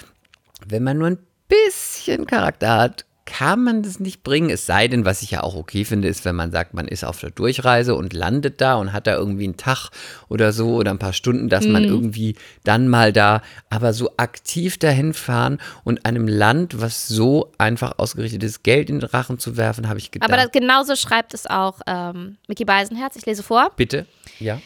wenn 0.67 0.83
man 0.83 0.97
nur 0.97 1.07
ein 1.07 1.19
bisschen 1.47 2.27
Charakter 2.27 2.77
hat, 2.77 3.05
kann 3.25 3.63
man 3.63 3.83
das 3.83 3.99
nicht 3.99 4.23
bringen. 4.23 4.49
Es 4.49 4.65
sei 4.65 4.87
denn, 4.87 5.05
was 5.05 5.21
ich 5.21 5.31
ja 5.31 5.43
auch 5.43 5.55
okay 5.55 5.85
finde, 5.85 6.07
ist, 6.07 6.25
wenn 6.25 6.35
man 6.35 6.51
sagt, 6.51 6.73
man 6.73 6.87
ist 6.87 7.05
auf 7.05 7.19
der 7.19 7.29
Durchreise 7.31 7.95
und 7.95 8.13
landet 8.13 8.59
da 8.59 8.75
und 8.75 8.91
hat 8.91 9.07
da 9.07 9.15
irgendwie 9.15 9.45
einen 9.45 9.57
Tag 9.57 9.89
oder 10.27 10.51
so 10.51 10.75
oder 10.75 10.91
ein 10.91 10.99
paar 10.99 11.13
Stunden, 11.13 11.47
dass 11.49 11.65
man 11.65 11.83
irgendwie 11.83 12.35
dann 12.63 12.89
mal 12.89 13.13
da, 13.13 13.41
aber 13.69 13.93
so 13.93 14.11
aktiv 14.17 14.77
dahin 14.77 15.13
fahren 15.13 15.59
und 15.83 16.05
einem 16.05 16.27
Land, 16.27 16.81
was 16.81 17.07
so 17.07 17.51
einfach 17.57 17.97
ausgerichtet 17.97 18.43
ist, 18.43 18.63
Geld 18.63 18.89
in 18.89 18.99
den 18.99 19.09
Rachen 19.09 19.39
zu 19.39 19.55
werfen, 19.55 19.87
habe 19.87 19.99
ich 19.99 20.11
gedacht. 20.11 20.29
Aber 20.29 20.41
das, 20.41 20.51
genauso 20.51 20.95
schreibt 20.95 21.33
es 21.33 21.47
auch 21.47 21.79
ähm, 21.87 22.37
Mickey 22.47 22.65
Beisenherz. 22.65 23.15
Ich 23.15 23.25
lese 23.25 23.43
vor. 23.43 23.71
Bitte? 23.77 24.05
Ja? 24.39 24.59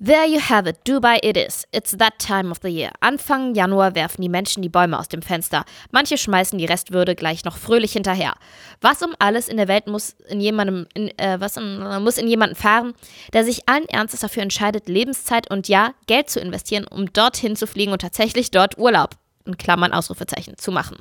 There 0.00 0.26
you 0.26 0.38
have 0.38 0.68
it, 0.68 0.84
Dubai 0.84 1.18
it 1.24 1.36
is. 1.36 1.66
It's 1.72 1.90
that 1.98 2.20
time 2.20 2.52
of 2.52 2.60
the 2.62 2.68
year. 2.68 2.92
Anfang 3.00 3.54
Januar 3.56 3.96
werfen 3.96 4.22
die 4.22 4.28
Menschen 4.28 4.62
die 4.62 4.68
Bäume 4.68 4.96
aus 4.96 5.08
dem 5.08 5.22
Fenster. 5.22 5.64
Manche 5.90 6.16
schmeißen 6.16 6.56
die 6.56 6.66
Restwürde 6.66 7.16
gleich 7.16 7.44
noch 7.44 7.56
fröhlich 7.56 7.94
hinterher. 7.94 8.34
Was 8.80 9.02
um 9.02 9.16
alles 9.18 9.48
in 9.48 9.56
der 9.56 9.66
Welt 9.66 9.88
muss 9.88 10.14
in 10.28 10.40
jemandem, 10.40 10.86
in, 10.94 11.08
äh, 11.18 11.40
was 11.40 11.56
in, 11.56 11.80
muss 12.04 12.16
in 12.16 12.28
jemanden 12.28 12.54
fahren, 12.54 12.94
der 13.32 13.44
sich 13.44 13.68
allen 13.68 13.88
Ernstes 13.88 14.20
dafür 14.20 14.44
entscheidet, 14.44 14.88
Lebenszeit 14.88 15.50
und 15.50 15.66
ja, 15.66 15.94
Geld 16.06 16.30
zu 16.30 16.38
investieren, 16.38 16.86
um 16.86 17.12
dorthin 17.12 17.56
zu 17.56 17.66
fliegen 17.66 17.90
und 17.90 18.00
tatsächlich 18.00 18.52
dort 18.52 18.78
Urlaub, 18.78 19.16
in 19.46 19.58
Klammern 19.58 19.92
Ausrufezeichen, 19.92 20.56
zu 20.58 20.70
machen. 20.70 20.98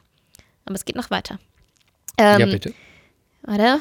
Aber 0.66 0.74
es 0.74 0.86
geht 0.86 0.96
noch 0.96 1.12
weiter. 1.12 1.38
Ähm, 2.18 2.40
ja, 2.40 2.46
bitte. 2.48 2.74
Warte. 3.44 3.80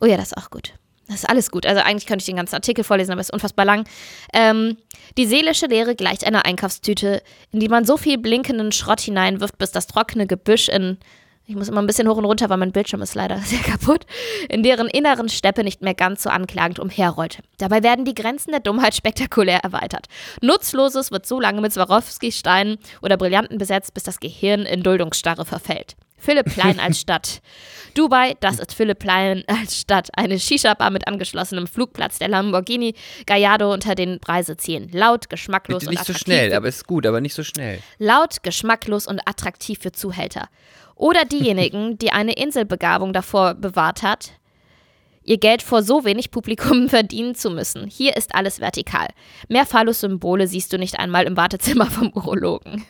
Oh 0.00 0.06
ja, 0.06 0.16
das 0.16 0.32
ist 0.32 0.36
auch 0.36 0.50
gut. 0.50 0.72
Das 1.08 1.16
ist 1.16 1.28
alles 1.28 1.50
gut. 1.50 1.64
Also 1.66 1.80
eigentlich 1.80 2.06
könnte 2.06 2.22
ich 2.22 2.26
den 2.26 2.36
ganzen 2.36 2.54
Artikel 2.54 2.84
vorlesen, 2.84 3.12
aber 3.12 3.20
es 3.20 3.28
ist 3.28 3.32
unfassbar 3.32 3.64
lang. 3.64 3.84
Ähm, 4.34 4.76
die 5.16 5.26
seelische 5.26 5.66
Leere 5.66 5.94
gleicht 5.94 6.24
einer 6.24 6.44
Einkaufstüte, 6.44 7.22
in 7.50 7.60
die 7.60 7.68
man 7.68 7.84
so 7.84 7.96
viel 7.96 8.18
blinkenden 8.18 8.72
Schrott 8.72 9.00
hineinwirft, 9.00 9.56
bis 9.56 9.72
das 9.72 9.86
trockene 9.86 10.26
Gebüsch 10.26 10.68
in 10.68 10.98
ich 11.48 11.56
muss 11.56 11.70
immer 11.70 11.80
ein 11.80 11.86
bisschen 11.86 12.06
hoch 12.08 12.18
und 12.18 12.26
runter, 12.26 12.50
weil 12.50 12.58
mein 12.58 12.72
Bildschirm 12.72 13.00
ist 13.00 13.14
leider 13.14 13.38
sehr 13.44 13.60
kaputt, 13.60 14.04
in 14.50 14.62
deren 14.62 14.86
inneren 14.86 15.30
Steppe 15.30 15.64
nicht 15.64 15.80
mehr 15.80 15.94
ganz 15.94 16.22
so 16.22 16.28
anklagend 16.28 16.78
umherrollte. 16.78 17.42
Dabei 17.56 17.82
werden 17.82 18.04
die 18.04 18.12
Grenzen 18.12 18.50
der 18.50 18.60
Dummheit 18.60 18.94
spektakulär 18.94 19.60
erweitert. 19.60 20.08
Nutzloses 20.42 21.10
wird 21.10 21.24
so 21.24 21.40
lange 21.40 21.62
mit 21.62 21.72
Swarovski-Steinen 21.72 22.76
oder 23.00 23.16
Brillanten 23.16 23.56
besetzt, 23.56 23.94
bis 23.94 24.02
das 24.02 24.20
Gehirn 24.20 24.66
in 24.66 24.82
Duldungsstarre 24.82 25.46
verfällt. 25.46 25.96
Philipp 26.18 26.46
Plein 26.52 26.78
als 26.80 27.00
Stadt. 27.00 27.40
Dubai, 27.94 28.36
das 28.40 28.58
ist 28.58 28.74
Philipp 28.74 28.98
Plein 28.98 29.44
als 29.46 29.80
Stadt. 29.80 30.08
Eine 30.12 30.38
Shisha-Bar 30.38 30.90
mit 30.90 31.06
angeschlossenem 31.08 31.66
Flugplatz. 31.66 32.18
Der 32.18 32.28
Lamborghini 32.28 32.94
Gallardo 33.26 33.72
unter 33.72 33.94
den 33.94 34.20
Preise 34.20 34.56
ziehen. 34.56 34.88
Laut, 34.92 35.30
geschmacklos 35.30 35.80
Bitte 35.80 35.90
und 35.90 35.94
nicht 35.94 36.06
so 36.06 36.12
attraktiv. 36.12 36.34
schnell, 36.34 36.54
aber 36.54 36.68
ist 36.68 36.86
gut, 36.86 37.06
aber 37.06 37.20
nicht 37.20 37.34
so 37.34 37.42
schnell. 37.42 37.80
Laut, 37.98 38.42
geschmacklos 38.42 39.06
und 39.06 39.20
attraktiv 39.26 39.78
für 39.80 39.92
Zuhälter. 39.92 40.48
Oder 40.94 41.24
diejenigen, 41.24 41.96
die 41.98 42.12
eine 42.12 42.32
Inselbegabung 42.32 43.12
davor 43.12 43.54
bewahrt 43.54 44.02
hat, 44.02 44.32
ihr 45.22 45.38
Geld 45.38 45.62
vor 45.62 45.82
so 45.82 46.04
wenig 46.04 46.30
Publikum 46.30 46.88
verdienen 46.88 47.34
zu 47.34 47.50
müssen. 47.50 47.86
Hier 47.88 48.16
ist 48.16 48.34
alles 48.34 48.60
vertikal. 48.60 49.08
Mehr 49.48 49.66
Phallus-Symbole 49.66 50.46
siehst 50.46 50.72
du 50.72 50.78
nicht 50.78 50.98
einmal 50.98 51.26
im 51.26 51.36
Wartezimmer 51.36 51.86
vom 51.86 52.12
Urologen. 52.12 52.84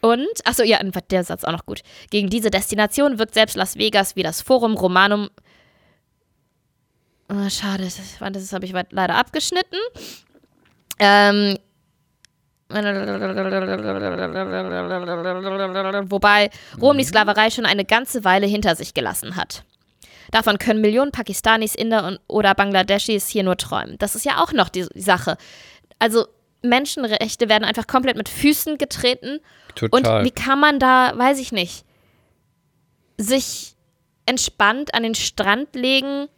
Und, 0.00 0.28
achso, 0.44 0.62
ja, 0.62 0.78
der 0.82 1.24
Satz 1.24 1.44
auch 1.44 1.52
noch 1.52 1.66
gut. 1.66 1.82
Gegen 2.10 2.30
diese 2.30 2.50
Destination 2.50 3.18
wirkt 3.18 3.34
selbst 3.34 3.56
Las 3.56 3.76
Vegas 3.76 4.14
wie 4.16 4.22
das 4.22 4.42
Forum 4.42 4.74
Romanum. 4.74 5.28
Ah, 7.28 7.50
schade, 7.50 7.84
das, 7.84 7.98
das 8.20 8.52
habe 8.52 8.64
ich 8.64 8.72
leider 8.90 9.16
abgeschnitten. 9.16 9.76
Ähm, 10.98 11.58
Wobei 16.10 16.50
Rom 16.80 16.98
die 16.98 17.04
Sklaverei 17.04 17.50
schon 17.50 17.64
eine 17.64 17.84
ganze 17.86 18.24
Weile 18.24 18.46
hinter 18.46 18.76
sich 18.76 18.92
gelassen 18.92 19.36
hat. 19.36 19.64
Davon 20.30 20.58
können 20.58 20.82
Millionen 20.82 21.10
Pakistanis, 21.10 21.74
Inder 21.74 22.06
und, 22.06 22.20
oder 22.28 22.54
Bangladeschis 22.54 23.28
hier 23.28 23.42
nur 23.42 23.56
träumen. 23.56 23.96
Das 23.98 24.14
ist 24.14 24.26
ja 24.26 24.42
auch 24.42 24.52
noch 24.52 24.68
die 24.68 24.86
Sache. 24.94 25.38
Also 25.98 26.26
Menschenrechte 26.62 27.48
werden 27.48 27.64
einfach 27.64 27.86
komplett 27.86 28.16
mit 28.16 28.28
Füßen 28.28 28.78
getreten. 28.78 29.40
Total. 29.74 30.20
Und 30.20 30.24
wie 30.24 30.30
kann 30.30 30.58
man 30.60 30.78
da, 30.78 31.12
weiß 31.16 31.38
ich 31.38 31.52
nicht, 31.52 31.84
sich 33.16 33.74
entspannt 34.26 34.94
an 34.94 35.02
den 35.02 35.14
Strand 35.14 35.74
legen, 35.74 36.28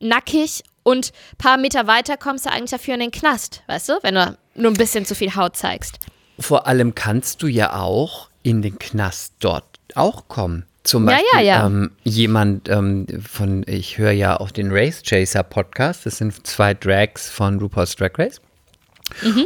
nackig 0.00 0.62
und 0.82 1.12
ein 1.32 1.36
paar 1.36 1.56
Meter 1.58 1.86
weiter 1.86 2.16
kommst 2.16 2.46
du 2.46 2.50
eigentlich 2.50 2.70
dafür 2.70 2.94
in 2.94 3.00
den 3.00 3.10
Knast, 3.10 3.62
weißt 3.66 3.88
du, 3.90 3.98
wenn 4.02 4.14
du 4.14 4.38
nur 4.54 4.70
ein 4.70 4.76
bisschen 4.76 5.04
zu 5.04 5.14
viel 5.14 5.34
Haut 5.34 5.56
zeigst. 5.56 5.98
Vor 6.38 6.66
allem 6.66 6.94
kannst 6.94 7.42
du 7.42 7.46
ja 7.46 7.74
auch 7.78 8.28
in 8.42 8.62
den 8.62 8.78
Knast 8.78 9.34
dort 9.40 9.64
auch 9.94 10.28
kommen. 10.28 10.64
Zum 10.84 11.06
Ja, 11.08 11.16
Beispiel 11.16 11.40
ja, 11.40 11.58
ja. 11.60 11.66
Ähm, 11.66 11.90
jemand 12.04 12.68
ähm, 12.68 13.06
von, 13.22 13.64
ich 13.66 13.98
höre 13.98 14.12
ja 14.12 14.38
auch 14.40 14.50
den 14.50 14.70
Race 14.70 15.02
Chaser 15.02 15.42
Podcast, 15.42 16.06
das 16.06 16.18
sind 16.18 16.46
zwei 16.46 16.72
Drags 16.72 17.28
von 17.28 17.58
RuPaul's 17.58 17.96
Drag 17.96 18.12
Race. 18.16 18.40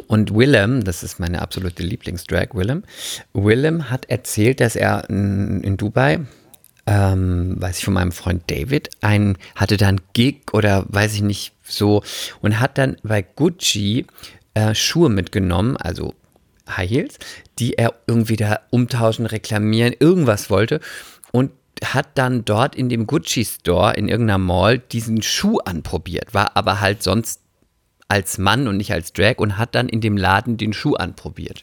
Und 0.07 0.35
Willem, 0.35 0.85
das 0.85 1.03
ist 1.03 1.21
meine 1.21 1.43
absolute 1.43 1.83
Lieblingsdrag, 1.83 2.55
Willem. 2.55 2.85
Willem 3.33 3.91
hat 3.91 4.07
erzählt, 4.07 4.61
dass 4.61 4.77
er 4.77 5.09
in, 5.09 5.63
in 5.63 5.77
Dubai, 5.77 6.21
ähm, 6.87 7.55
weiß 7.59 7.79
ich 7.79 7.85
von 7.85 7.95
meinem 7.95 8.13
Freund 8.13 8.51
David, 8.51 8.91
ein, 9.01 9.39
hatte 9.55 9.77
da 9.77 9.89
einen 9.89 10.01
Gig 10.13 10.53
oder 10.53 10.85
weiß 10.89 11.15
ich 11.15 11.23
nicht 11.23 11.55
so 11.63 12.03
und 12.41 12.61
hat 12.61 12.79
dann 12.79 12.97
bei 13.03 13.23
Gucci 13.23 14.07
äh, 14.55 14.75
Schuhe 14.75 15.09
mitgenommen, 15.09 15.77
also 15.77 16.15
High 16.69 16.91
Heels, 16.91 17.19
die 17.59 17.75
er 17.75 17.95
irgendwie 18.07 18.37
da 18.37 18.61
umtauschen, 18.71 19.27
reklamieren, 19.27 19.95
irgendwas 19.99 20.51
wollte 20.51 20.81
und 21.31 21.51
hat 21.85 22.09
dann 22.15 22.45
dort 22.45 22.75
in 22.77 22.89
dem 22.89 23.07
Gucci 23.07 23.45
Store 23.45 23.95
in 23.95 24.09
irgendeiner 24.09 24.39
Mall 24.39 24.79
diesen 24.79 25.23
Schuh 25.23 25.59
anprobiert, 25.59 26.35
war 26.35 26.57
aber 26.57 26.81
halt 26.81 27.03
sonst 27.03 27.41
als 28.13 28.37
Mann 28.37 28.69
und 28.69 28.77
nicht 28.77 28.93
als 28.93 29.15
Drag 29.15 29.39
und 29.39 29.57
hat 29.57 29.75
dann 29.75 29.89
in 29.89 30.03
dem 30.03 30.19
Laden 30.19 30.59
den 30.59 30.75
Schuh 30.75 30.97
anprobiert. 30.97 31.63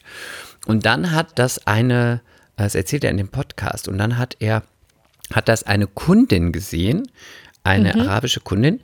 Und 0.65 0.83
dann 0.83 1.11
hat 1.11 1.37
das 1.37 1.67
eine, 1.67 2.21
das 2.57 2.73
erzählt 2.73 3.03
er 3.03 3.11
in 3.11 3.17
dem 3.17 3.27
Podcast, 3.27 3.87
und 3.87 3.99
dann 3.99 4.17
hat 4.17 4.35
er, 4.39 4.63
hat 5.31 5.47
das 5.47 5.61
eine 5.61 5.85
Kundin 5.85 6.51
gesehen, 6.51 7.07
eine 7.63 7.93
arabische 7.93 8.39
Kundin, 8.39 8.79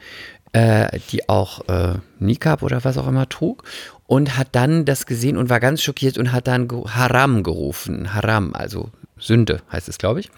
äh, 0.54 1.00
die 1.10 1.28
auch 1.28 1.68
äh, 1.68 1.96
Nikab 2.20 2.62
oder 2.62 2.84
was 2.84 3.00
auch 3.00 3.08
immer 3.08 3.28
trug 3.30 3.64
und 4.06 4.38
hat 4.38 4.50
dann 4.52 4.86
das 4.86 5.08
gesehen 5.08 5.36
und 5.36 5.50
war 5.50 5.60
ganz 5.60 5.82
schockiert 5.82 6.20
und 6.20 6.32
hat 6.32 6.46
dann 6.46 6.70
Haram 6.70 7.42
gerufen. 7.42 8.14
Haram, 8.14 8.54
also 8.54 8.92
Sünde 9.18 9.62
heißt 9.72 9.88
es, 9.88 9.98
glaube 9.98 10.20
ich. 10.20 10.30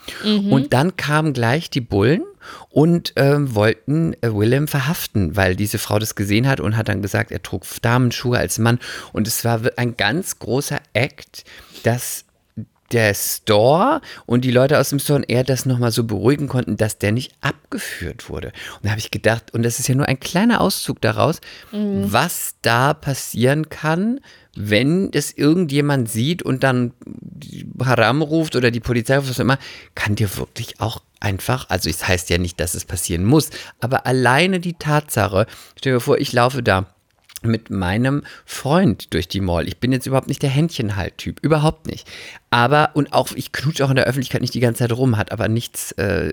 Und 0.51 0.73
dann 0.73 0.95
kamen 0.95 1.33
gleich 1.33 1.69
die 1.69 1.81
Bullen 1.81 2.23
und 2.69 3.13
ähm, 3.15 3.55
wollten 3.55 4.13
äh, 4.21 4.33
Willem 4.33 4.67
verhaften, 4.67 5.35
weil 5.35 5.55
diese 5.55 5.79
Frau 5.79 5.99
das 5.99 6.15
gesehen 6.15 6.47
hat 6.47 6.59
und 6.59 6.77
hat 6.77 6.87
dann 6.87 7.01
gesagt, 7.01 7.31
er 7.31 7.41
trug 7.41 7.63
Damenschuhe 7.81 8.37
als 8.37 8.59
Mann. 8.59 8.79
Und 9.13 9.27
es 9.27 9.43
war 9.43 9.61
ein 9.77 9.97
ganz 9.97 10.39
großer 10.39 10.79
Act, 10.93 11.43
dass 11.83 12.25
der 12.91 13.13
Store 13.13 14.01
und 14.25 14.45
die 14.45 14.51
Leute 14.51 14.79
aus 14.79 14.89
dem 14.89 14.99
Store 14.99 15.17
und 15.17 15.29
er 15.29 15.43
das 15.43 15.65
nochmal 15.65 15.91
so 15.91 16.03
beruhigen 16.03 16.47
konnten, 16.47 16.77
dass 16.77 16.97
der 16.97 17.11
nicht 17.11 17.33
abgeführt 17.41 18.29
wurde. 18.29 18.47
Und 18.75 18.85
da 18.85 18.89
habe 18.91 18.99
ich 18.99 19.11
gedacht, 19.11 19.53
und 19.53 19.63
das 19.63 19.79
ist 19.79 19.87
ja 19.87 19.95
nur 19.95 20.07
ein 20.07 20.19
kleiner 20.19 20.61
Auszug 20.61 21.01
daraus, 21.01 21.41
was 21.71 22.55
da 22.61 22.93
passieren 22.93 23.69
kann, 23.69 24.19
wenn 24.55 25.11
es 25.13 25.37
irgendjemand 25.37 26.09
sieht 26.09 26.41
und 26.41 26.63
dann 26.63 26.93
Haram 27.83 28.21
ruft 28.21 28.55
oder 28.55 28.71
die 28.71 28.79
Polizei 28.79 29.17
ruft, 29.17 29.29
was 29.29 29.37
auch 29.37 29.43
immer, 29.43 29.59
kann 29.93 30.15
dir 30.15 30.35
wirklich 30.37 30.79
auch 30.79 31.01
einfach, 31.19 31.69
also 31.69 31.89
es 31.89 32.07
heißt 32.07 32.29
ja 32.29 32.37
nicht, 32.37 32.59
dass 32.59 32.73
es 32.73 32.85
passieren 32.85 33.23
muss, 33.23 33.49
aber 33.79 34.07
alleine 34.07 34.59
die 34.59 34.73
Tatsache, 34.73 35.45
stell 35.77 35.93
dir 35.93 35.99
vor, 35.99 36.17
ich 36.17 36.33
laufe 36.33 36.63
da 36.63 36.87
mit 37.47 37.69
meinem 37.69 38.23
Freund 38.45 39.13
durch 39.13 39.27
die 39.27 39.41
Mall. 39.41 39.67
Ich 39.67 39.77
bin 39.77 39.91
jetzt 39.91 40.05
überhaupt 40.05 40.27
nicht 40.27 40.41
der 40.41 40.49
Händchenhalt-Typ, 40.49 41.39
überhaupt 41.41 41.87
nicht. 41.87 42.07
Aber, 42.49 42.91
und 42.93 43.13
auch, 43.13 43.31
ich 43.35 43.51
knutsche 43.51 43.83
auch 43.85 43.89
in 43.89 43.95
der 43.95 44.05
Öffentlichkeit 44.05 44.41
nicht 44.41 44.53
die 44.53 44.59
ganze 44.59 44.79
Zeit 44.79 44.91
rum, 44.91 45.17
hat 45.17 45.31
aber 45.31 45.47
nichts, 45.47 45.91
äh, 45.93 46.29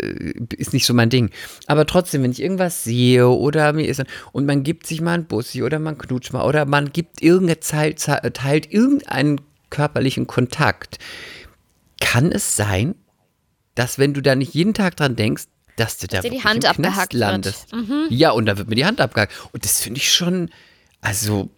ist 0.57 0.73
nicht 0.73 0.87
so 0.87 0.95
mein 0.95 1.11
Ding. 1.11 1.31
Aber 1.67 1.87
trotzdem, 1.87 2.23
wenn 2.23 2.33
ich 2.33 2.43
irgendwas 2.43 2.85
sehe 2.85 3.29
oder 3.29 3.73
mir 3.73 3.89
ist, 3.89 4.03
und 4.33 4.47
man 4.47 4.63
gibt 4.63 4.87
sich 4.87 5.01
mal 5.01 5.15
ein 5.15 5.27
Bussi 5.27 5.63
oder 5.63 5.79
man 5.79 5.99
knutscht 5.99 6.33
mal 6.33 6.45
oder 6.45 6.67
man 6.67 6.93
gibt 6.93 7.23
irgendeine 7.23 7.61
Zeit, 7.61 8.01
teilt 8.35 8.73
irgendeinen 8.73 9.41
körperlichen 9.71 10.27
Kontakt, 10.27 10.99
kann 12.01 12.31
es 12.31 12.57
sein, 12.57 12.95
dass 13.75 13.99
wenn 13.99 14.15
du 14.15 14.21
da 14.21 14.35
nicht 14.35 14.55
jeden 14.55 14.75
Tag 14.75 14.97
dran 14.97 15.17
denkst, 15.17 15.45
dass 15.77 15.99
du 15.99 16.07
da 16.07 16.21
dir 16.21 16.31
die 16.31 16.45
Hand 16.45 16.65
abgehackt 16.65 17.15
wird. 17.15 17.21
landest. 17.21 17.73
Ja, 18.09 18.31
und 18.31 18.47
da 18.47 18.57
wird 18.59 18.69
mir 18.69 18.77
die 18.77 18.85
Hand 18.87 19.01
abgehackt. 19.01 19.33
Und 19.53 19.65
das 19.65 19.81
finde 19.81 19.99
ich 19.99 20.13
schon, 20.13 20.51
also, 21.05 21.49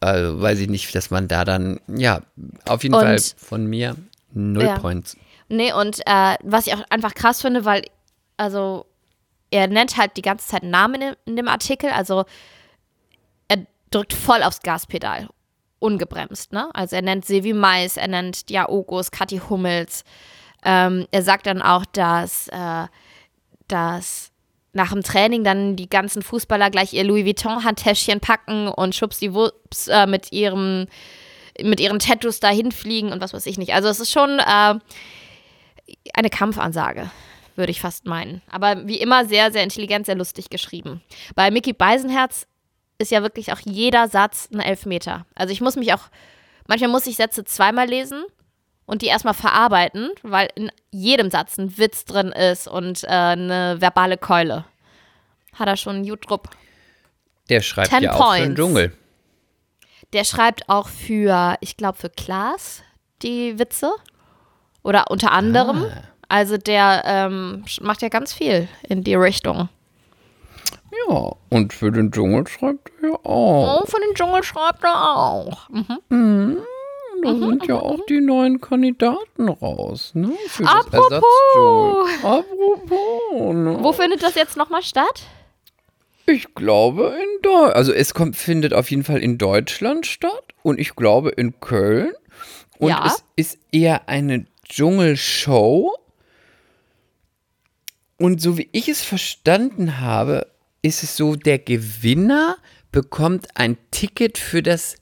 also 0.00 0.40
weiß 0.40 0.58
ich 0.60 0.68
nicht, 0.68 0.94
dass 0.94 1.10
man 1.10 1.28
da 1.28 1.44
dann, 1.44 1.80
ja, 1.88 2.22
auf 2.66 2.82
jeden 2.82 2.94
Und- 2.94 3.02
Fall 3.02 3.18
von 3.36 3.66
mir 3.66 3.96
null 4.32 4.64
Ja. 4.64 4.78
Points. 4.78 5.16
Nee, 5.48 5.72
und 5.72 6.00
äh, 6.06 6.36
was 6.42 6.66
ich 6.68 6.74
auch 6.74 6.82
einfach 6.90 7.12
krass 7.14 7.42
finde, 7.42 7.64
weil, 7.64 7.82
also, 8.36 8.86
er 9.50 9.66
nennt 9.66 9.96
halt 9.96 10.16
die 10.16 10.22
ganze 10.22 10.46
Zeit 10.46 10.62
Namen 10.62 10.94
in, 10.94 11.00
dem- 11.00 11.16
in 11.26 11.36
dem 11.36 11.48
Artikel, 11.48 11.90
also 11.90 12.24
er 13.48 13.66
drückt 13.90 14.12
voll 14.12 14.44
aufs 14.44 14.60
Gaspedal, 14.62 15.28
ungebremst, 15.80 16.52
ne? 16.52 16.70
Also 16.72 16.94
er 16.96 17.02
nennt 17.02 17.24
Sevi 17.24 17.52
Mais, 17.52 17.96
er 17.96 18.06
nennt 18.06 18.48
Diaogos, 18.48 19.10
Kathi 19.10 19.38
Hummels. 19.48 20.04
Ähm, 20.62 21.08
er 21.10 21.22
sagt 21.22 21.46
dann 21.46 21.62
auch, 21.62 21.84
dass, 21.86 22.46
äh, 22.48 22.86
dass 23.66 24.29
nach 24.72 24.92
dem 24.92 25.02
Training 25.02 25.44
dann 25.44 25.76
die 25.76 25.88
ganzen 25.88 26.22
Fußballer 26.22 26.70
gleich 26.70 26.92
ihr 26.92 27.04
Louis 27.04 27.24
Vuitton-Handtäschchen 27.24 28.20
packen 28.20 28.68
und 28.68 28.94
schubsdiwups 28.94 29.88
äh, 29.88 30.06
mit 30.06 30.32
ihrem 30.32 30.86
mit 31.62 31.80
ihren 31.80 31.98
Tattoos 31.98 32.40
dahin 32.40 32.72
fliegen 32.72 33.12
und 33.12 33.20
was 33.20 33.34
weiß 33.34 33.44
ich 33.46 33.58
nicht. 33.58 33.74
Also 33.74 33.88
es 33.88 34.00
ist 34.00 34.12
schon 34.12 34.38
äh, 34.38 34.74
eine 36.14 36.30
Kampfansage. 36.30 37.10
würde 37.56 37.72
ich 37.72 37.80
fast 37.80 38.06
meinen. 38.06 38.40
Aber 38.48 38.86
wie 38.86 38.98
immer 38.98 39.26
sehr, 39.26 39.52
sehr 39.52 39.62
intelligent, 39.62 40.06
sehr 40.06 40.14
lustig 40.14 40.48
geschrieben. 40.48 41.02
Bei 41.34 41.50
Mickey 41.50 41.74
Beisenherz 41.74 42.46
ist 42.98 43.10
ja 43.10 43.22
wirklich 43.22 43.52
auch 43.52 43.60
jeder 43.64 44.08
Satz 44.08 44.48
ein 44.52 44.60
Elfmeter. 44.60 45.26
Also 45.34 45.52
ich 45.52 45.60
muss 45.60 45.76
mich 45.76 45.92
auch, 45.92 46.08
manchmal 46.66 46.90
muss 46.90 47.06
ich 47.06 47.16
Sätze 47.16 47.44
zweimal 47.44 47.88
lesen 47.88 48.24
und 48.90 49.02
die 49.02 49.06
erstmal 49.06 49.34
verarbeiten, 49.34 50.10
weil 50.24 50.48
in 50.56 50.72
jedem 50.90 51.30
Satz 51.30 51.56
ein 51.58 51.78
Witz 51.78 52.04
drin 52.04 52.32
ist 52.32 52.66
und 52.66 53.04
äh, 53.04 53.06
eine 53.06 53.76
verbale 53.80 54.18
Keule. 54.18 54.64
Hat 55.54 55.68
er 55.68 55.76
schon 55.76 55.96
einen 55.96 56.04
Jutrup. 56.04 56.50
Der 57.48 57.60
schreibt 57.60 57.90
Ten 57.90 58.02
ja 58.02 58.14
auch 58.14 58.34
für 58.34 58.40
den 58.40 58.46
points. 58.46 58.60
Dschungel. 58.60 58.92
Der 60.12 60.24
schreibt 60.24 60.68
auch 60.68 60.88
für, 60.88 61.56
ich 61.60 61.76
glaube, 61.76 61.98
für 61.98 62.10
Klaas 62.10 62.82
die 63.22 63.60
Witze. 63.60 63.92
Oder 64.82 65.08
unter 65.08 65.30
anderem. 65.30 65.84
Ah. 65.84 66.02
Also 66.28 66.56
der 66.56 67.02
ähm, 67.04 67.64
macht 67.82 68.02
ja 68.02 68.08
ganz 68.08 68.32
viel 68.32 68.66
in 68.82 69.04
die 69.04 69.14
Richtung. 69.14 69.68
Ja, 71.08 71.30
und 71.48 71.72
für 71.72 71.92
den 71.92 72.10
Dschungel 72.10 72.48
schreibt 72.48 72.90
er 73.02 73.10
ja 73.10 73.14
auch. 73.22 73.82
Oh, 73.82 73.86
für 73.86 74.00
den 74.00 74.14
Dschungel 74.16 74.42
schreibt 74.42 74.82
er 74.82 75.16
auch. 75.16 75.68
Mhm. 75.68 76.58
Da 77.22 77.34
sind 77.36 77.66
ja 77.66 77.76
auch 77.76 78.04
die 78.06 78.20
neuen 78.20 78.60
Kandidaten 78.60 79.48
raus, 79.48 80.12
ne? 80.14 80.32
Für 80.48 80.64
Apropos. 80.66 82.08
Apropos, 82.22 83.54
ne? 83.54 83.78
Wo 83.80 83.92
findet 83.92 84.22
das 84.22 84.34
jetzt 84.34 84.56
nochmal 84.56 84.82
statt? 84.82 85.22
Ich 86.26 86.54
glaube 86.54 87.14
in 87.22 87.42
Deutschland. 87.42 87.74
Also 87.76 87.92
es 87.92 88.14
kommt, 88.14 88.36
findet 88.36 88.72
auf 88.74 88.90
jeden 88.90 89.04
Fall 89.04 89.18
in 89.22 89.36
Deutschland 89.38 90.06
statt 90.06 90.44
und 90.62 90.78
ich 90.78 90.94
glaube 90.96 91.30
in 91.30 91.58
Köln. 91.60 92.12
Und 92.78 92.90
Ja. 92.90 93.04
es 93.06 93.24
ist 93.36 93.58
eher 93.72 94.08
eine 94.08 94.46
Dschungelshow. 94.68 95.92
Und 98.18 98.40
so 98.40 98.56
wie 98.58 98.68
ich 98.72 98.88
es 98.88 99.02
verstanden 99.02 100.00
habe, 100.00 100.46
ist 100.82 101.02
es 101.02 101.16
so, 101.16 101.36
der 101.36 101.58
Gewinner 101.58 102.56
bekommt 102.92 103.48
ein 103.54 103.76
Ticket 103.90 104.38
für 104.38 104.62
das 104.62 104.96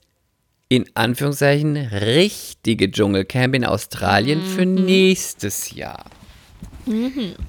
in 0.69 0.85
Anführungszeichen 0.93 1.75
richtige 1.77 2.91
Dschungelcamp 2.91 3.55
in 3.55 3.65
Australien 3.65 4.43
für 4.43 4.67
nächstes 4.67 5.71
Jahr. 5.71 6.05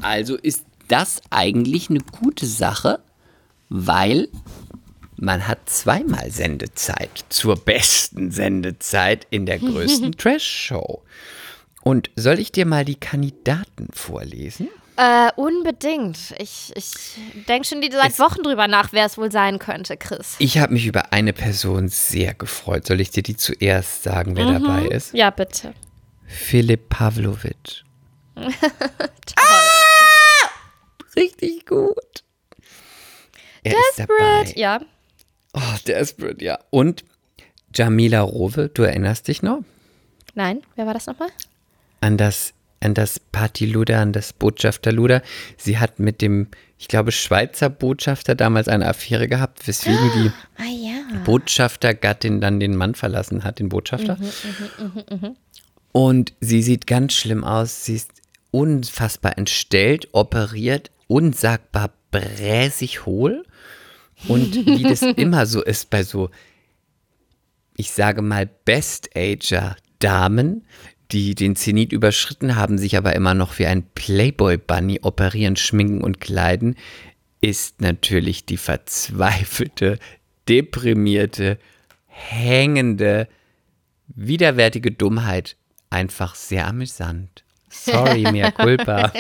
Also 0.00 0.36
ist 0.36 0.64
das 0.88 1.20
eigentlich 1.30 1.90
eine 1.90 2.00
gute 2.00 2.46
Sache, 2.46 3.00
weil 3.68 4.28
man 5.16 5.46
hat 5.46 5.68
zweimal 5.68 6.30
Sendezeit 6.30 7.24
zur 7.28 7.56
besten 7.56 8.30
Sendezeit 8.30 9.26
in 9.30 9.44
der 9.44 9.58
größten 9.60 10.12
Trash-Show. 10.12 11.02
Und 11.82 12.10
soll 12.16 12.38
ich 12.38 12.52
dir 12.52 12.64
mal 12.64 12.86
die 12.86 12.98
Kandidaten 12.98 13.88
vorlesen? 13.92 14.68
Äh, 15.00 15.30
unbedingt. 15.36 16.34
Ich, 16.36 16.72
ich 16.74 16.92
denke 17.48 17.66
schon 17.66 17.80
die 17.80 17.90
seit 17.90 18.18
Wochen 18.18 18.42
drüber 18.42 18.68
nach, 18.68 18.92
wer 18.92 19.06
es 19.06 19.16
wohl 19.16 19.32
sein 19.32 19.58
könnte, 19.58 19.96
Chris. 19.96 20.36
Ich 20.38 20.58
habe 20.58 20.74
mich 20.74 20.84
über 20.84 21.14
eine 21.14 21.32
Person 21.32 21.88
sehr 21.88 22.34
gefreut. 22.34 22.86
Soll 22.86 23.00
ich 23.00 23.10
dir 23.10 23.22
die 23.22 23.34
zuerst 23.34 24.02
sagen, 24.02 24.36
wer 24.36 24.58
dabei 24.58 24.84
ist? 24.88 25.14
Ja, 25.14 25.30
bitte. 25.30 25.72
Philipp 26.26 26.90
Pavlovic. 26.90 27.82
Toll. 28.34 28.50
Richtig 31.16 31.64
gut. 31.64 31.94
Er 33.62 33.72
ist 33.72 33.98
dabei. 33.98 34.12
Desperate. 34.42 34.60
Ja. 34.60 34.80
Oh, 35.54 35.76
Desperate, 35.86 36.44
ja. 36.44 36.58
Und 36.68 37.04
Jamila 37.74 38.20
Rowe, 38.20 38.68
du 38.68 38.82
erinnerst 38.82 39.28
dich 39.28 39.42
noch? 39.42 39.64
Nein, 40.34 40.60
wer 40.76 40.84
war 40.84 40.92
das 40.92 41.06
nochmal? 41.06 41.30
an 42.00 42.16
das, 42.16 42.52
an 42.80 42.94
das 42.94 43.20
Partyluder, 43.20 44.00
an 44.00 44.12
das 44.12 44.32
Botschafterluder. 44.32 45.22
Sie 45.56 45.78
hat 45.78 45.98
mit 45.98 46.22
dem, 46.22 46.48
ich 46.78 46.88
glaube, 46.88 47.12
Schweizer 47.12 47.68
Botschafter 47.68 48.34
damals 48.34 48.68
eine 48.68 48.86
Affäre 48.86 49.28
gehabt, 49.28 49.68
weswegen 49.68 50.10
die 50.16 50.32
Ah 50.56 50.64
ja. 50.64 51.20
Botschaftergattin 51.24 52.40
dann 52.40 52.58
den 52.58 52.76
Mann 52.76 52.94
verlassen 52.94 53.44
hat, 53.44 53.58
den 53.58 53.68
Botschafter. 53.68 54.16
Und 55.92 56.32
sie 56.40 56.62
sieht 56.62 56.86
ganz 56.86 57.12
schlimm 57.12 57.44
aus. 57.44 57.84
Sie 57.84 57.96
ist 57.96 58.12
unfassbar 58.50 59.36
entstellt, 59.36 60.08
operiert, 60.12 60.90
unsagbar 61.06 61.90
bräsig 62.10 63.04
hohl. 63.06 63.44
Und 64.28 64.54
wie 64.66 64.82
das 64.82 65.02
immer 65.02 65.46
so 65.46 65.62
ist 65.62 65.90
bei 65.90 66.02
so, 66.02 66.30
ich 67.76 67.92
sage 67.92 68.22
mal, 68.22 68.48
Best-Ager-Damen, 68.64 70.66
die 71.12 71.34
den 71.34 71.56
Zenit 71.56 71.92
überschritten 71.92 72.56
haben, 72.56 72.78
sich 72.78 72.96
aber 72.96 73.14
immer 73.14 73.34
noch 73.34 73.58
wie 73.58 73.66
ein 73.66 73.84
Playboy-Bunny 73.94 75.00
operieren, 75.02 75.56
schminken 75.56 76.02
und 76.02 76.20
kleiden, 76.20 76.76
ist 77.40 77.80
natürlich 77.80 78.44
die 78.44 78.56
verzweifelte, 78.56 79.98
deprimierte, 80.48 81.58
hängende, 82.06 83.28
widerwärtige 84.08 84.90
Dummheit 84.90 85.56
einfach 85.88 86.34
sehr 86.34 86.66
amüsant. 86.66 87.44
Sorry, 87.68 88.22
mea 88.30 88.50
culpa. 88.50 89.12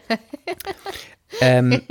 ähm, 1.40 1.82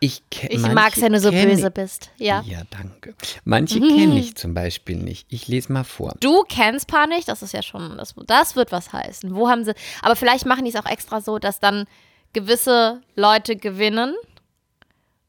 ich 0.00 0.22
Ich 0.48 0.58
manche 0.58 0.74
mag's, 0.74 1.00
wenn 1.00 1.12
du 1.12 1.20
so 1.20 1.30
böse 1.30 1.70
bist. 1.70 2.10
Ja. 2.16 2.42
Ja, 2.46 2.62
danke. 2.70 3.14
Manche 3.44 3.78
kenne 3.80 4.18
ich 4.18 4.34
zum 4.34 4.54
Beispiel 4.54 4.96
nicht. 4.96 5.26
Ich 5.28 5.46
lese 5.46 5.72
mal 5.72 5.84
vor. 5.84 6.14
Du 6.20 6.42
kennst 6.48 6.88
paar 6.88 7.06
nicht, 7.06 7.28
das 7.28 7.42
ist 7.42 7.52
ja 7.52 7.62
schon, 7.62 7.98
das, 7.98 8.14
das 8.26 8.56
wird 8.56 8.72
was 8.72 8.92
heißen. 8.92 9.34
Wo 9.34 9.48
haben 9.48 9.64
sie, 9.64 9.74
aber 10.02 10.16
vielleicht 10.16 10.46
machen 10.46 10.64
die 10.64 10.70
es 10.70 10.76
auch 10.76 10.90
extra 10.90 11.20
so, 11.20 11.38
dass 11.38 11.60
dann 11.60 11.84
gewisse 12.32 13.02
Leute 13.14 13.56
gewinnen 13.56 14.14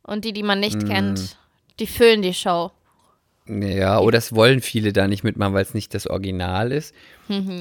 und 0.04 0.24
die, 0.26 0.34
die 0.34 0.44
man 0.44 0.60
nicht 0.60 0.88
kennt, 0.88 1.38
die 1.80 1.88
füllen 1.88 2.22
die 2.22 2.34
Show. 2.34 2.72
Ja, 3.48 4.00
oder 4.00 4.20
es 4.20 4.34
wollen 4.34 4.62
viele 4.62 4.94
da 4.94 5.08
nicht 5.08 5.24
mitmachen, 5.24 5.54
weil 5.54 5.64
es 5.64 5.74
nicht 5.74 5.94
das 5.94 6.08
Original 6.08 6.72
ist. 6.72 6.94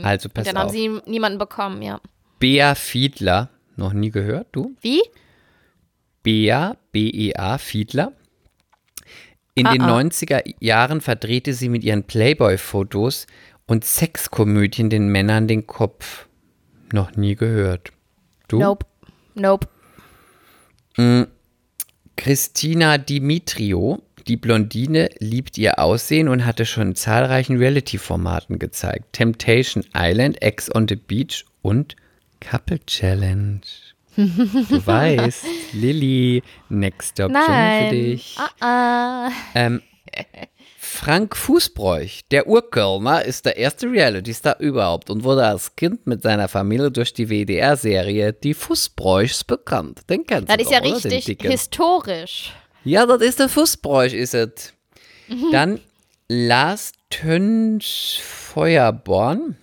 Also 0.03 0.29
pass 0.29 0.45
Dann 0.47 0.59
haben 0.59 0.67
auf. 0.67 0.73
sie 0.73 1.01
niemanden 1.07 1.39
bekommen, 1.39 1.83
ja. 1.83 2.01
Bea 2.39 2.75
Fiedler, 2.75 3.49
noch 3.77 3.93
nie 3.93 4.11
gehört, 4.11 4.49
du? 4.53 4.77
Wie? 4.81 5.03
Bea, 6.23 6.77
B-E-A, 6.93 7.59
Fiedler. 7.59 8.13
In 9.55 9.67
den 9.67 9.83
90er 9.83 10.55
Jahren 10.61 11.01
verdrehte 11.01 11.53
sie 11.55 11.69
mit 11.69 11.85
ihren 11.85 12.05
Playboy-Fotos 12.05 13.27
und 13.67 13.85
Sexkomödien 13.85 14.91
den 14.91 15.09
Männern 15.09 15.49
den 15.49 15.67
Kopf. 15.67 16.27
Noch 16.93 17.17
nie 17.17 17.35
gehört. 17.37 17.93
Du? 18.49 18.59
Nope. 18.59 18.87
Nope. 19.35 19.69
Christina 22.17 22.99
Dimitrio, 22.99 24.03
die 24.27 24.37
Blondine, 24.37 25.09
liebt 25.19 25.57
ihr 25.57 25.79
Aussehen 25.79 26.29
und 26.29 26.45
hatte 26.45 26.67
schon 26.67 26.89
in 26.89 26.95
zahlreichen 26.95 27.57
Reality-Formaten 27.59 28.59
gezeigt. 28.59 29.13
Temptation 29.13 29.85
Island, 29.95 30.43
Ex 30.43 30.75
on 30.75 30.87
the 30.89 30.97
Beach 30.97 31.45
und 31.63 31.97
Couple 32.41 32.81
Challenge. 32.87 33.61
Du 34.27 34.87
weißt, 34.87 35.45
Lilly, 35.73 36.43
Next 36.69 37.11
Stop 37.13 37.33
Dschungel 37.33 37.45
für 37.45 37.51
Nein. 37.51 37.91
dich. 37.91 38.37
Ah, 38.61 39.31
Ähm, 39.55 39.83
Frank 40.79 41.37
Fußbräuch, 41.37 42.23
der 42.31 42.47
Urkölner, 42.49 43.25
ist 43.25 43.47
der 43.47 43.57
erste 43.57 43.87
Reality-Star 43.91 44.59
überhaupt 44.59 45.09
und 45.09 45.25
wurde 45.25 45.47
als 45.47 45.77
Kind 45.77 46.07
mit 46.07 46.23
seiner 46.23 46.49
Familie 46.49 46.91
durch 46.91 47.13
die 47.13 47.29
WDR-Serie 47.31 48.33
Die 48.33 48.55
Fußbräuchs 48.55 49.45
bekannt. 49.45 50.01
Den 50.11 50.27
kennst 50.27 50.49
das 50.51 50.57
du 50.57 50.63
ist 50.65 50.71
ja 50.73 50.81
oder? 50.81 51.05
Richtig 51.05 51.43
historisch. 51.43 52.53
Ja, 52.85 53.07
das 53.07 53.23
ist 53.23 53.39
der 53.39 53.49
Fußbräuch, 53.49 54.13
ist 54.15 54.35
es. 54.35 54.73
Dann 55.53 55.81
Lars 56.29 56.93
Tönsch 57.11 58.19
Feuerborn. 58.23 59.57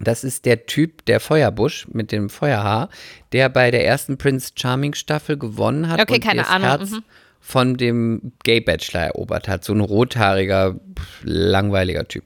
Das 0.00 0.24
ist 0.24 0.46
der 0.46 0.66
Typ, 0.66 1.04
der 1.04 1.20
Feuerbusch 1.20 1.86
mit 1.92 2.10
dem 2.10 2.30
Feuerhaar, 2.30 2.88
der 3.32 3.48
bei 3.48 3.70
der 3.70 3.86
ersten 3.86 4.16
Prince 4.16 4.52
Charming 4.54 4.94
Staffel 4.94 5.36
gewonnen 5.36 5.88
hat 5.88 6.00
Okay, 6.00 6.14
und 6.14 6.24
keine 6.24 6.40
das 6.40 6.50
Ahnung, 6.50 6.68
Herz 6.68 6.90
mhm. 6.90 7.04
von 7.40 7.76
dem 7.76 8.32
Gay 8.42 8.60
Bachelor 8.60 9.02
erobert 9.02 9.46
hat. 9.46 9.64
So 9.64 9.74
ein 9.74 9.80
rothaariger, 9.80 10.80
langweiliger 11.22 12.08
Typ. 12.08 12.24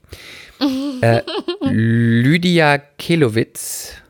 äh, 1.01 1.22
Lydia 1.62 2.79
Kelowitz 2.79 4.04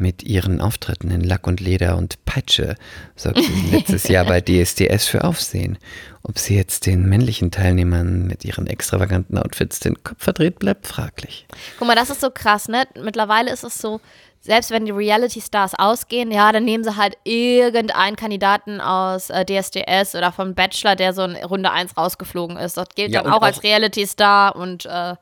mit 0.00 0.22
ihren 0.22 0.60
Auftritten 0.60 1.10
in 1.10 1.20
Lack 1.22 1.46
und 1.46 1.60
Leder 1.60 1.96
und 1.96 2.24
Peitsche 2.24 2.74
sorgte 3.16 3.42
sie 3.42 3.70
letztes 3.76 4.08
Jahr 4.08 4.24
bei 4.24 4.40
DSDS 4.40 5.06
für 5.06 5.24
Aufsehen. 5.24 5.78
Ob 6.22 6.38
sie 6.38 6.56
jetzt 6.56 6.86
den 6.86 7.08
männlichen 7.08 7.50
Teilnehmern 7.50 8.26
mit 8.26 8.44
ihren 8.44 8.66
extravaganten 8.66 9.38
Outfits 9.38 9.80
den 9.80 10.02
Kopf 10.02 10.22
verdreht, 10.22 10.58
bleibt 10.58 10.86
fraglich. 10.86 11.46
Guck 11.78 11.86
mal, 11.88 11.94
das 11.94 12.10
ist 12.10 12.20
so 12.20 12.30
krass, 12.30 12.68
ne? 12.68 12.84
Mittlerweile 13.02 13.50
ist 13.52 13.62
es 13.64 13.78
so, 13.78 14.00
selbst 14.42 14.70
wenn 14.70 14.86
die 14.86 14.90
Reality-Stars 14.92 15.74
ausgehen, 15.78 16.30
ja, 16.30 16.50
dann 16.50 16.64
nehmen 16.64 16.82
sie 16.82 16.96
halt 16.96 17.16
irgendeinen 17.24 18.16
Kandidaten 18.16 18.80
aus 18.80 19.28
äh, 19.28 19.44
DSDS 19.44 20.14
oder 20.14 20.32
vom 20.32 20.54
Bachelor, 20.54 20.96
der 20.96 21.12
so 21.12 21.22
in 21.24 21.36
Runde 21.36 21.70
1 21.70 21.96
rausgeflogen 21.96 22.56
ist. 22.56 22.76
Das 22.78 22.88
gilt 22.94 23.12
Ja, 23.12 23.22
dann 23.22 23.32
und 23.32 23.38
auch 23.38 23.42
als 23.42 23.58
auch- 23.58 23.62
Reality-Star 23.64 24.56
und 24.56 24.86
äh, 24.86 25.14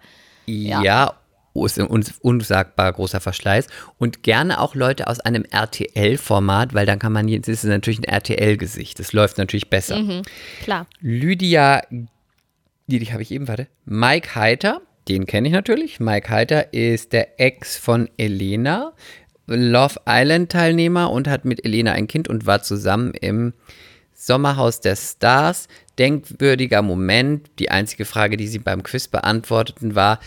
Ja. 0.47 1.15
Ist 1.55 1.79
ein 1.79 1.87
uns- 1.87 2.19
unsagbar 2.21 2.93
großer 2.93 3.21
Verschleiß. 3.21 3.67
Und 3.99 4.23
gerne 4.23 4.61
auch 4.61 4.75
Leute 4.75 5.07
aus 5.09 5.21
einem 5.21 5.45
RTL-Format, 5.45 6.75
weil 6.75 6.87
dann 6.87 6.99
kann 6.99 7.13
man, 7.13 7.29
jetzt 7.29 7.49
ist 7.49 7.65
es 7.65 7.71
natürlich 7.71 8.01
ein 8.01 8.05
RTL-Gesicht. 8.05 8.99
Das 8.99 9.13
läuft 9.13 9.39
natürlich 9.39 9.71
besser. 9.71 10.23
Klar. 10.63 10.87
Lydia, 11.01 11.83
die, 12.87 12.99
die 12.99 13.13
habe 13.13 13.23
ich 13.23 13.31
eben, 13.31 13.49
warte. 13.49 13.69
Mike 13.85 14.35
Heiter, 14.35 14.83
den 15.09 15.27
kenne 15.27 15.49
ich 15.49 15.55
natürlich. 15.55 16.01
Mike 16.01 16.29
Heiter 16.29 16.73
ist 16.73 17.13
der 17.13 17.41
Ex 17.41 17.77
von 17.77 18.09
Elena, 18.17 18.93
Love 19.47 20.01
Island-Teilnehmer 20.07 21.11
und 21.11 21.27
hat 21.29 21.45
mit 21.45 21.65
Elena 21.65 21.93
ein 21.93 22.07
Kind 22.07 22.29
und 22.29 22.47
war 22.47 22.63
zusammen 22.63 23.15
im 23.15 23.55
Sommerhaus 24.15 24.81
der 24.81 24.97
Stars. 24.97 25.69
Denkwürdiger 25.99 26.83
Moment. 26.83 27.51
Die 27.59 27.71
einzige 27.71 28.05
Frage, 28.05 28.37
die 28.37 28.49
sie 28.49 28.59
beim 28.59 28.83
Quiz 28.83 29.09
beantworteten, 29.09 29.95
war: 29.95 30.21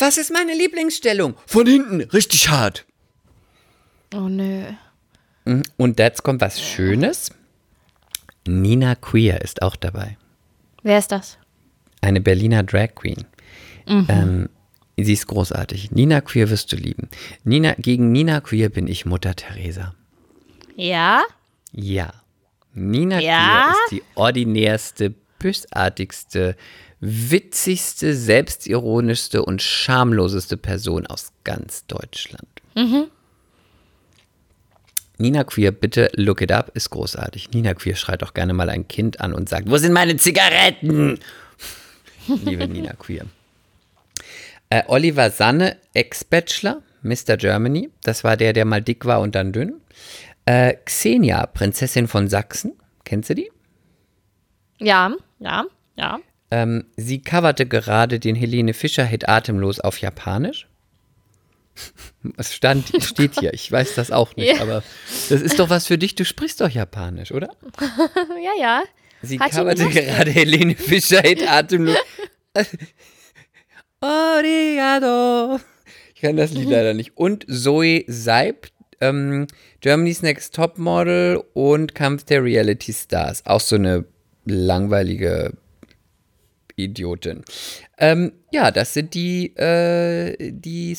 Was 0.00 0.18
ist 0.18 0.32
meine 0.32 0.54
Lieblingsstellung? 0.54 1.34
Von 1.46 1.66
hinten, 1.66 2.00
richtig 2.00 2.48
hart. 2.48 2.84
Oh 4.14 4.28
nö. 4.28 4.64
Und 5.76 5.98
jetzt 5.98 6.22
kommt 6.22 6.40
was 6.40 6.60
Schönes. 6.60 7.30
Nina 8.46 8.94
Queer 8.96 9.40
ist 9.42 9.62
auch 9.62 9.76
dabei. 9.76 10.16
Wer 10.82 10.98
ist 10.98 11.12
das? 11.12 11.38
eine 12.00 12.20
Berliner 12.20 12.62
Drag 12.62 12.94
Queen. 12.94 13.24
Ähm, 13.86 14.48
sie 14.96 15.12
ist 15.12 15.26
großartig. 15.26 15.90
Nina 15.90 16.20
Queer 16.20 16.50
wirst 16.50 16.72
du 16.72 16.76
lieben. 16.76 17.08
Nina, 17.44 17.74
gegen 17.78 18.12
Nina 18.12 18.40
Queer 18.40 18.68
bin 18.68 18.86
ich 18.86 19.04
Mutter 19.04 19.34
Teresa. 19.34 19.94
Ja? 20.76 21.22
Ja. 21.72 22.12
Nina 22.72 23.20
Ja? 23.20 23.38
Queer 23.38 23.70
ist 23.70 23.90
die 23.92 24.02
ordinärste, 24.14 25.14
bösartigste, 25.38 26.56
witzigste, 27.00 28.14
selbstironischste 28.14 29.44
und 29.44 29.62
schamloseste 29.62 30.56
Person 30.56 31.06
aus 31.06 31.32
ganz 31.44 31.86
Deutschland. 31.86 32.48
Nina 35.18 35.44
Queer, 35.44 35.72
bitte 35.72 36.10
look 36.14 36.40
it 36.40 36.52
up, 36.52 36.70
ist 36.74 36.90
großartig. 36.90 37.50
Nina 37.50 37.74
Queer 37.74 37.96
schreit 37.96 38.22
auch 38.22 38.34
gerne 38.34 38.54
mal 38.54 38.70
ein 38.70 38.88
Kind 38.88 39.20
an 39.20 39.34
und 39.34 39.48
sagt, 39.48 39.70
wo 39.70 39.76
sind 39.76 39.92
meine 39.92 40.16
Zigaretten? 40.16 41.18
Liebe 42.44 42.66
Nina 42.68 42.94
Queer. 42.94 43.26
Äh, 44.70 44.82
Oliver 44.86 45.30
Sanne, 45.30 45.76
Ex-Bachelor, 45.94 46.82
Mr. 47.02 47.36
Germany. 47.36 47.90
Das 48.02 48.24
war 48.24 48.36
der, 48.36 48.52
der 48.52 48.64
mal 48.64 48.80
dick 48.80 49.04
war 49.04 49.20
und 49.20 49.34
dann 49.34 49.52
dünn. 49.52 49.80
Äh, 50.46 50.74
Xenia, 50.84 51.46
Prinzessin 51.46 52.08
von 52.08 52.28
Sachsen. 52.28 52.72
Kennst 53.04 53.30
du 53.30 53.34
die? 53.34 53.50
Ja, 54.78 55.12
ja, 55.38 55.64
ja. 55.96 56.20
Ähm, 56.50 56.84
sie 56.96 57.22
coverte 57.22 57.66
gerade 57.66 58.18
den 58.18 58.34
Helene 58.34 58.74
Fischer-Hit 58.74 59.28
Atemlos 59.28 59.80
auf 59.80 59.98
Japanisch. 60.00 60.66
Es 62.36 62.54
stand, 62.54 62.88
steht 63.02 63.38
hier, 63.40 63.54
ich 63.54 63.70
weiß 63.72 63.94
das 63.94 64.10
auch 64.10 64.36
nicht, 64.36 64.54
Ja. 64.56 64.60
aber 64.62 64.82
das 65.30 65.40
ist 65.40 65.58
doch 65.58 65.70
was 65.70 65.86
für 65.86 65.96
dich, 65.96 66.14
du 66.14 66.24
sprichst 66.26 66.60
doch 66.60 66.68
Japanisch, 66.68 67.32
oder? 67.32 67.48
Ja, 68.44 68.50
ja. 68.60 68.82
Sie 69.22 69.38
Hat 69.38 69.52
coverte 69.52 69.88
gerade 69.88 70.30
Helene 70.30 70.74
Fischer-Hit 70.74 71.48
Atemlos. 71.48 71.96
Obrigado. 74.00 75.60
Ich 76.14 76.20
kann 76.22 76.36
das 76.36 76.52
Lied 76.52 76.68
leider 76.68 76.94
nicht. 76.94 77.16
Und 77.16 77.46
Zoe 77.48 78.04
Seib, 78.06 78.68
ähm, 79.00 79.46
Germany's 79.80 80.22
Next 80.22 80.54
Topmodel 80.54 81.42
und 81.54 81.94
Kampf 81.94 82.24
der 82.24 82.42
Reality 82.44 82.92
Stars. 82.92 83.44
Auch 83.46 83.60
so 83.60 83.76
eine 83.76 84.04
langweilige 84.44 85.52
Idiotin. 86.84 87.44
Ähm, 87.98 88.32
ja, 88.52 88.70
das 88.70 88.94
sind 88.94 89.14
die, 89.14 89.54
äh, 89.56 90.36
die 90.52 90.96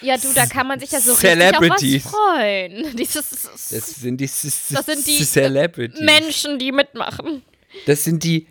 Ja, 0.00 0.16
du, 0.16 0.32
da 0.34 0.46
kann 0.46 0.66
man 0.66 0.80
sich 0.80 0.90
ja 0.92 1.00
so 1.00 1.14
Celebrities. 1.14 1.82
richtig 1.82 2.06
auf 2.06 2.12
was 2.12 2.20
freuen. 2.20 2.96
Dieses 2.96 3.30
Das 3.70 3.94
sind 3.96 4.20
die, 4.20 4.26
Das 4.26 4.86
sind 4.86 5.06
die 5.06 5.24
Celebrities. 5.24 6.00
Menschen, 6.00 6.58
die 6.58 6.72
mitmachen. 6.72 7.42
Das 7.86 8.04
sind 8.04 8.22
die 8.24 8.46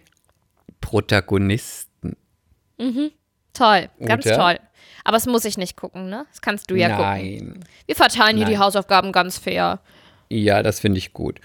Protagonisten. 0.81 2.15
Toll, 3.53 3.89
ganz 4.03 4.25
Oder? 4.25 4.35
toll. 4.37 4.59
Aber 5.03 5.17
das 5.17 5.25
muss 5.25 5.45
ich 5.45 5.57
nicht 5.57 5.77
gucken, 5.77 6.09
ne? 6.09 6.25
Das 6.31 6.41
kannst 6.41 6.69
du 6.69 6.75
ja 6.75 6.89
gucken. 6.89 7.03
Nein. 7.03 7.59
Wir 7.85 7.95
verteilen 7.95 8.37
hier 8.37 8.45
Nein. 8.45 8.53
die 8.53 8.59
Hausaufgaben 8.59 9.11
ganz 9.11 9.37
fair. 9.37 9.79
Ja, 10.29 10.63
das 10.63 10.79
finde 10.79 10.97
ich 10.99 11.13
gut. 11.13 11.39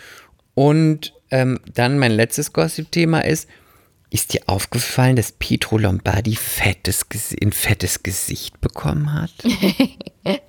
Und 0.55 1.13
ähm, 1.31 1.61
dann 1.75 1.99
mein 1.99 2.13
letztes 2.13 2.53
Gossip-Thema 2.53 3.25
ist, 3.25 3.49
ist 4.11 4.33
dir 4.33 4.41
aufgefallen, 4.47 5.17
dass 5.17 5.33
Pietro 5.33 5.79
Lombardi 5.79 6.37
fettes, 6.37 7.07
ein 7.43 7.53
fettes 7.53 8.03
Gesicht 8.03 8.61
bekommen 8.61 9.13
hat? 9.13 9.31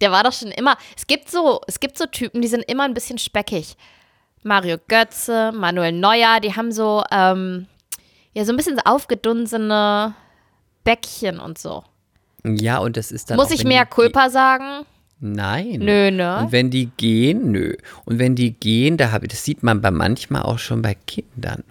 Der 0.00 0.10
war 0.10 0.24
doch 0.24 0.32
schon 0.32 0.50
immer. 0.50 0.76
Es 0.96 1.06
gibt 1.06 1.30
so, 1.30 1.60
es 1.66 1.80
gibt 1.80 1.98
so 1.98 2.06
Typen, 2.06 2.40
die 2.40 2.48
sind 2.48 2.62
immer 2.62 2.84
ein 2.84 2.94
bisschen 2.94 3.18
speckig. 3.18 3.76
Mario 4.42 4.78
Götze, 4.88 5.52
Manuel 5.52 5.92
Neuer, 5.92 6.40
die 6.40 6.54
haben 6.54 6.72
so, 6.72 7.02
ähm, 7.10 7.66
ja, 8.32 8.44
so 8.44 8.52
ein 8.52 8.56
bisschen 8.56 8.76
so 8.76 8.82
aufgedunsene 8.84 10.14
Bäckchen 10.84 11.40
und 11.40 11.58
so. 11.58 11.84
ja, 12.44 12.78
und 12.78 12.96
das 12.96 13.10
ist 13.10 13.30
dann 13.30 13.36
Muss 13.36 13.48
auch, 13.48 13.54
ich 13.54 13.64
mehr 13.64 13.84
Culpa 13.86 14.30
sagen? 14.30 14.86
Nein. 15.18 15.80
Nö, 15.80 16.10
ne? 16.10 16.40
Und 16.40 16.52
wenn 16.52 16.70
die 16.70 16.90
gehen, 16.96 17.50
nö. 17.50 17.74
Und 18.04 18.18
wenn 18.18 18.34
die 18.34 18.52
gehen, 18.52 18.96
da 18.96 19.12
hab 19.12 19.22
ich, 19.22 19.30
das 19.30 19.44
sieht 19.44 19.62
man 19.62 19.80
bei 19.80 19.90
manchmal 19.90 20.42
auch 20.42 20.58
schon 20.58 20.82
bei 20.82 20.94
Kindern. 20.94 21.64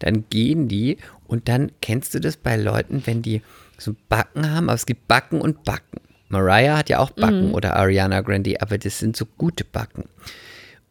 Dann 0.00 0.24
gehen 0.28 0.66
die 0.68 0.96
und 1.26 1.48
dann 1.48 1.70
kennst 1.80 2.12
du 2.14 2.20
das 2.20 2.36
bei 2.36 2.56
Leuten, 2.56 3.02
wenn 3.06 3.22
die 3.22 3.40
so 3.78 3.94
Backen 4.08 4.50
haben, 4.50 4.68
aber 4.68 4.74
es 4.74 4.84
gibt 4.86 5.06
Backen 5.08 5.40
und 5.40 5.64
Backen. 5.64 6.00
Mariah 6.28 6.76
hat 6.78 6.88
ja 6.88 6.98
auch 6.98 7.10
Backen 7.10 7.48
Mhm. 7.48 7.54
oder 7.54 7.76
Ariana 7.76 8.20
Grande, 8.20 8.60
aber 8.60 8.76
das 8.78 8.98
sind 8.98 9.16
so 9.16 9.24
gute 9.38 9.64
Backen. 9.64 10.04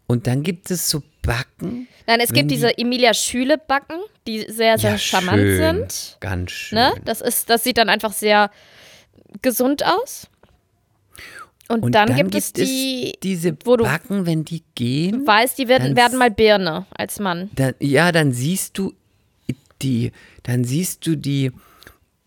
Und 0.08 0.26
dann 0.28 0.42
gibt 0.44 0.72
es 0.72 0.90
so 0.90 1.04
Backen. 1.22 1.88
Nein, 2.08 2.20
es 2.20 2.32
gibt 2.34 2.50
die- 2.50 2.56
diese 2.56 2.76
Emilia 2.78 3.14
Schüle-Backen, 3.14 3.98
die 4.26 4.40
sehr, 4.50 4.78
sehr 4.80 4.92
ja, 4.92 4.98
charmant 4.98 5.38
schön, 5.40 5.58
sind. 5.58 6.18
Ganz 6.20 6.52
schön. 6.52 6.80
Ne? 6.80 6.94
Das, 7.06 7.22
ist, 7.22 7.50
das 7.50 7.64
sieht 7.64 7.78
dann 7.78 7.90
einfach 7.90 8.12
sehr 8.12 8.50
gesund 9.42 9.86
aus. 9.86 10.28
Und, 11.70 11.84
Und 11.84 11.94
dann, 11.94 12.16
gibt 12.16 12.34
es 12.34 12.52
die, 12.52 13.14
diese 13.22 13.56
wo 13.64 13.78
du 13.78 13.84
Backen, 13.84 14.26
wenn 14.26 14.44
die 14.44 14.64
gehen. 14.74 15.26
weißt, 15.26 15.56
die 15.60 15.68
werden, 15.68 15.90
dann 15.90 15.96
werden 15.96 16.18
mal 16.18 16.32
Birne 16.32 16.88
als 16.90 17.20
Mann. 17.20 17.52
dann, 17.54 17.76
ja, 17.80 18.12
dann 18.12 18.34
siehst 18.34 18.76
du 18.78 18.94
die, 19.84 20.12
dann 20.44 20.64
siehst 20.64 21.06
du 21.06 21.16
die, 21.16 21.52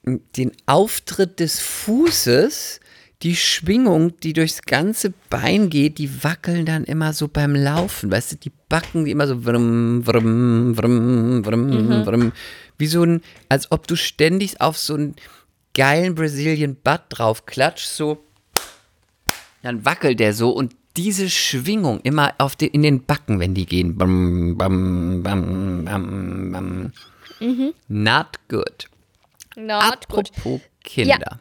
den 0.04 0.52
Auftritt 0.66 1.40
des 1.40 1.58
Fußes, 1.58 2.78
die 3.22 3.34
Schwingung, 3.34 4.16
die 4.20 4.32
durchs 4.32 4.62
ganze 4.62 5.12
Bein 5.28 5.70
geht, 5.70 5.98
die 5.98 6.22
wackeln 6.24 6.64
dann 6.64 6.84
immer 6.84 7.12
so 7.12 7.26
beim 7.28 7.56
Laufen, 7.56 8.10
weißt 8.10 8.32
du, 8.32 8.36
die 8.36 8.52
Backen, 8.68 9.04
die 9.04 9.10
immer 9.10 9.26
so 9.26 9.44
wrum, 9.44 10.06
wrum, 10.06 10.76
wrum, 10.76 11.44
wrum, 11.44 12.06
wrum, 12.06 12.32
wie 12.78 12.86
so 12.86 13.04
ein, 13.04 13.22
als 13.48 13.70
ob 13.70 13.86
du 13.86 13.96
ständig 13.96 14.60
auf 14.60 14.78
so 14.78 14.94
einen 14.94 15.16
geilen 15.74 16.14
Brazilian 16.14 16.76
Butt 16.76 17.02
drauf 17.10 17.46
klatschst, 17.46 17.96
so 17.96 18.24
dann 19.62 19.84
wackelt 19.84 20.20
der 20.20 20.34
so 20.34 20.50
und 20.50 20.74
diese 20.96 21.30
Schwingung 21.30 22.00
immer 22.00 22.34
auf 22.38 22.54
den, 22.56 22.68
in 22.70 22.82
den 22.82 23.04
Backen, 23.04 23.40
wenn 23.40 23.54
die 23.54 23.64
gehen. 23.66 23.96
Bam, 23.96 24.56
bam, 24.58 25.22
bam, 25.22 25.84
bam, 25.84 26.52
bam. 26.52 26.92
Not 27.88 28.26
good. 28.48 28.88
Not 29.56 30.08
gut. 30.08 30.30
Apropos 30.30 30.60
Kinder. 30.84 31.38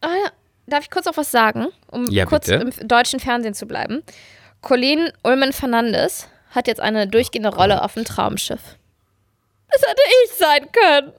Ah, 0.00 0.30
darf 0.66 0.84
ich 0.84 0.90
kurz 0.90 1.06
noch 1.06 1.16
was 1.16 1.30
sagen, 1.30 1.66
um 1.88 2.06
Ja, 2.10 2.26
kurz 2.26 2.46
bitte. 2.46 2.70
im 2.80 2.88
deutschen 2.88 3.20
Fernsehen 3.20 3.54
zu 3.54 3.66
bleiben? 3.66 4.02
Colleen 4.60 5.10
Ulmen 5.24 5.52
Fernandes 5.52 6.28
hat 6.50 6.68
jetzt 6.68 6.80
eine 6.80 7.08
durchgehende 7.08 7.54
Rolle 7.54 7.82
auf 7.82 7.94
dem 7.94 8.04
Traumschiff. 8.04 8.76
Das 9.70 9.82
hätte 9.82 10.02
ich 10.24 10.32
sein 10.32 10.68
können. 10.72 11.12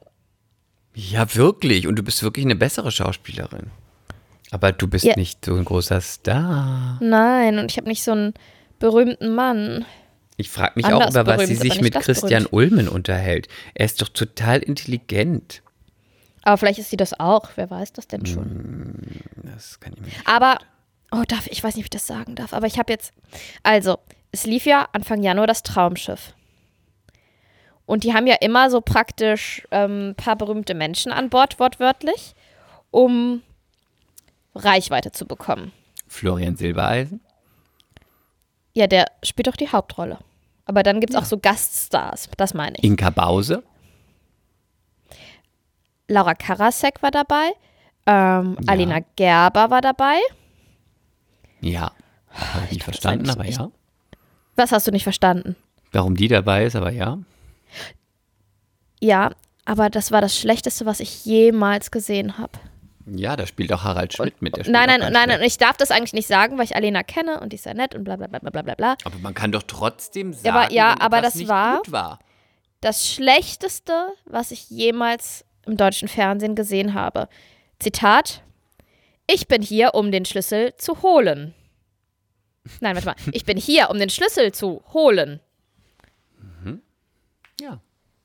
Ja. 0.96 1.36
wirklich. 1.36 1.88
Und 1.88 1.96
du 1.98 2.04
bist 2.04 2.22
wirklich 2.24 2.46
eine 2.46 2.56
bessere 2.56 2.92
Schauspielerin. 2.92 3.72
Aber 4.54 4.72
du 4.72 4.88
bist 4.88 5.04
Ja. 5.04 5.14
nicht 5.16 5.44
so 5.44 5.56
ein 5.56 5.66
großer 5.66 6.00
Star. 6.00 7.00
Nein, 7.02 7.58
und 7.58 7.72
ich 7.72 7.78
habe 7.78 7.88
nicht 7.90 8.04
so 8.04 8.12
einen 8.12 8.36
berühmten 8.78 9.34
Mann. 9.34 9.84
Ich 10.38 10.50
frage 10.52 10.74
mich 10.76 10.86
Anders 10.86 11.16
auch, 11.16 11.22
über 11.22 11.38
was 11.38 11.48
sie 11.48 11.56
sich 11.56 11.82
mit 11.82 11.96
Christian 11.96 12.44
berühmt. 12.44 12.54
Ulmen 12.54 12.88
unterhält. 12.88 13.48
Er 13.74 13.86
ist 13.86 14.00
doch 14.00 14.10
total 14.10 14.60
intelligent. 14.60 15.64
Aber 16.44 16.58
vielleicht 16.58 16.78
ist 16.78 16.92
sie 16.92 16.98
das 16.98 17.20
auch. 17.20 17.50
Wer 17.56 17.72
weiß 17.72 17.94
das 17.94 18.08
denn 18.08 18.22
Hm. 18.22 18.26
schon? 18.28 19.22
Das 19.42 19.80
kann 19.80 19.94
ich 19.94 20.00
mir 20.02 20.06
nicht. 20.08 20.28
Aber, 20.28 20.60
oh, 21.12 21.24
darf, 21.28 21.48
ich 21.48 21.64
weiß 21.64 21.76
nicht, 21.76 21.84
ob 21.84 21.86
ich 21.88 21.90
das 21.90 22.06
sagen 22.06 22.36
darf, 22.36 22.54
aber 22.54 22.68
ich 22.68 22.78
habe 22.78 22.94
jetzt, 22.94 23.12
also, 23.64 23.98
es 24.32 24.46
lief 24.46 24.66
ja 24.68 24.88
Anfang 24.94 25.24
Januar 25.24 25.48
das 25.48 25.64
Traumschiff. 25.64 26.34
Und 27.88 28.04
die 28.04 28.14
haben 28.14 28.28
ja 28.28 28.36
immer 28.36 28.70
so 28.70 28.82
praktisch 28.82 29.66
ein 29.72 30.10
ähm, 30.10 30.16
paar 30.16 30.36
berühmte 30.36 30.76
Menschen 30.76 31.12
an 31.12 31.30
Bord, 31.30 31.60
wortwörtlich, 31.60 32.36
um 32.92 33.42
Reichweite 34.56 35.12
zu 35.12 35.26
bekommen. 35.26 35.72
Florian 36.08 36.56
Silbereisen? 36.56 37.22
Ja, 38.74 38.88
der 38.88 39.08
spielt 39.24 39.48
doch 39.48 39.56
die 39.56 39.70
Hauptrolle. 39.72 40.20
Aber 40.66 40.84
dann 40.84 41.00
gibt 41.00 41.12
es 41.14 41.20
auch 41.20 41.26
so 41.26 41.38
Gaststars, 41.38 42.30
das 42.38 42.54
meine 42.54 42.76
ich. 42.78 42.84
Inka 42.84 43.10
Bause? 43.10 43.64
Laura 46.08 46.34
Karasek 46.36 47.02
war 47.02 47.12
dabei. 47.12 47.52
Ähm, 48.06 48.58
Ja. 48.62 48.68
Alina 48.68 49.00
Gerber 49.16 49.70
war 49.70 49.82
dabei. 49.82 50.18
Ja. 51.62 51.92
Habe 52.30 52.66
ich 52.66 52.72
nicht 52.72 52.84
verstanden, 52.84 53.30
aber 53.30 53.46
ja. 53.46 53.72
Was 54.56 54.72
hast 54.72 54.88
du 54.88 54.92
nicht 54.92 55.04
verstanden? 55.04 55.56
Warum 55.92 56.16
die 56.16 56.28
dabei 56.28 56.66
ist, 56.66 56.76
aber 56.76 56.92
ja. 56.92 57.20
Ja, 59.00 59.32
aber 59.66 59.90
das 59.90 60.12
war 60.12 60.22
das 60.22 60.38
Schlechteste, 60.38 60.86
was 60.86 61.00
ich 61.00 61.26
jemals 61.26 61.92
gesehen 61.92 62.38
habe. 62.38 62.52
Ja, 63.06 63.36
da 63.36 63.46
spielt 63.46 63.72
auch 63.74 63.84
Harald 63.84 64.14
Schmidt 64.14 64.42
mit. 64.42 64.56
Der 64.56 64.64
Nein, 64.70 64.88
nein, 64.88 65.00
nein, 65.00 65.12
schlecht. 65.12 65.28
nein, 65.28 65.42
ich 65.44 65.58
darf 65.58 65.76
das 65.78 65.92
eigentlich 65.92 66.14
nicht 66.14 66.28
sagen, 66.28 66.58
weil 66.58 66.66
ich 66.66 66.76
Alena 66.76 67.04
kenne 67.04 67.40
und 67.42 67.52
die 67.52 67.56
ist 67.58 67.64
sehr 67.64 67.74
nett 67.74 67.96
und 67.96 68.04
bla 68.06 68.16
bla 68.16 68.28
bla 68.28 68.40
bla 68.40 68.62
bla 68.62 68.76
bla. 68.76 68.96
Aber 69.04 69.18
man 69.20 69.34
kann 69.34 69.52
doch 69.52 69.64
trotzdem 69.64 70.32
sagen, 70.34 70.46
Ja, 70.46 70.54
aber- 70.64 70.72
ja, 70.72 70.96
aber 71.00 71.22
das 71.22 71.36
nicht 71.36 71.48
war- 71.50 71.78
gut 71.78 71.92
war. 71.92 72.20
Das 72.82 73.08
Schlechteste, 73.10 74.08
was 74.26 74.52
ich 74.52 74.70
jemals 74.70 75.46
im 75.66 75.76
deutschen 75.78 76.08
Fernsehen 76.08 76.56
gesehen 76.56 76.94
habe. 76.94 77.28
Zitat: 77.80 78.42
Ich 79.28 79.48
bin 79.48 79.62
hier, 79.62 79.96
um 79.96 80.12
den 80.12 80.26
Schlüssel 80.26 80.74
zu 80.78 81.02
holen. 81.02 81.54
Nein, 82.80 82.96
warte 82.96 83.08
mal. 83.08 83.16
Ich 83.34 83.44
bin 83.46 83.58
hier, 83.58 83.90
um 83.90 84.00
den 84.00 84.10
Schlüssel 84.10 84.54
zu 84.54 84.82
holen. 84.94 85.40
Ja. 87.60 87.80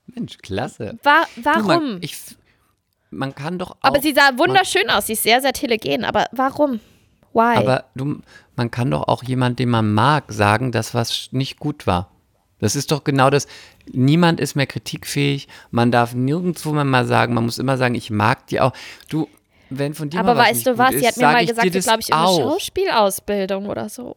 Mensch, 0.07 0.39
klasse. 0.39 0.99
Wa 1.03 1.25
Du, 1.37 1.45
warum? 1.45 1.67
man, 1.93 1.99
ich, 2.03 2.17
man 3.11 3.35
kann 3.35 3.59
doch 3.59 3.73
auch. 3.73 3.77
aber 3.83 4.01
sie 4.01 4.13
sah 4.13 4.37
wunderschön 4.37 4.89
aus. 4.91 5.07
Sie 5.07 5.15
ist 5.15 5.23
sehr, 5.23 5.41
sehr 5.41 5.53
telegen. 5.53 6.05
Aber 6.05 6.27
warum? 6.33 6.81
Why? 7.33 7.57
Aber 7.57 7.85
du, 7.95 8.21
man 8.57 8.71
kann 8.71 8.91
doch 8.91 9.09
auch 9.09 9.23
jemand, 9.23 9.59
den 9.59 9.69
man 9.71 9.93
mag, 9.93 10.25
sagen, 10.33 10.73
dass 10.73 10.95
was 10.95 11.29
nicht 11.33 11.59
gut 11.59 11.87
war. 11.87 12.11
Das 12.61 12.75
ist 12.75 12.91
doch 12.91 13.05
genau 13.05 13.31
das. 13.31 13.47
Niemand 13.93 14.41
ist 14.41 14.57
mehr 14.57 14.67
kritikfähig. 14.67 15.47
Man 15.71 15.93
darf 15.93 16.15
nirgendwo 16.15 16.73
mal 16.73 17.07
sagen, 17.07 17.35
man 17.35 17.45
muss 17.45 17.59
immer 17.59 17.77
sagen, 17.77 17.95
ich 17.95 18.11
mag 18.11 18.47
die 18.49 18.61
auch. 18.61 18.73
Du, 19.09 19.29
wenn 19.71 19.95
von 19.95 20.11
dir 20.11 20.19
Aber 20.21 20.35
mal 20.35 20.41
was 20.41 20.49
weißt 20.51 20.67
du 20.67 20.79
was? 20.79 20.95
ist, 20.95 21.01
Sie 21.01 21.07
hat 21.07 21.17
mir 21.17 21.23
mal 21.25 21.47
gesagt, 21.47 21.75
das 21.75 21.85
glaube 21.85 22.01
ich, 22.01 22.09
in 22.09 22.15
eine. 22.15 22.27
Schauspielausbildung 22.37 23.67
oder 23.67 23.89
so. 23.89 24.17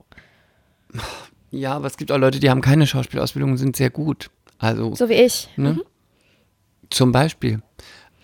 Ja, 1.52 1.74
aber 1.74 1.88
es 1.88 1.98
gibt 1.98 2.12
auch 2.12 2.18
Leute, 2.18 2.40
die 2.40 2.50
haben 2.50 2.62
keine 2.62 2.88
Schauspielausbildung 2.88 3.52
und 3.52 3.58
sind 3.58 3.76
sehr 3.76 3.90
gut. 3.90 4.32
Also 4.58 4.96
So 4.96 5.10
wie 5.10 5.14
ich. 5.14 5.50
Ne? 5.58 5.80
Zum 6.90 7.12
Beispiel. 7.12 7.62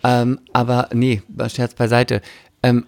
Ähm, 0.04 0.40
aber 0.52 0.88
nee, 0.92 1.22
Scherz 1.48 1.74
beiseite. 1.74 2.22
Ähm, 2.62 2.86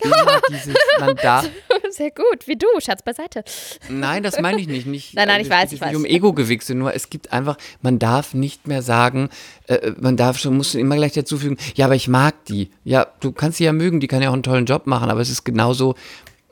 dieses, 0.50 0.74
man 1.00 1.16
darf, 1.16 1.48
Sehr 1.90 2.10
gut, 2.10 2.46
wie 2.46 2.56
du, 2.56 2.66
Schatz 2.80 3.02
beiseite. 3.02 3.42
nein, 3.88 4.22
das 4.22 4.40
meine 4.40 4.60
ich 4.60 4.68
nicht. 4.68 4.86
nicht 4.86 5.14
Nein, 5.14 5.28
nein, 5.28 5.38
äh, 5.38 5.42
ich 5.42 5.48
es 5.48 5.52
weiß, 5.52 5.70
geht 5.70 5.72
ich 5.76 5.80
weiß. 5.80 5.88
nicht 5.88 5.96
um 5.96 6.04
Ego-Gewichse, 6.04 6.74
nur 6.74 6.94
es 6.94 7.10
gibt 7.10 7.32
einfach, 7.32 7.56
man 7.82 7.98
darf 7.98 8.34
nicht 8.34 8.68
mehr 8.68 8.82
sagen, 8.82 9.28
äh, 9.66 9.92
man 9.98 10.16
darf 10.16 10.38
schon, 10.38 10.56
muss 10.56 10.74
immer 10.74 10.96
gleich 10.96 11.12
dazufügen, 11.12 11.56
ja, 11.74 11.86
aber 11.86 11.94
ich 11.94 12.08
mag 12.08 12.44
die. 12.46 12.70
Ja, 12.84 13.06
du 13.20 13.32
kannst 13.32 13.58
sie 13.58 13.64
ja 13.64 13.72
mögen, 13.72 14.00
die 14.00 14.06
kann 14.06 14.22
ja 14.22 14.28
auch 14.28 14.34
einen 14.34 14.42
tollen 14.42 14.66
Job 14.66 14.86
machen, 14.86 15.10
aber 15.10 15.20
es 15.20 15.30
ist 15.30 15.44
genauso, 15.44 15.94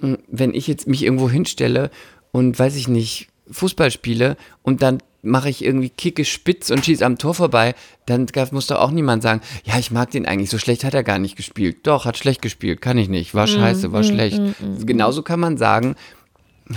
mh, 0.01 0.19
wenn 0.29 0.55
ich 0.55 0.67
jetzt 0.67 0.89
mich 0.89 1.05
irgendwo 1.05 1.31
hinstelle 1.31 1.91
und 2.33 2.59
weiß 2.59 2.77
ich 2.77 2.89
nicht, 2.89 3.29
Fußball 3.51 3.91
spiele 3.91 4.37
und 4.63 4.83
dann 4.83 5.01
mache 5.27 5.51
ich 5.51 5.65
irgendwie 5.65 5.91
Kicke 5.91 6.25
spitz 6.25 6.71
und 6.71 6.85
schieße 6.85 7.05
am 7.05 7.19
Tor 7.19 7.35
vorbei, 7.35 7.75
dann 8.07 8.27
muss 8.53 8.69
doch 8.69 8.81
auch 8.81 8.91
niemand 8.91 9.23
sagen, 9.23 9.41
ja, 9.65 9.79
ich 9.79 9.91
mag 9.91 10.11
den 10.11 10.27
eigentlich, 10.27 10.51
so 10.51 10.59
schlecht 10.59 10.85
hat 10.85 10.95
er 10.95 11.05
gar 11.05 11.19
nicht 11.19 11.37
gespielt. 11.37 11.87
Doch, 11.87 12.05
hat 12.05 12.17
schlecht 12.17 12.43
gespielt, 12.43 12.81
kann 12.81 12.99
ich 12.99 13.09
nicht, 13.09 13.35
war 13.35 13.47
scheiße, 13.47 13.93
war 13.93 14.03
schlecht. 14.03 14.41
Genauso 14.81 15.23
kann 15.23 15.41
man 15.41 15.57
sagen, 15.57 15.97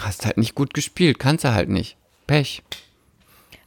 hast 0.02 0.26
halt 0.26 0.38
nicht 0.38 0.56
gut 0.56 0.74
gespielt, 0.74 1.20
kannst 1.20 1.44
du 1.44 1.54
halt 1.54 1.70
nicht. 1.70 1.98
Pech. 2.28 2.62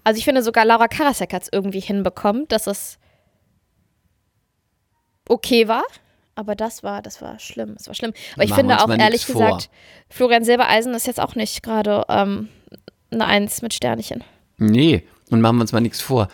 Also 0.04 0.18
ich 0.18 0.24
finde 0.24 0.42
sogar 0.42 0.64
Laura 0.64 0.88
Karasek 0.88 1.32
hat 1.32 1.42
es 1.42 1.48
irgendwie 1.52 1.80
hinbekommen, 1.80 2.46
dass 2.48 2.66
es 2.66 2.98
okay 5.28 5.68
war. 5.68 5.84
Aber 6.34 6.54
das 6.54 6.82
war, 6.82 7.02
das 7.02 7.20
war 7.20 7.38
schlimm. 7.38 7.74
Das 7.76 7.88
war 7.88 7.94
schlimm. 7.94 8.12
Aber 8.34 8.44
ich 8.44 8.50
Machen 8.50 8.60
finde 8.60 8.82
auch 8.82 8.88
ehrlich 8.88 9.26
vor. 9.26 9.34
gesagt, 9.34 9.70
Florian 10.08 10.44
Silbereisen 10.44 10.94
ist 10.94 11.06
jetzt 11.06 11.20
auch 11.20 11.34
nicht 11.34 11.62
gerade 11.62 12.04
ähm, 12.08 12.48
eine 13.10 13.26
Eins 13.26 13.60
mit 13.60 13.74
Sternchen. 13.74 14.24
Nee, 14.70 15.04
und 15.30 15.40
machen 15.40 15.56
wir 15.56 15.62
uns 15.62 15.72
mal 15.72 15.80
nichts 15.80 16.00
vor. 16.00 16.28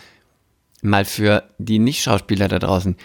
Mal 0.82 1.04
für 1.04 1.48
die 1.58 1.78
Nicht-Schauspieler 1.78 2.48
da 2.48 2.58
draußen. 2.58 2.96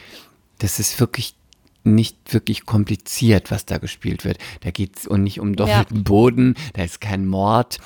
Das 0.59 0.80
ist 0.80 0.99
wirklich 0.99 1.36
nicht 1.84 2.34
wirklich 2.34 2.65
kompliziert, 2.65 3.51
was 3.51 3.65
da 3.65 3.78
gespielt 3.78 4.24
wird. 4.24 4.38
Da 4.61 4.71
geht 4.71 4.97
es 4.97 5.09
nicht 5.09 5.39
um 5.39 5.55
doppelten 5.55 6.03
Boden, 6.03 6.55
da 6.74 6.84
ist 6.84 7.01
kein 7.01 7.26
Mord, 7.26 7.80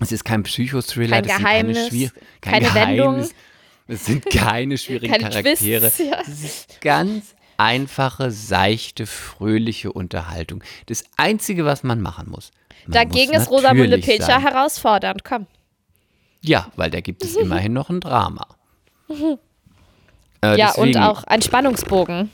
es 0.00 0.12
ist 0.12 0.24
kein 0.24 0.42
Psychothriller, 0.42 1.16
Kein 1.22 1.28
das 1.28 1.38
Geheimnis, 1.38 1.76
keine, 1.76 1.88
schwier 1.88 2.10
kein 2.40 2.62
keine 2.62 2.74
Wendung. 2.74 3.06
Geheimnis, 3.14 3.34
es 3.86 4.04
sind 4.04 4.26
keine 4.30 4.78
schwierigen 4.78 5.12
Keine 5.12 5.30
Charaktere. 5.30 5.90
Twists, 5.90 5.98
ja. 5.98 6.20
Es 6.26 6.44
ist 6.44 6.80
ganz 6.80 7.34
einfache, 7.56 8.30
seichte, 8.30 9.06
fröhliche 9.06 9.92
Unterhaltung. 9.92 10.62
Das 10.86 11.04
Einzige, 11.16 11.64
was 11.64 11.82
man 11.82 12.00
machen 12.00 12.28
muss. 12.30 12.50
Man 12.86 12.92
Dagegen 12.92 13.32
muss 13.32 13.42
ist 13.42 13.50
Rosamunde 13.50 13.98
Pilcher 13.98 14.42
herausfordernd. 14.42 15.24
Komm. 15.24 15.46
Ja, 16.46 16.70
weil 16.76 16.90
da 16.90 17.00
gibt 17.00 17.24
es 17.24 17.36
immerhin 17.36 17.72
noch 17.72 17.90
ein 17.90 18.00
Drama. 18.00 18.46
Äh, 19.08 20.56
Ja, 20.58 20.72
und 20.72 20.88
deswegen- 20.88 20.98
auch 20.98 21.24
ein 21.24 21.42
Spannungsbogen. 21.42 22.30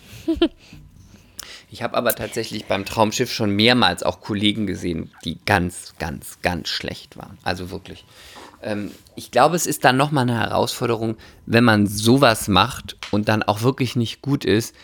Ich 1.71 1.83
habe 1.83 1.97
aber 1.97 2.15
tatsächlich 2.15 2.67
beim 2.67 2.85
Traumschiff 2.85 3.33
schon 3.33 3.51
mehrmals 3.51 4.03
auch 4.03 4.21
Kollegen 4.21 4.67
gesehen, 4.67 5.11
die 5.25 5.39
ganz, 5.47 5.95
ganz, 5.99 6.39
ganz 6.43 6.69
schlecht 6.69 7.17
waren. 7.17 7.39
Also 7.43 7.71
wirklich. 7.71 8.05
Ähm, 8.63 8.91
ich 9.17 9.31
glaube, 9.31 9.57
es 9.57 9.67
ist 9.67 9.85
dann 9.85 9.97
nochmal 9.97 10.23
eine 10.23 10.39
Herausforderung, 10.39 11.17
wenn 11.47 11.65
man 11.65 11.87
sowas 11.87 12.49
macht 12.49 12.97
und 13.11 13.29
dann 13.29 13.43
auch 13.43 13.63
wirklich 13.63 13.97
nicht 13.97 14.21
gut 14.23 14.45
ist, 14.45 14.75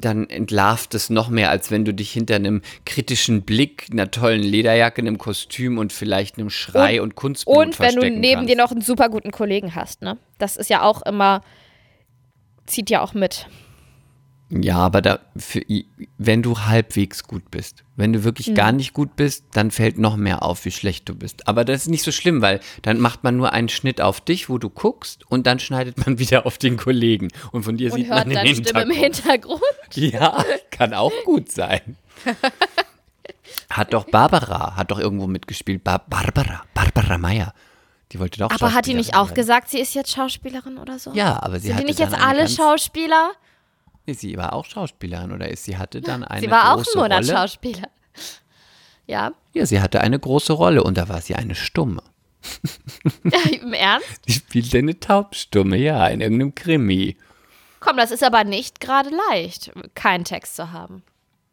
dann 0.00 0.28
entlarvt 0.28 0.94
es 0.94 1.10
noch 1.10 1.28
mehr, 1.28 1.50
als 1.50 1.70
wenn 1.70 1.84
du 1.84 1.92
dich 1.92 2.12
hinter 2.12 2.36
einem 2.36 2.62
kritischen 2.84 3.42
Blick, 3.42 3.88
einer 3.90 4.10
tollen 4.10 4.42
Lederjacke, 4.42 5.00
einem 5.00 5.18
Kostüm 5.18 5.78
und 5.78 5.92
vielleicht 5.92 6.38
einem 6.38 6.50
Schrei 6.50 7.02
und, 7.02 7.14
Kunstblut 7.14 7.56
Und 7.56 7.80
wenn 7.80 7.96
du 7.96 8.08
neben 8.08 8.34
kannst. 8.34 8.50
dir 8.50 8.56
noch 8.56 8.70
einen 8.70 8.82
super 8.82 9.08
guten 9.08 9.30
Kollegen 9.30 9.74
hast, 9.74 10.02
ne? 10.02 10.18
Das 10.38 10.56
ist 10.56 10.70
ja 10.70 10.82
auch 10.82 11.02
immer, 11.02 11.40
zieht 12.66 12.90
ja 12.90 13.00
auch 13.00 13.14
mit. 13.14 13.46
Ja, 14.48 14.76
aber 14.76 15.02
da, 15.02 15.18
für, 15.36 15.62
wenn 16.18 16.40
du 16.42 16.60
halbwegs 16.60 17.24
gut 17.24 17.50
bist, 17.50 17.82
wenn 17.96 18.12
du 18.12 18.22
wirklich 18.22 18.54
gar 18.54 18.70
nicht 18.70 18.92
gut 18.92 19.16
bist, 19.16 19.44
dann 19.52 19.72
fällt 19.72 19.98
noch 19.98 20.16
mehr 20.16 20.44
auf, 20.44 20.64
wie 20.64 20.70
schlecht 20.70 21.08
du 21.08 21.16
bist. 21.16 21.48
Aber 21.48 21.64
das 21.64 21.82
ist 21.82 21.88
nicht 21.88 22.04
so 22.04 22.12
schlimm, 22.12 22.42
weil 22.42 22.60
dann 22.82 23.00
macht 23.00 23.24
man 23.24 23.36
nur 23.36 23.52
einen 23.52 23.68
Schnitt 23.68 24.00
auf 24.00 24.20
dich, 24.20 24.48
wo 24.48 24.58
du 24.58 24.70
guckst, 24.70 25.28
und 25.28 25.48
dann 25.48 25.58
schneidet 25.58 26.06
man 26.06 26.18
wieder 26.20 26.46
auf 26.46 26.58
den 26.58 26.76
Kollegen. 26.76 27.28
Und 27.50 27.64
von 27.64 27.76
dir 27.76 27.92
Und 27.92 27.98
sieht 27.98 28.08
hört 28.08 28.28
man 28.28 28.44
den 28.44 28.54
Stimme 28.54 28.82
im 28.82 28.90
Hintergrund. 28.90 29.60
Ja, 29.94 30.44
kann 30.70 30.94
auch 30.94 31.12
gut 31.24 31.50
sein. 31.50 31.96
Hat 33.70 33.92
doch 33.92 34.04
Barbara, 34.04 34.76
hat 34.76 34.90
doch 34.90 34.98
irgendwo 34.98 35.26
mitgespielt. 35.26 35.82
Bar 35.82 36.04
Barbara, 36.08 36.62
Barbara 36.74 37.18
Meyer. 37.18 37.52
Die 38.12 38.20
wollte 38.20 38.38
doch 38.38 38.50
Aber 38.50 38.72
hat 38.72 38.86
die 38.86 38.94
nicht 38.94 39.14
auch 39.16 39.26
werden. 39.28 39.34
gesagt, 39.34 39.70
sie 39.70 39.80
ist 39.80 39.94
jetzt 39.94 40.12
Schauspielerin 40.12 40.78
oder 40.78 40.98
so? 40.98 41.12
Ja, 41.12 41.42
aber 41.42 41.58
sie 41.58 41.68
Sind 41.68 41.80
die 41.80 41.84
nicht 41.84 41.98
jetzt 41.98 42.14
alle 42.14 42.48
Schauspieler? 42.48 43.32
Nee, 44.06 44.12
Sie 44.14 44.36
war 44.36 44.52
auch 44.52 44.64
Schauspielerin 44.64 45.32
oder 45.32 45.48
ist 45.48 45.64
sie 45.64 45.76
hatte 45.76 46.00
dann 46.00 46.22
eine 46.24 46.40
Sie 46.40 46.50
war 46.50 46.72
auch 46.72 46.76
große 46.76 47.02
ein 47.04 47.12
Rolle. 47.12 47.24
Schauspieler. 47.26 47.88
Ja, 49.06 49.32
Ja, 49.52 49.66
sie 49.66 49.80
hatte 49.80 50.00
eine 50.00 50.18
große 50.18 50.52
Rolle 50.52 50.82
und 50.82 50.96
da 50.98 51.08
war 51.08 51.20
sie 51.20 51.34
eine 51.34 51.54
Stumme. 51.54 52.02
im 53.62 53.72
Ernst? 53.72 54.20
Die 54.28 54.32
spielte 54.32 54.78
eine 54.78 54.98
Taubstumme, 54.98 55.76
ja, 55.76 56.06
in 56.08 56.20
irgendeinem 56.20 56.54
Krimi. 56.54 57.16
Komm, 57.80 57.96
das 57.96 58.10
ist 58.10 58.22
aber 58.24 58.44
nicht 58.44 58.80
gerade 58.80 59.10
leicht, 59.30 59.72
keinen 59.94 60.24
Text 60.24 60.56
zu 60.56 60.72
haben. 60.72 61.02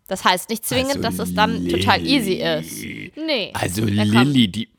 Das 0.08 0.24
heißt 0.26 0.50
nicht 0.50 0.66
zwingend, 0.66 0.98
Also 0.98 1.02
dass 1.02 1.20
es 1.20 1.34
dann 1.34 1.68
total 1.70 2.06
easy 2.06 2.34
ist. 2.34 2.84
Nee. 3.16 3.52
Also 3.54 3.86
Lilly, 3.86 4.48
die. 4.48 4.70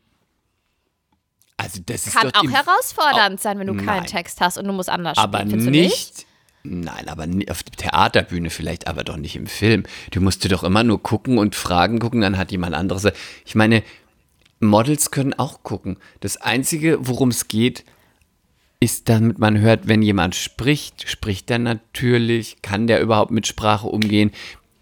Also 1.56 1.80
das 1.86 2.06
ist 2.06 2.14
Kann 2.16 2.30
doch 2.30 2.40
auch 2.42 2.50
herausfordernd 2.50 3.40
sein, 3.40 3.58
wenn 3.58 3.66
du 3.68 3.74
keinen 3.74 3.86
Nein. 4.00 4.06
Text 4.06 4.40
hast 4.40 4.58
und 4.58 4.66
du 4.66 4.72
musst 4.72 4.90
anders 4.90 5.16
aber 5.18 5.38
spielen. 5.40 5.62
Findest 5.62 5.70
nicht. 5.70 6.26
Nein, 6.66 7.08
aber 7.08 7.26
auf 7.50 7.62
der 7.62 7.76
Theaterbühne 7.76 8.48
vielleicht, 8.48 8.86
aber 8.86 9.04
doch 9.04 9.18
nicht 9.18 9.36
im 9.36 9.46
Film. 9.46 9.82
Du 10.12 10.22
musst 10.22 10.44
dir 10.44 10.48
doch 10.48 10.64
immer 10.64 10.82
nur 10.82 11.02
gucken 11.02 11.36
und 11.36 11.54
Fragen 11.54 11.98
gucken, 11.98 12.22
dann 12.22 12.38
hat 12.38 12.52
jemand 12.52 12.74
anderes. 12.74 13.06
Ich 13.44 13.54
meine, 13.54 13.82
Models 14.60 15.10
können 15.10 15.34
auch 15.34 15.62
gucken. 15.62 15.98
Das 16.20 16.38
Einzige, 16.38 16.98
worum 17.00 17.28
es 17.28 17.48
geht, 17.48 17.84
ist, 18.80 19.10
damit 19.10 19.38
man 19.38 19.60
hört, 19.60 19.88
wenn 19.88 20.00
jemand 20.00 20.34
spricht, 20.34 21.08
spricht 21.08 21.50
er 21.50 21.58
natürlich, 21.58 22.62
kann 22.62 22.86
der 22.86 23.02
überhaupt 23.02 23.30
mit 23.30 23.46
Sprache 23.46 23.86
umgehen? 23.86 24.30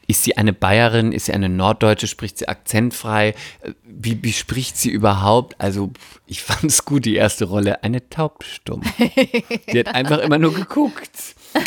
Ist 0.07 0.23
sie 0.23 0.37
eine 0.37 0.53
Bayerin? 0.53 1.13
Ist 1.13 1.27
sie 1.27 1.33
eine 1.33 1.49
Norddeutsche? 1.49 2.07
Spricht 2.07 2.39
sie 2.39 2.49
akzentfrei? 2.49 3.35
Wie, 3.83 4.23
wie 4.23 4.33
spricht 4.33 4.77
sie 4.77 4.91
überhaupt? 4.91 5.61
Also, 5.61 5.91
ich 6.27 6.43
fand 6.43 6.65
es 6.65 6.85
gut, 6.85 7.05
die 7.05 7.17
erste 7.17 7.47
Rolle. 7.47 7.83
Eine 7.83 8.09
Taubstumme. 8.09 8.85
Die 9.73 9.79
hat 9.79 9.95
einfach 9.95 10.19
immer 10.19 10.39
nur 10.39 10.55
geguckt. 10.55 11.35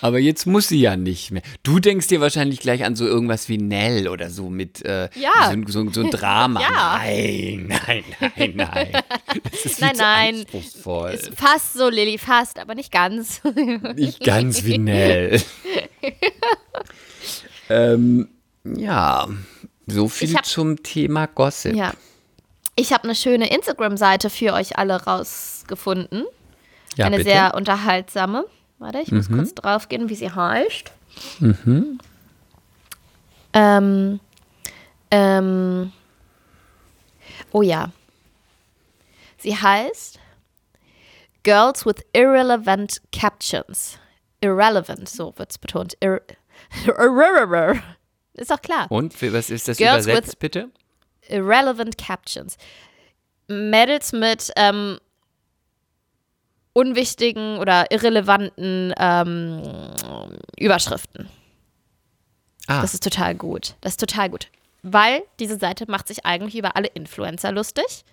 Aber 0.00 0.18
jetzt 0.18 0.46
muss 0.46 0.68
sie 0.68 0.80
ja 0.80 0.96
nicht 0.96 1.30
mehr. 1.30 1.42
Du 1.62 1.78
denkst 1.78 2.08
dir 2.08 2.20
wahrscheinlich 2.20 2.60
gleich 2.60 2.84
an 2.84 2.94
so 2.96 3.06
irgendwas 3.06 3.48
wie 3.48 3.56
Nell 3.58 4.08
oder 4.08 4.28
so 4.30 4.50
mit 4.50 4.84
äh, 4.84 5.08
Ja. 5.14 5.52
so, 5.66 5.84
so, 5.84 5.90
so 5.90 6.00
ein 6.02 6.10
Drama. 6.10 6.60
Ja. 6.64 6.98
Nein, 6.98 7.66
nein, 7.68 8.04
nein, 8.36 8.52
nein. 8.56 8.92
Das 9.50 9.64
ist 9.64 9.80
Nein, 9.80 9.92
nein. 9.96 10.34
anspruchsvoll. 10.40 11.10
Ist 11.12 11.30
fast 11.36 11.72
so, 11.74 11.88
Lilly, 11.88 12.18
fast, 12.18 12.58
aber 12.58 12.74
nicht 12.74 12.92
ganz. 12.92 13.40
Nicht 13.94 14.22
ganz 14.24 14.64
wie 14.64 14.78
Nell. 14.78 15.40
ähm, 17.68 18.28
ja, 18.64 19.28
so 19.86 20.08
viel 20.08 20.34
hab- 20.34 20.44
zum 20.46 20.82
Thema 20.82 21.26
Gossip. 21.26 21.74
ja. 21.74 21.92
Ich 22.76 22.92
habe 22.92 23.04
eine 23.04 23.14
schöne 23.14 23.54
Instagram-Seite 23.54 24.30
für 24.30 24.52
euch 24.52 24.76
alle 24.78 25.00
rausgefunden. 25.04 26.24
Ja, 26.96 27.06
eine 27.06 27.16
bitte. 27.18 27.30
sehr 27.30 27.54
unterhaltsame. 27.54 28.44
Warte, 28.78 29.00
ich 29.00 29.10
muss 29.12 29.28
kurz 29.30 29.54
draufgehen, 29.54 30.08
wie 30.08 30.14
sie 30.14 30.30
heißt. 30.30 30.90
Ähm, 33.52 34.20
ähm, 35.10 35.92
oh 37.52 37.62
ja. 37.62 37.90
Sie 39.38 39.56
heißt 39.56 40.18
Girls 41.42 41.86
with 41.86 41.96
Irrelevant 42.12 43.00
Captions. 43.12 43.98
Irrelevant, 44.40 45.08
so 45.08 45.32
wird 45.36 45.50
es 45.50 45.58
betont. 45.58 45.96
Ir 46.00 46.20
Ist 48.34 48.50
doch 48.50 48.60
klar. 48.60 48.86
Und 48.90 49.14
was 49.32 49.50
ist 49.50 49.68
das 49.68 49.76
Girls 49.76 50.06
übersetzt, 50.06 50.28
with- 50.32 50.38
bitte? 50.38 50.70
Irrelevant 51.28 51.96
Captions. 51.96 52.56
Mädels 53.46 54.12
mit 54.12 54.50
ähm, 54.56 54.98
unwichtigen 56.74 57.56
oder 57.58 57.90
irrelevanten 57.90 58.92
ähm, 58.98 59.62
Überschriften. 60.58 61.30
Ah, 62.66 62.82
Das 62.82 62.92
ist 62.92 63.02
total 63.02 63.34
gut. 63.34 63.74
Das 63.80 63.92
ist 63.94 64.00
total 64.00 64.28
gut. 64.28 64.48
Weil 64.82 65.22
diese 65.40 65.58
Seite 65.58 65.90
macht 65.90 66.08
sich 66.08 66.26
eigentlich 66.26 66.56
über 66.56 66.76
alle 66.76 66.88
Influencer 66.88 67.52
lustig, 67.52 68.04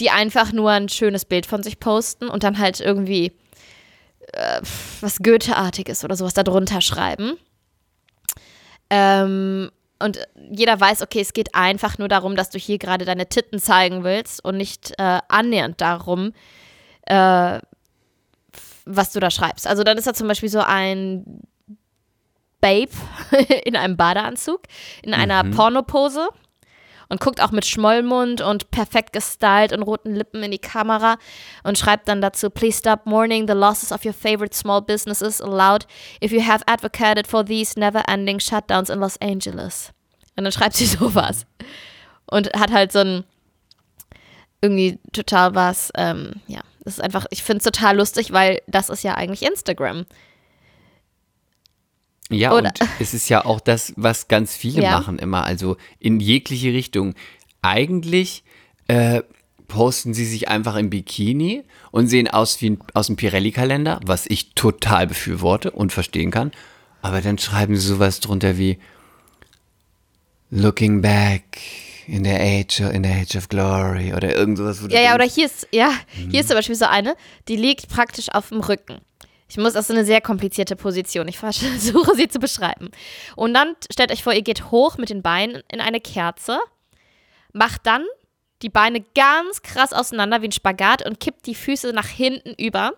die 0.00 0.10
einfach 0.10 0.52
nur 0.52 0.70
ein 0.70 0.88
schönes 0.88 1.24
Bild 1.24 1.46
von 1.46 1.62
sich 1.62 1.78
posten 1.78 2.28
und 2.28 2.42
dann 2.42 2.58
halt 2.58 2.80
irgendwie 2.80 3.32
äh, 4.32 4.60
was 5.00 5.18
Goethe-artiges 5.18 6.04
oder 6.04 6.16
sowas 6.16 6.34
darunter 6.34 6.80
schreiben. 6.80 7.36
Ähm, 8.90 9.70
und 9.98 10.18
jeder 10.50 10.80
weiß, 10.80 11.02
okay, 11.02 11.20
es 11.20 11.32
geht 11.32 11.54
einfach 11.54 11.98
nur 11.98 12.08
darum, 12.08 12.34
dass 12.36 12.50
du 12.50 12.58
hier 12.58 12.78
gerade 12.78 13.04
deine 13.04 13.28
Titten 13.28 13.58
zeigen 13.58 14.02
willst 14.02 14.44
und 14.44 14.56
nicht 14.56 14.92
äh, 14.98 15.20
annähernd 15.28 15.80
darum, 15.80 16.32
äh, 17.06 17.60
was 18.84 19.12
du 19.12 19.20
da 19.20 19.30
schreibst. 19.30 19.66
Also 19.66 19.84
dann 19.84 19.98
ist 19.98 20.06
da 20.06 20.14
zum 20.14 20.28
Beispiel 20.28 20.48
so 20.48 20.60
ein 20.60 21.42
Babe 22.60 22.92
in 23.64 23.76
einem 23.76 23.96
Badeanzug, 23.96 24.62
in 25.02 25.14
einer 25.14 25.44
Pornopose 25.44 26.28
und 27.08 27.20
guckt 27.20 27.42
auch 27.42 27.50
mit 27.50 27.66
Schmollmund 27.66 28.40
und 28.40 28.70
perfekt 28.70 29.12
gestylt 29.12 29.72
und 29.72 29.82
roten 29.82 30.14
Lippen 30.14 30.42
in 30.42 30.50
die 30.50 30.58
Kamera 30.58 31.18
und 31.62 31.76
schreibt 31.76 32.08
dann 32.08 32.22
dazu, 32.22 32.48
please 32.48 32.78
stop 32.78 33.04
mourning 33.04 33.46
the 33.46 33.52
losses 33.52 33.92
of 33.92 34.04
your 34.06 34.14
favorite 34.14 34.56
small 34.56 34.80
businesses 34.80 35.40
aloud 35.40 35.86
if 36.24 36.32
you 36.32 36.40
have 36.40 36.64
advocated 36.66 37.26
for 37.26 37.44
these 37.44 37.78
never-ending 37.78 38.40
shutdowns 38.40 38.88
in 38.88 39.00
Los 39.00 39.20
Angeles. 39.20 39.92
Und 40.36 40.44
dann 40.44 40.52
schreibt 40.52 40.74
sie 40.74 40.86
sowas. 40.98 41.44
Und 42.30 42.50
hat 42.54 42.72
halt 42.72 42.92
so 42.92 43.00
ein 43.00 43.24
irgendwie 44.62 44.98
total 45.12 45.54
was, 45.54 45.90
ähm, 45.96 46.40
ja, 46.46 46.60
das 46.84 46.94
ist 46.94 47.00
einfach, 47.00 47.26
ich 47.30 47.42
finde 47.42 47.58
es 47.58 47.64
total 47.64 47.96
lustig, 47.96 48.32
weil 48.32 48.60
das 48.66 48.88
ist 48.88 49.02
ja 49.04 49.14
eigentlich 49.14 49.42
Instagram. 49.42 50.04
Ja, 52.30 52.52
Oder- 52.52 52.68
und 52.80 52.88
es 52.98 53.14
ist 53.14 53.28
ja 53.28 53.44
auch 53.44 53.60
das, 53.60 53.92
was 53.96 54.28
ganz 54.28 54.56
viele 54.56 54.82
Ja. 54.82 54.92
machen 54.98 55.18
immer, 55.18 55.44
also 55.44 55.76
in 55.98 56.18
jegliche 56.20 56.72
Richtung. 56.72 57.14
Eigentlich 57.60 58.42
äh, 58.88 59.22
posten 59.68 60.12
sie 60.14 60.24
sich 60.26 60.48
einfach 60.48 60.76
im 60.76 60.90
Bikini 60.90 61.64
und 61.92 62.08
sehen 62.08 62.28
aus 62.28 62.60
wie 62.60 62.70
ein, 62.70 62.78
aus 62.94 63.06
dem 63.06 63.16
Pirelli-Kalender, 63.16 64.00
was 64.04 64.26
ich 64.26 64.54
total 64.54 65.06
befürworte 65.06 65.70
und 65.70 65.92
verstehen 65.92 66.30
kann. 66.30 66.52
Aber 67.00 67.20
dann 67.20 67.38
schreiben 67.38 67.76
sie 67.76 67.86
sowas 67.86 68.20
drunter 68.20 68.58
wie 68.58 68.78
Looking 70.50 71.00
back 71.00 71.58
in 72.06 72.24
the 72.24 72.32
age, 72.32 72.80
in 72.80 73.04
the 73.04 73.10
age 73.10 73.36
of 73.36 73.48
glory 73.48 74.12
oder 74.12 74.34
irgend 74.34 74.58
sowas. 74.58 74.82
Ja, 74.88 75.00
ja, 75.00 75.14
oder 75.14 75.24
hier 75.24 75.46
ist, 75.46 75.68
ja, 75.72 75.92
hier 76.30 76.40
ist 76.40 76.48
zum 76.48 76.56
Beispiel 76.56 76.74
so 76.74 76.86
eine, 76.86 77.14
die 77.48 77.56
liegt 77.56 77.88
praktisch 77.88 78.28
auf 78.30 78.48
dem 78.48 78.60
Rücken. 78.60 79.00
Ich 79.48 79.58
muss, 79.58 79.74
das 79.74 79.90
ist 79.90 79.94
eine 79.94 80.04
sehr 80.04 80.20
komplizierte 80.20 80.76
Position. 80.76 81.28
Ich 81.28 81.38
versuche 81.38 82.14
sie 82.16 82.28
zu 82.28 82.38
beschreiben. 82.38 82.90
Und 83.36 83.54
dann 83.54 83.76
stellt 83.92 84.10
euch 84.10 84.22
vor, 84.22 84.32
ihr 84.32 84.42
geht 84.42 84.70
hoch 84.70 84.96
mit 84.96 85.10
den 85.10 85.22
Beinen 85.22 85.62
in 85.70 85.80
eine 85.80 86.00
Kerze, 86.00 86.58
macht 87.52 87.86
dann 87.86 88.04
die 88.62 88.70
Beine 88.70 89.04
ganz 89.14 89.62
krass 89.62 89.92
auseinander 89.92 90.40
wie 90.40 90.48
ein 90.48 90.52
Spagat 90.52 91.04
und 91.04 91.20
kippt 91.20 91.46
die 91.46 91.54
Füße 91.54 91.92
nach 91.92 92.06
hinten 92.06 92.54
über, 92.54 92.92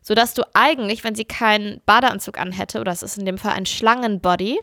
sodass 0.00 0.32
du 0.32 0.44
eigentlich, 0.54 1.04
wenn 1.04 1.14
sie 1.14 1.24
keinen 1.24 1.82
Badeanzug 1.84 2.38
anhätte, 2.38 2.80
oder 2.80 2.92
es 2.92 3.02
ist 3.02 3.18
in 3.18 3.26
dem 3.26 3.36
Fall 3.36 3.52
ein 3.52 3.66
Schlangenbody, 3.66 4.60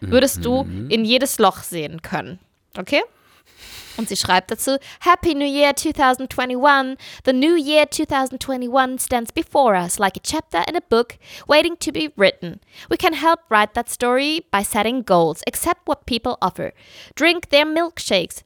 würdest 0.00 0.44
du 0.44 0.66
in 0.88 1.04
jedes 1.04 1.38
Loch 1.38 1.58
sehen 1.58 2.02
können. 2.02 2.40
Okay? 2.78 3.02
Und 3.98 4.08
sie 4.08 4.16
schreibt 4.16 4.50
dazu, 4.50 4.78
Happy 5.00 5.34
New 5.34 5.46
Year 5.46 5.74
2021. 5.74 6.96
The 7.24 7.32
new 7.32 7.54
year 7.54 7.84
2021 7.84 8.98
stands 8.98 9.30
before 9.30 9.76
us 9.76 9.98
like 9.98 10.16
a 10.16 10.20
chapter 10.20 10.64
in 10.66 10.76
a 10.76 10.80
book 10.80 11.18
waiting 11.46 11.76
to 11.78 11.92
be 11.92 12.10
written. 12.16 12.60
We 12.88 12.96
can 12.96 13.12
help 13.12 13.40
write 13.50 13.74
that 13.74 13.90
story 13.90 14.46
by 14.50 14.62
setting 14.62 15.02
goals, 15.02 15.42
accept 15.46 15.86
what 15.86 16.06
people 16.06 16.38
offer, 16.40 16.72
drink 17.14 17.50
their 17.50 17.66
milkshakes, 17.66 18.42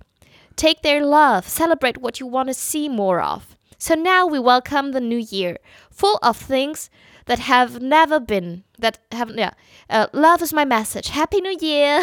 take 0.57 0.83
their 0.83 1.05
love, 1.05 1.49
celebrate 1.49 1.99
what 1.99 2.19
you 2.19 2.27
want 2.27 2.49
to 2.49 2.55
see 2.55 2.89
more 2.89 3.21
of. 3.21 3.57
So 3.79 3.95
now 3.95 4.27
we 4.27 4.39
welcome 4.39 4.93
the 4.93 5.01
new 5.01 5.19
year, 5.19 5.59
full 5.91 6.19
of 6.23 6.37
things 6.37 6.91
that 7.27 7.41
have 7.41 7.81
never 7.81 8.19
been, 8.19 8.65
that 8.79 8.99
have, 9.13 9.31
yeah. 9.37 9.53
Uh, 9.89 10.07
love 10.13 10.43
is 10.43 10.53
my 10.53 10.65
message. 10.65 11.09
Happy 11.09 11.41
New 11.41 11.57
Year. 11.61 12.03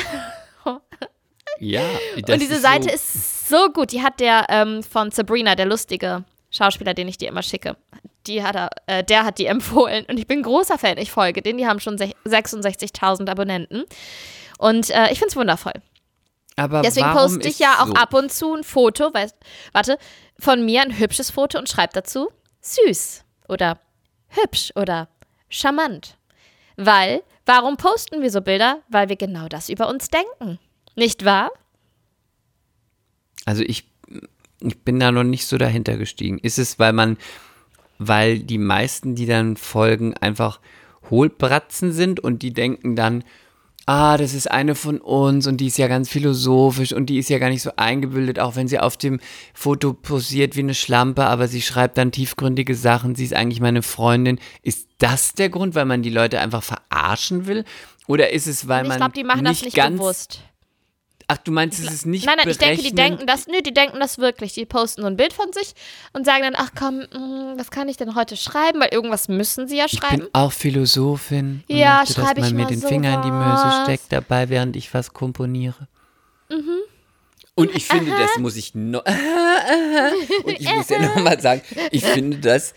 Ja, 1.59 1.81
das 2.21 2.33
Und 2.35 2.41
diese 2.41 2.59
Seite 2.59 2.89
so, 2.89 2.95
ist 2.95 3.49
so 3.49 3.69
gut. 3.71 3.91
Die 3.91 4.01
hat 4.01 4.19
der 4.19 4.45
ähm, 4.49 4.83
von 4.83 5.11
Sabrina, 5.11 5.55
der 5.55 5.65
lustige 5.65 6.23
Schauspieler, 6.51 6.93
den 6.93 7.07
ich 7.07 7.17
dir 7.17 7.29
immer 7.29 7.43
schicke. 7.43 7.75
Die 8.27 8.43
hat 8.43 8.55
er, 8.55 8.69
äh, 8.87 9.03
der 9.03 9.23
hat 9.25 9.37
die 9.37 9.45
empfohlen 9.47 10.05
und 10.09 10.17
ich 10.17 10.27
bin 10.27 10.41
großer 10.43 10.77
Fan. 10.77 10.97
Ich 10.97 11.11
folge 11.11 11.41
denen. 11.41 11.57
Die 11.57 11.67
haben 11.67 11.79
schon 11.79 11.97
sech- 11.97 12.15
66.000 12.25 13.29
Abonnenten 13.29 13.83
und 14.57 14.89
äh, 14.89 15.05
ich 15.11 15.19
finde 15.19 15.27
es 15.29 15.35
wundervoll. 15.35 15.73
Aber 16.55 16.81
Deswegen 16.83 17.07
warum 17.07 17.33
poste 17.33 17.47
ich 17.47 17.57
ja 17.59 17.79
auch 17.81 17.87
so? 17.87 17.93
ab 17.93 18.13
und 18.13 18.31
zu 18.31 18.53
ein 18.53 18.63
Foto, 18.63 19.11
weißt, 19.11 19.35
warte, 19.71 19.97
von 20.37 20.63
mir 20.63 20.83
ein 20.83 20.97
hübsches 20.99 21.31
Foto 21.31 21.57
und 21.57 21.67
schreibe 21.67 21.93
dazu 21.93 22.29
süß 22.61 23.23
oder 23.47 23.79
hübsch 24.29 24.71
oder 24.75 25.07
charmant. 25.49 26.15
Weil, 26.77 27.23
warum 27.47 27.75
posten 27.77 28.21
wir 28.21 28.29
so 28.29 28.41
Bilder? 28.41 28.79
Weil 28.87 29.09
wir 29.09 29.15
genau 29.15 29.47
das 29.47 29.69
über 29.69 29.87
uns 29.89 30.09
denken. 30.09 30.59
Nicht 30.95 31.25
wahr? 31.25 31.51
Also 33.45 33.63
ich, 33.63 33.89
ich 34.61 34.79
bin 34.79 34.99
da 34.99 35.11
noch 35.11 35.23
nicht 35.23 35.47
so 35.47 35.57
dahinter 35.57 35.97
gestiegen. 35.97 36.39
Ist 36.39 36.59
es, 36.59 36.79
weil 36.79 36.93
man, 36.93 37.17
weil 37.99 38.39
die 38.39 38.57
meisten, 38.57 39.15
die 39.15 39.25
dann 39.25 39.57
folgen, 39.57 40.15
einfach 40.15 40.59
Hohlbratzen 41.09 41.91
sind 41.91 42.19
und 42.19 42.41
die 42.41 42.53
denken 42.53 42.95
dann, 42.95 43.23
ah, 43.85 44.17
das 44.17 44.33
ist 44.33 44.49
eine 44.49 44.75
von 44.75 44.99
uns 44.99 45.47
und 45.47 45.57
die 45.57 45.67
ist 45.67 45.77
ja 45.77 45.87
ganz 45.87 46.09
philosophisch 46.09 46.93
und 46.93 47.07
die 47.07 47.17
ist 47.17 47.29
ja 47.29 47.39
gar 47.39 47.49
nicht 47.49 47.61
so 47.61 47.71
eingebildet, 47.75 48.39
auch 48.39 48.55
wenn 48.55 48.67
sie 48.67 48.79
auf 48.79 48.95
dem 48.97 49.19
Foto 49.53 49.93
posiert 49.93 50.55
wie 50.55 50.61
eine 50.61 50.73
Schlampe, 50.73 51.25
aber 51.25 51.47
sie 51.47 51.61
schreibt 51.61 51.97
dann 51.97 52.11
tiefgründige 52.11 52.75
Sachen, 52.75 53.15
sie 53.15 53.25
ist 53.25 53.33
eigentlich 53.33 53.59
meine 53.59 53.81
Freundin. 53.81 54.39
Ist 54.61 54.87
das 54.99 55.33
der 55.33 55.49
Grund, 55.49 55.75
weil 55.75 55.85
man 55.85 56.01
die 56.01 56.09
Leute 56.09 56.39
einfach 56.39 56.63
verarschen 56.63 57.45
will? 57.45 57.65
Oder 58.07 58.31
ist 58.31 58.47
es, 58.47 58.67
weil 58.67 58.83
ich 58.83 58.89
man 58.89 58.97
glaube, 58.97 59.13
die 59.13 59.23
machen 59.23 59.43
das 59.43 59.53
nicht 59.53 59.65
nicht 59.65 59.75
ganz, 59.75 59.97
bewusst. 59.97 60.41
Ach, 61.33 61.37
du 61.39 61.51
meinst, 61.51 61.79
es 61.83 61.91
ist 61.91 62.05
nicht 62.05 62.27
Nein, 62.27 62.35
nein, 62.37 62.47
ich 62.47 62.59
denke, 62.59 62.83
die 62.83 62.93
denken 62.93 63.25
das, 63.25 63.47
nö, 63.47 63.59
die 63.65 63.73
denken 63.73 63.99
das 63.99 64.19
wirklich. 64.19 64.53
Die 64.53 64.65
posten 64.65 65.01
so 65.01 65.07
ein 65.07 65.17
Bild 65.17 65.33
von 65.33 65.51
sich 65.51 65.73
und 66.13 66.25
sagen 66.27 66.43
dann, 66.43 66.53
ach 66.55 66.69
komm, 66.77 66.99
mh, 66.99 67.55
was 67.57 67.71
kann 67.71 67.89
ich 67.89 67.97
denn 67.97 68.13
heute 68.13 68.37
schreiben? 68.37 68.79
Weil 68.79 68.89
irgendwas 68.91 69.27
müssen 69.29 69.67
sie 69.67 69.77
ja 69.77 69.85
Ich 69.87 69.93
schreiben. 69.93 70.19
bin 70.19 70.29
auch 70.33 70.51
Philosophin 70.51 71.63
und 71.67 71.75
Ja, 71.75 71.99
möchte, 72.01 72.13
dass 72.13 72.23
schreibe 72.25 72.39
ich 72.41 72.45
man 72.47 72.55
mir 72.55 72.63
mal 72.65 72.69
den 72.69 72.81
Finger 72.81 73.15
in 73.15 73.21
die 73.23 73.31
Möse 73.31 73.57
sowas. 73.57 73.81
steckt 73.83 74.11
dabei, 74.11 74.49
während 74.49 74.75
ich 74.75 74.93
was 74.93 75.11
komponiere. 75.13 75.87
Mhm. 76.51 76.77
Und 77.55 77.75
ich 77.75 77.85
finde, 77.85 78.11
das 78.11 78.37
muss 78.37 78.55
ich 78.55 78.75
noch. 78.75 79.03
Und 80.43 80.59
ich 80.59 80.71
muss 80.73 80.89
ja 80.89 80.99
nochmal 80.99 81.39
sagen, 81.39 81.61
ich 81.91 82.03
finde 82.05 82.37
das. 82.37 82.73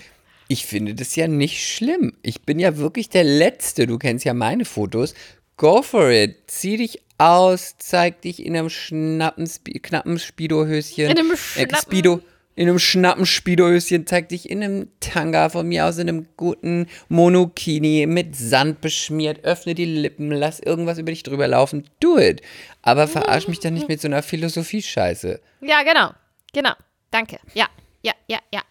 Ich 0.49 0.65
finde 0.65 0.95
das 0.95 1.17
ja 1.17 1.27
nicht 1.27 1.67
schlimm. 1.67 2.13
Ich 2.23 2.43
bin 2.43 2.61
ja 2.61 2.77
wirklich 2.77 3.09
der 3.09 3.25
Letzte. 3.25 3.89
Du 3.89 3.99
kennst 3.99 4.25
ja 4.25 4.33
meine 4.33 4.65
Fotos. 4.65 5.13
Go 5.57 5.83
for 5.83 6.11
it. 6.11 6.37
Zieh 6.49 6.77
dich 6.77 7.01
aus, 7.19 7.77
zeig 7.79 8.21
dich 8.23 8.45
in 8.45 8.57
einem 8.57 8.69
schnappen, 8.69 9.49
knappen 9.83 10.19
Speedo-Höschen. 10.19 11.05
In 11.11 11.19
einem 11.19 11.31
Äh, 11.33 11.37
schnappen- 11.37 11.77
Speedo. 11.81 12.21
in 12.57 12.69
einem 12.69 12.79
schnappen 12.79 13.27
Spiedohöschen, 13.27 14.07
zeig 14.07 14.29
dich 14.31 14.49
in 14.51 14.63
einem 14.63 14.89
Tanga, 15.01 15.49
von 15.51 15.67
mir 15.67 15.87
aus 15.87 15.97
in 15.99 16.09
einem 16.09 16.27
guten 16.37 16.87
Monokini, 17.09 18.07
mit 18.07 18.35
Sand 18.37 18.81
beschmiert, 18.81 19.45
öffne 19.45 19.75
die 19.75 19.85
Lippen, 19.87 20.31
lass 20.31 20.61
irgendwas 20.61 20.99
über 20.99 21.11
dich 21.13 21.23
drüber 21.23 21.49
laufen, 21.49 21.89
do 22.01 22.19
it. 22.19 22.43
Aber 22.83 23.09
verarsch 23.09 23.49
mich 23.49 23.61
dann 23.61 23.75
nicht 23.75 23.89
mit 23.89 24.01
so 24.01 24.09
einer 24.09 24.23
Philosophie-Scheiße. 24.23 25.41
Ja, 25.63 25.83
genau. 25.83 26.11
Genau. 26.53 26.73
Danke. 27.11 27.39
Ja, 27.55 27.67
ja, 28.03 28.13
ja, 28.29 28.39
ja. 28.53 28.63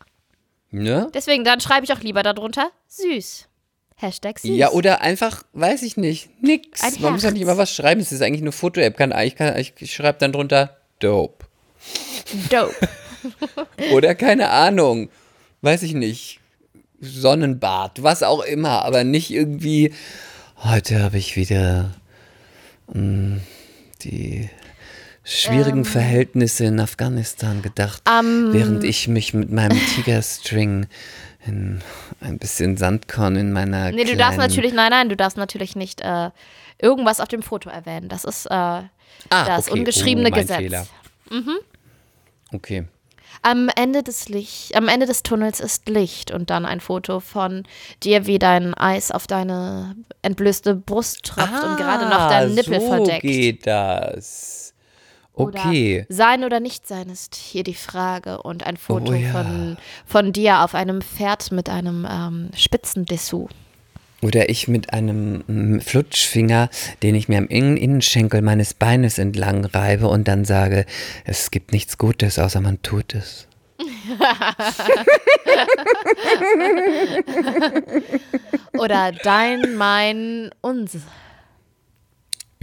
Ne? 0.71 1.09
Deswegen, 1.13 1.43
dann 1.43 1.61
schreibe 1.61 1.85
ich 1.85 1.93
auch 1.93 2.01
lieber 2.01 2.21
darunter 2.23 2.69
süß. 2.87 3.47
Hashtag 3.95 4.39
süß. 4.39 4.51
Ja, 4.51 4.71
oder 4.71 5.01
einfach, 5.01 5.43
weiß 5.53 5.83
ich 5.83 5.95
nicht, 5.97 6.29
nix. 6.41 6.83
Ein 6.83 6.93
Man 6.99 7.13
muss 7.13 7.21
ja 7.21 7.27
Herz. 7.27 7.33
nicht 7.33 7.43
immer 7.43 7.57
was 7.57 7.73
schreiben, 7.73 8.01
es 8.01 8.11
ist 8.11 8.21
eigentlich 8.21 8.41
eine 8.41 8.51
Foto-App. 8.51 8.97
Kann, 8.97 9.13
ich, 9.23 9.35
kann, 9.35 9.57
ich, 9.57 9.73
schreibe 9.93 10.19
dann 10.19 10.33
drunter 10.33 10.77
dope. 10.99 11.45
Dope. 12.49 12.75
Oder 13.91 14.15
keine 14.15 14.49
Ahnung, 14.49 15.09
weiß 15.61 15.83
ich 15.83 15.93
nicht, 15.93 16.39
Sonnenbad, 16.99 18.03
was 18.03 18.23
auch 18.23 18.43
immer, 18.43 18.83
aber 18.83 19.03
nicht 19.03 19.31
irgendwie, 19.31 19.93
heute 20.57 21.03
habe 21.03 21.17
ich 21.17 21.35
wieder 21.35 21.91
mm, 22.93 23.37
die 24.01 24.49
schwierigen 25.23 25.79
Ähm. 25.79 25.85
Verhältnisse 25.85 26.65
in 26.65 26.79
Afghanistan 26.79 27.61
gedacht, 27.61 28.03
während 28.05 28.83
ich 28.83 29.07
mich 29.07 29.33
mit 29.33 29.51
meinem 29.51 29.79
Tigerstring 29.95 30.87
in 31.45 31.81
ein 32.21 32.37
bisschen 32.37 32.77
Sandkorn 32.77 33.35
in 33.35 33.51
meiner 33.51 33.91
Nee, 33.91 34.03
du 34.03 34.15
darfst 34.15 34.37
natürlich, 34.37 34.73
nein, 34.73 34.89
nein, 34.89 35.09
du 35.09 35.15
darfst 35.15 35.37
natürlich 35.37 35.75
nicht 35.75 36.01
äh, 36.01 36.31
irgendwas 36.79 37.19
auf 37.19 37.27
dem 37.27 37.41
Foto 37.41 37.69
erwähnen. 37.69 38.09
Das 38.09 38.23
ist 38.23 38.45
äh, 38.47 38.53
ah, 38.53 38.87
das 39.29 39.69
okay. 39.69 39.79
ungeschriebene 39.79 40.29
oh, 40.29 40.35
Gesetz. 40.35 40.57
Fehler. 40.57 40.87
Okay. 42.51 42.85
Am 43.41 43.69
Ende 43.75 44.01
des 44.01 44.29
Licht, 44.29 44.75
am 44.75 44.87
Ende 44.87 45.05
des 45.05 45.21
Tunnels 45.21 45.59
ist 45.59 45.87
Licht 45.87 46.31
und 46.31 46.49
dann 46.49 46.65
ein 46.65 46.79
Foto 46.79 47.19
von 47.19 47.63
dir, 48.01 48.25
wie 48.25 48.39
dein 48.39 48.73
Eis 48.73 49.11
auf 49.11 49.27
deine 49.27 49.95
entblößte 50.21 50.73
Brust 50.73 51.23
tropft 51.23 51.63
und 51.63 51.77
gerade 51.77 52.05
noch 52.05 52.29
deinen 52.29 52.55
Nippel 52.55 52.75
Ah, 52.75 52.79
so 52.79 52.87
verdeckt. 52.87 53.21
geht 53.21 53.67
das. 53.67 54.73
Okay. 55.37 56.05
Oder 56.07 56.15
sein 56.15 56.43
oder 56.45 56.59
nicht 56.59 56.87
sein 56.87 57.09
ist 57.09 57.35
hier 57.35 57.63
die 57.63 57.73
Frage 57.73 58.41
und 58.41 58.65
ein 58.65 58.77
Foto 58.77 59.11
Oh 59.11 59.15
ja. 59.15 59.31
von, 59.31 59.77
von 60.05 60.31
dir 60.33 60.61
auf 60.63 60.75
einem 60.75 61.01
Pferd 61.01 61.51
mit 61.51 61.69
einem 61.69 62.07
ähm, 62.09 62.49
Spitzendessous. 62.55 63.49
Oder 64.21 64.49
ich 64.49 64.67
mit 64.69 64.93
einem 64.93 65.43
mm, 65.47 65.79
Flutschfinger, 65.81 66.69
den 67.03 67.15
ich 67.15 67.27
mir 67.27 67.37
am 67.37 67.47
Innen- 67.47 67.75
Innenschenkel 67.77 68.41
meines 68.41 68.73
Beines 68.73 69.17
entlang 69.17 69.65
reibe 69.65 70.07
und 70.07 70.27
dann 70.27 70.45
sage, 70.45 70.85
es 71.25 71.51
gibt 71.51 71.73
nichts 71.73 71.97
Gutes, 71.97 72.39
außer 72.39 72.61
man 72.61 72.81
tut 72.81 73.13
es. 73.13 73.47
Oder 78.77 79.11
dein, 79.11 79.75
mein, 79.75 80.49
uns. 80.61 80.97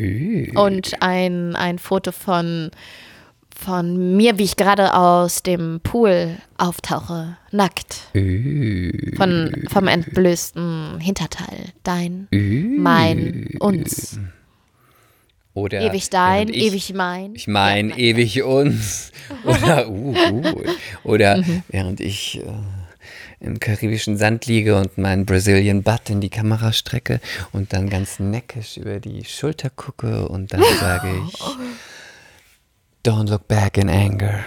Ü. 0.02 0.52
Und 0.54 0.92
ein, 1.00 1.54
ein 1.56 1.78
Foto 1.78 2.12
von, 2.12 2.70
von 3.54 4.16
mir, 4.16 4.38
wie 4.38 4.44
ich 4.44 4.56
gerade 4.56 4.94
aus 4.94 5.42
dem 5.42 5.80
Pool 5.82 6.36
auftauche, 6.58 7.36
nackt. 7.50 7.96
Von, 8.12 9.64
vom 9.68 9.88
entblößten 9.88 10.98
Hinterteil. 11.00 11.72
Dein, 11.84 12.28
mein, 12.30 13.48
uns. 13.60 14.18
Oder 15.54 15.82
Ewig 15.82 16.08
dein, 16.08 16.48
ich, 16.48 16.64
ewig 16.64 16.94
mein. 16.94 17.34
Ich 17.34 17.46
mein, 17.46 17.90
Ja, 17.90 17.96
ewig 17.96 18.42
uns. 18.42 19.12
Oder, 19.44 19.88
uh, 19.90 20.16
uh. 20.30 20.62
Oder 21.04 21.36
Mhm. 21.38 21.62
während 21.68 22.00
ich 22.00 22.40
äh, 22.40 22.50
im 23.42 23.58
karibischen 23.58 24.16
Sand 24.16 24.46
liege 24.46 24.76
und 24.76 24.98
meinen 24.98 25.26
Brazilian 25.26 25.82
Butt 25.82 26.08
in 26.08 26.20
die 26.20 26.30
Kamera 26.30 26.72
strecke 26.72 27.20
und 27.52 27.72
dann 27.72 27.90
ganz 27.90 28.20
neckisch 28.20 28.76
über 28.76 29.00
die 29.00 29.24
Schulter 29.24 29.68
gucke 29.70 30.28
und 30.28 30.52
dann 30.52 30.62
sage 30.80 31.10
ich, 31.28 31.40
don't 33.04 33.28
look 33.28 33.48
back 33.48 33.76
in 33.76 33.90
anger. 33.90 34.44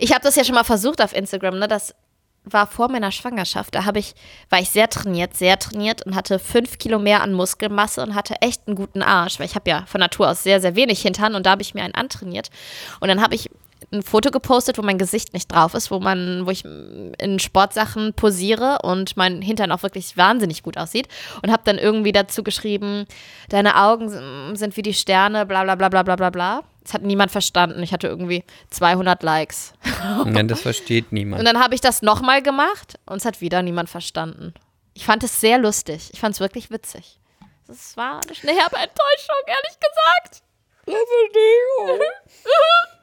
Ich 0.00 0.12
habe 0.12 0.22
das 0.22 0.34
ja 0.34 0.42
schon 0.42 0.56
mal 0.56 0.64
versucht 0.64 1.00
auf 1.00 1.14
Instagram, 1.14 1.60
ne? 1.60 1.68
Das 1.68 1.94
war 2.42 2.66
vor 2.66 2.88
meiner 2.88 3.12
Schwangerschaft. 3.12 3.74
Da 3.74 3.84
habe 3.84 4.00
ich, 4.00 4.14
war 4.48 4.58
ich 4.58 4.70
sehr 4.70 4.88
trainiert, 4.88 5.36
sehr 5.36 5.60
trainiert 5.60 6.04
und 6.04 6.16
hatte 6.16 6.40
fünf 6.40 6.78
Kilo 6.78 6.98
mehr 6.98 7.22
an 7.22 7.32
Muskelmasse 7.32 8.02
und 8.02 8.16
hatte 8.16 8.34
echt 8.40 8.66
einen 8.66 8.74
guten 8.74 9.02
Arsch, 9.02 9.38
weil 9.38 9.46
ich 9.46 9.54
habe 9.54 9.70
ja 9.70 9.84
von 9.86 10.00
Natur 10.00 10.30
aus 10.30 10.42
sehr, 10.42 10.60
sehr 10.60 10.74
wenig 10.74 11.02
Hintern 11.02 11.36
und 11.36 11.46
da 11.46 11.50
habe 11.50 11.62
ich 11.62 11.74
mir 11.74 11.84
einen 11.84 11.94
antrainiert. 11.94 12.50
Und 12.98 13.08
dann 13.08 13.22
habe 13.22 13.36
ich 13.36 13.48
ein 13.92 14.02
Foto 14.02 14.30
gepostet, 14.30 14.78
wo 14.78 14.82
mein 14.82 14.98
Gesicht 14.98 15.32
nicht 15.32 15.52
drauf 15.52 15.74
ist, 15.74 15.90
wo 15.90 16.00
man, 16.00 16.46
wo 16.46 16.50
ich 16.50 16.64
in 16.64 17.38
Sportsachen 17.38 18.14
posiere 18.14 18.80
und 18.82 19.16
mein 19.16 19.42
Hintern 19.42 19.72
auch 19.72 19.82
wirklich 19.82 20.16
wahnsinnig 20.16 20.62
gut 20.62 20.76
aussieht 20.76 21.08
und 21.42 21.52
habe 21.52 21.62
dann 21.64 21.78
irgendwie 21.78 22.12
dazu 22.12 22.42
geschrieben, 22.42 23.06
deine 23.48 23.76
Augen 23.76 24.56
sind 24.56 24.76
wie 24.76 24.82
die 24.82 24.94
Sterne, 24.94 25.46
bla 25.46 25.64
bla 25.64 25.76
bla 25.76 25.88
bla 25.88 26.02
bla 26.02 26.16
bla 26.16 26.30
bla. 26.30 26.62
Das 26.82 26.94
hat 26.94 27.02
niemand 27.02 27.32
verstanden. 27.32 27.82
Ich 27.82 27.92
hatte 27.92 28.06
irgendwie 28.06 28.44
200 28.70 29.22
Likes. 29.22 29.72
Ja, 30.24 30.42
das 30.44 30.60
versteht 30.60 31.10
niemand. 31.10 31.40
Und 31.40 31.46
dann 31.46 31.60
habe 31.60 31.74
ich 31.74 31.80
das 31.80 32.00
nochmal 32.00 32.42
gemacht 32.42 32.94
und 33.06 33.16
es 33.16 33.24
hat 33.24 33.40
wieder 33.40 33.60
niemand 33.62 33.88
verstanden. 33.88 34.54
Ich 34.94 35.04
fand 35.04 35.24
es 35.24 35.40
sehr 35.40 35.58
lustig. 35.58 36.10
Ich 36.12 36.20
fand 36.20 36.34
es 36.34 36.40
wirklich 36.40 36.70
witzig. 36.70 37.18
Das 37.66 37.96
war 37.96 38.20
eine 38.20 38.52
herbe 38.52 38.76
Enttäuschung, 38.76 39.42
ehrlich 39.46 39.76
gesagt. 39.80 40.42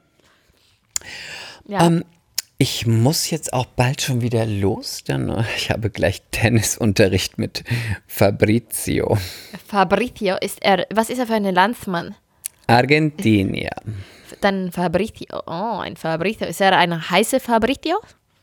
Ja. 1.68 1.86
Ähm, 1.86 2.04
ich 2.58 2.86
muss 2.88 3.30
jetzt 3.30 3.52
auch 3.52 3.66
bald 3.66 4.02
schon 4.02 4.22
wieder 4.22 4.46
los, 4.46 5.04
denn 5.04 5.44
ich 5.58 5.70
habe 5.70 5.90
gleich 5.90 6.22
Tennisunterricht 6.32 7.38
mit 7.38 7.64
Fabrizio. 8.08 9.18
Fabrizio 9.68 10.38
ist 10.40 10.64
er. 10.64 10.86
Was 10.94 11.10
ist 11.10 11.20
er 11.20 11.28
für 11.28 11.34
ein 11.34 11.44
Landsmann? 11.44 12.16
Argentinier. 12.68 13.72
Dann 14.42 14.72
Fabrizio. 14.72 15.42
Oh, 15.46 15.80
ein 15.80 15.98
Fabrizio. 15.98 16.48
Ist 16.48 16.62
er 16.62 16.78
ein 16.78 17.10
heißer 17.10 17.40
Fabrizio? 17.40 17.98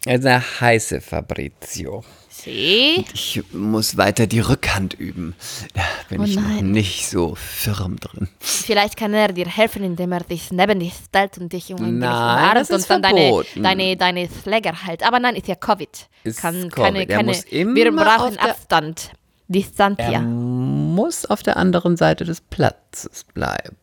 Eine 0.07 0.43
heiße 0.61 1.01
Fabrizio. 1.01 2.05
Sie. 2.43 3.05
Ich 3.13 3.43
muss 3.53 3.97
weiter 3.97 4.27
die 4.27 4.41
Rückhand 4.41 4.95
üben. 4.95 5.35
Da 5.75 5.83
bin 6.09 6.21
Oh 6.21 6.25
ich 6.25 6.37
noch 6.37 6.61
nicht 6.63 7.09
so 7.09 7.35
firm 7.35 7.97
drin. 7.99 8.29
Vielleicht 8.41 8.97
kann 8.97 9.15
er 9.15 9.33
dir 9.33 9.47
helfen, 9.47 9.83
indem 9.85 10.13
er 10.13 10.21
dich 10.21 10.51
neben 10.51 10.81
dich 10.81 10.95
stellt 11.09 11.39
und 11.39 11.53
dich 11.53 11.73
um 11.73 11.99
Nein, 11.99 12.11
umarmt 12.11 12.71
und 12.71 12.91
dann 12.91 13.03
deine, 13.03 13.45
deine, 13.57 13.97
deine 13.97 14.29
Schläger 14.43 14.73
hält. 14.87 15.03
Aber 15.07 15.19
nein, 15.21 15.37
ist 15.37 15.49
ja 15.49 15.55
Covid. 15.55 16.09
Ist 16.25 16.41
kann, 16.41 16.71
Covid. 16.71 16.75
Keine, 16.75 16.99
Er 17.01 17.07
keine, 17.07 17.29
muss 17.29 17.45
immer 17.45 17.75
wir 17.75 17.93
brauchen 17.93 18.39
Abstand. 18.39 19.11
Distantia. 19.49 20.21
Muss 20.21 21.27
auf 21.27 21.43
der 21.43 21.57
anderen 21.57 21.97
Seite 21.97 22.25
des 22.25 22.41
Platzes 22.41 23.25
bleiben. 23.35 23.77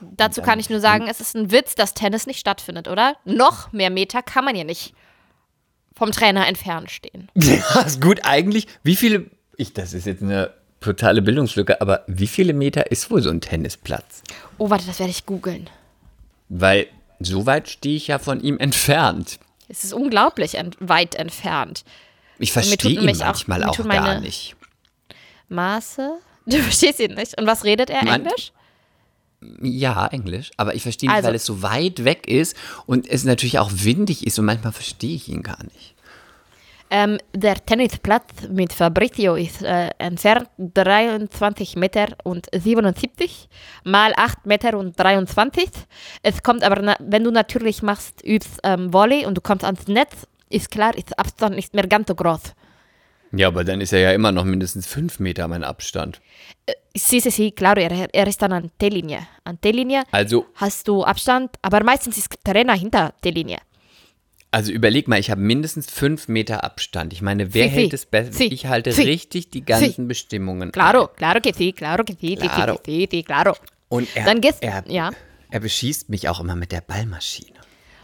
Dazu 0.00 0.42
kann 0.42 0.60
ich 0.60 0.70
nur 0.70 0.80
sagen, 0.80 1.06
es 1.08 1.20
ist 1.20 1.34
ein 1.34 1.50
Witz, 1.50 1.74
dass 1.74 1.94
Tennis 1.94 2.26
nicht 2.26 2.38
stattfindet, 2.38 2.88
oder? 2.88 3.16
Noch 3.24 3.72
mehr 3.72 3.90
Meter 3.90 4.22
kann 4.22 4.44
man 4.44 4.54
ja 4.54 4.64
nicht 4.64 4.94
vom 5.98 6.12
Trainer 6.12 6.46
entfernt 6.46 6.90
stehen. 6.90 7.28
Ja, 7.34 7.80
ist 7.82 8.00
gut. 8.00 8.20
Eigentlich, 8.24 8.66
wie 8.82 8.96
viele, 8.96 9.26
ich, 9.56 9.72
das 9.74 9.92
ist 9.92 10.06
jetzt 10.06 10.22
eine 10.22 10.50
totale 10.80 11.20
Bildungslücke, 11.22 11.80
aber 11.80 12.04
wie 12.06 12.28
viele 12.28 12.52
Meter 12.52 12.90
ist 12.92 13.10
wohl 13.10 13.20
so 13.20 13.30
ein 13.30 13.40
Tennisplatz? 13.40 14.22
Oh, 14.58 14.70
warte, 14.70 14.86
das 14.86 14.98
werde 15.00 15.10
ich 15.10 15.26
googeln. 15.26 15.68
Weil 16.48 16.86
so 17.20 17.46
weit 17.46 17.68
stehe 17.68 17.96
ich 17.96 18.06
ja 18.06 18.18
von 18.18 18.40
ihm 18.40 18.58
entfernt. 18.58 19.38
Es 19.68 19.84
ist 19.84 19.92
unglaublich 19.92 20.54
ent 20.54 20.76
weit 20.80 21.16
entfernt. 21.16 21.84
Ich 22.38 22.52
verstehe 22.52 22.92
ihn 23.00 23.10
auch- 23.20 23.26
manchmal 23.26 23.64
auch, 23.64 23.74
tut 23.74 23.90
gar 23.90 24.20
nicht. 24.20 24.54
Maße? 25.48 26.12
Du 26.46 26.56
verstehst 26.62 26.98
ihn 26.98 27.12
nicht. 27.14 27.38
Und 27.38 27.46
was 27.46 27.64
redet 27.64 27.90
er? 27.90 28.02
Mann- 28.04 28.24
Englisch? 28.24 28.52
Ja, 29.62 30.06
Englisch, 30.08 30.50
aber 30.56 30.74
ich 30.74 30.82
verstehe 30.82 31.08
nicht, 31.08 31.16
Also- 31.16 31.28
weil 31.28 31.34
es 31.36 31.44
so 31.44 31.62
weit 31.62 32.04
weg 32.04 32.26
ist 32.26 32.56
und 32.86 33.08
es 33.08 33.24
natürlich 33.24 33.58
auch 33.58 33.70
windig 33.72 34.26
ist 34.26 34.38
und 34.38 34.46
manchmal 34.46 34.72
verstehe 34.72 35.14
ich 35.14 35.28
ihn 35.28 35.42
gar 35.42 35.62
nicht. 35.62 35.94
Ähm, 36.90 37.18
der 37.34 37.54
Tennisplatz 37.66 38.48
mit 38.50 38.72
Fabrizio 38.72 39.34
ist 39.34 39.62
äh, 39.62 39.90
entfernt 39.98 40.48
23 40.56 41.76
Meter 41.76 42.08
und 42.24 42.46
77 42.50 43.48
mal 43.84 44.14
8 44.16 44.46
Meter 44.46 44.78
und 44.78 44.98
23. 44.98 45.68
Es 46.22 46.42
kommt 46.42 46.62
aber, 46.64 46.96
wenn 46.98 47.24
du 47.24 47.30
natürlich 47.30 47.82
machst, 47.82 48.24
übst 48.24 48.58
ähm, 48.64 48.90
Volley 48.92 49.26
und 49.26 49.36
du 49.36 49.42
kommst 49.42 49.64
ans 49.66 49.86
Netz, 49.86 50.26
ist 50.48 50.70
klar, 50.70 50.96
ist 50.96 51.18
Abstand 51.18 51.54
nicht 51.56 51.74
mehr 51.74 51.86
ganz 51.86 52.08
so 52.08 52.14
groß. 52.14 52.54
Ja, 53.32 53.48
aber 53.48 53.64
dann 53.64 53.80
ist 53.80 53.92
er 53.92 54.00
ja 54.00 54.12
immer 54.12 54.32
noch 54.32 54.44
mindestens 54.44 54.86
fünf 54.86 55.18
Meter 55.18 55.46
mein 55.48 55.62
Abstand. 55.64 56.20
Sí, 56.96 57.20
sí, 57.20 57.30
sí, 57.30 57.52
claro, 57.52 57.80
er, 57.80 58.12
er 58.14 58.26
ist 58.26 58.40
dann 58.42 58.52
an 58.52 58.70
T-Linie. 58.78 59.26
An 59.44 59.60
T-Linie 59.60 60.04
Also, 60.10 60.46
hast 60.54 60.88
du 60.88 61.04
Abstand, 61.04 61.56
aber 61.62 61.82
meistens 61.84 62.16
ist 62.18 62.34
Trainer 62.44 62.74
hinter 62.74 63.14
T-Linie. 63.22 63.58
also 64.50 64.72
überleg 64.72 65.08
mal, 65.08 65.18
ich 65.20 65.30
habe 65.30 65.42
mindestens 65.42 65.90
fünf 65.90 66.26
Meter 66.28 66.64
Abstand. 66.64 67.12
Ich 67.12 67.20
meine, 67.22 67.52
wer 67.54 67.64
Sí, 67.64 67.70
sí. 67.70 67.76
hält 67.76 67.92
es 67.92 68.06
besser? 68.06 68.32
Sí. 68.32 68.46
Ich 68.46 68.64
halte 68.66 68.92
Sí. 68.92 69.02
richtig 69.02 69.50
die 69.50 69.62
ganzen 69.64 70.08
Bestimmungen. 70.08 70.72
Claro, 70.72 71.08
claro 71.14 71.40
que 71.42 71.52
sí, 71.52 71.72
claro 71.74 72.04
que 72.04 72.14
sí, 72.14 72.38
sí, 72.40 72.48
Claro. 72.48 72.80
sí, 72.84 73.02
sí, 73.02 73.08
sí, 73.10 73.22
claro. 73.24 73.54
Und 73.90 74.08
er, 74.16 74.24
Dann 74.24 74.40
gehst- 74.40 74.62
er, 74.62 74.84
ja. 74.88 75.10
er 75.50 75.60
beschießt 75.60 76.08
mich 76.08 76.28
auch 76.30 76.40
immer 76.40 76.56
mit 76.56 76.72
der 76.72 76.80
Ballmaschine. 76.80 77.57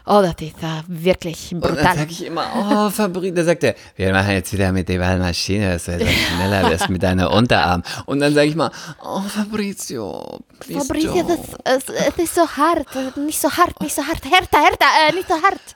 Oh, 0.07 0.21
das 0.21 0.35
ist 0.39 0.61
äh, 0.61 0.83
wirklich 0.87 1.51
Und 1.51 1.65
dann 1.65 1.75
brutal. 1.75 1.97
sage 1.97 2.11
ich 2.11 2.25
immer, 2.25 2.45
oh, 2.55 2.89
Fabrizio, 2.91 3.33
da 3.33 3.43
sagt 3.43 3.63
er, 3.63 3.75
wir 3.95 4.11
machen 4.13 4.31
jetzt 4.31 4.53
wieder 4.53 4.71
mit 4.71 4.87
der 4.87 4.99
Wahlmaschine, 4.99 5.73
dass 5.73 5.85
du 5.85 5.99
schneller 5.99 6.69
wirst 6.69 6.89
mit 6.89 7.01
deiner 7.01 7.31
Unterarm. 7.31 7.81
Und 8.05 8.19
dann 8.19 8.33
sage 8.33 8.47
ich 8.47 8.55
mal, 8.55 8.71
oh, 9.03 9.21
Fabrizio, 9.21 10.41
please 10.59 10.85
Fabrizio, 10.85 11.11
don't. 11.11 11.37
das, 11.63 11.87
es, 11.89 11.95
es 11.95 12.23
ist 12.23 12.35
so 12.35 12.47
hart. 12.47 12.87
Nicht 13.17 13.41
so 13.41 13.49
hart, 13.49 13.81
nicht 13.81 13.95
so 13.95 14.03
hart. 14.03 14.23
Härter, 14.23 14.59
härter, 14.59 14.85
äh, 15.09 15.13
nicht 15.13 15.27
so 15.27 15.35
hart. 15.35 15.75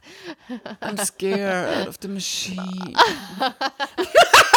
I'm 0.82 1.04
scared 1.04 1.88
of 1.88 1.96
the 2.02 2.08
machine. 2.08 2.94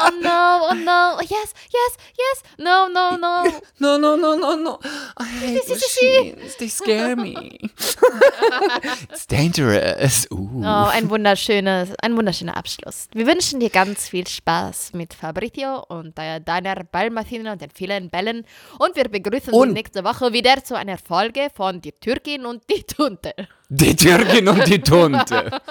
Oh 0.00 0.10
no, 0.22 0.68
oh 0.70 0.74
no. 0.74 1.18
Yes, 1.20 1.52
yes, 1.72 1.92
yes. 2.16 2.42
No, 2.58 2.88
no, 2.88 3.16
no. 3.16 3.44
No, 3.80 3.96
no, 3.98 4.16
no, 4.16 4.34
no, 4.36 4.56
no. 4.56 4.78
I 5.18 5.24
hate 5.24 5.68
machines. 5.68 6.56
They 6.58 6.68
scare 6.68 7.16
me. 7.16 7.34
It's 9.10 9.26
dangerous. 9.26 10.26
Uh. 10.30 10.36
Oh, 10.62 10.88
ein 10.92 11.08
wunderschönes, 11.10 11.90
ein 12.02 12.16
wunderschöner 12.16 12.56
Abschluss. 12.56 13.08
Wir 13.12 13.26
wünschen 13.26 13.60
dir 13.60 13.70
ganz 13.70 14.08
viel 14.08 14.26
Spaß 14.26 14.92
mit 14.94 15.14
Fabrizio 15.14 15.84
und 15.88 16.16
deiner 16.18 16.84
Ballmaschine 16.84 17.52
und 17.52 17.60
den 17.60 17.70
vielen 17.70 18.10
Bällen. 18.10 18.44
Und 18.78 18.96
wir 18.96 19.08
begrüßen 19.08 19.52
Und- 19.52 19.68
dich 19.68 19.74
nächste 19.74 20.04
Woche 20.04 20.32
wieder 20.32 20.62
zu 20.64 20.76
einer 20.76 20.98
Folge 20.98 21.48
von 21.54 21.80
Die 21.80 21.92
Türkin 21.92 22.46
und 22.46 22.62
die 22.70 22.82
Tunte. 22.82 23.32
Die 23.68 23.94
Türkin 23.94 24.48
und 24.48 24.66
die 24.66 24.80
Tunte. 24.80 25.60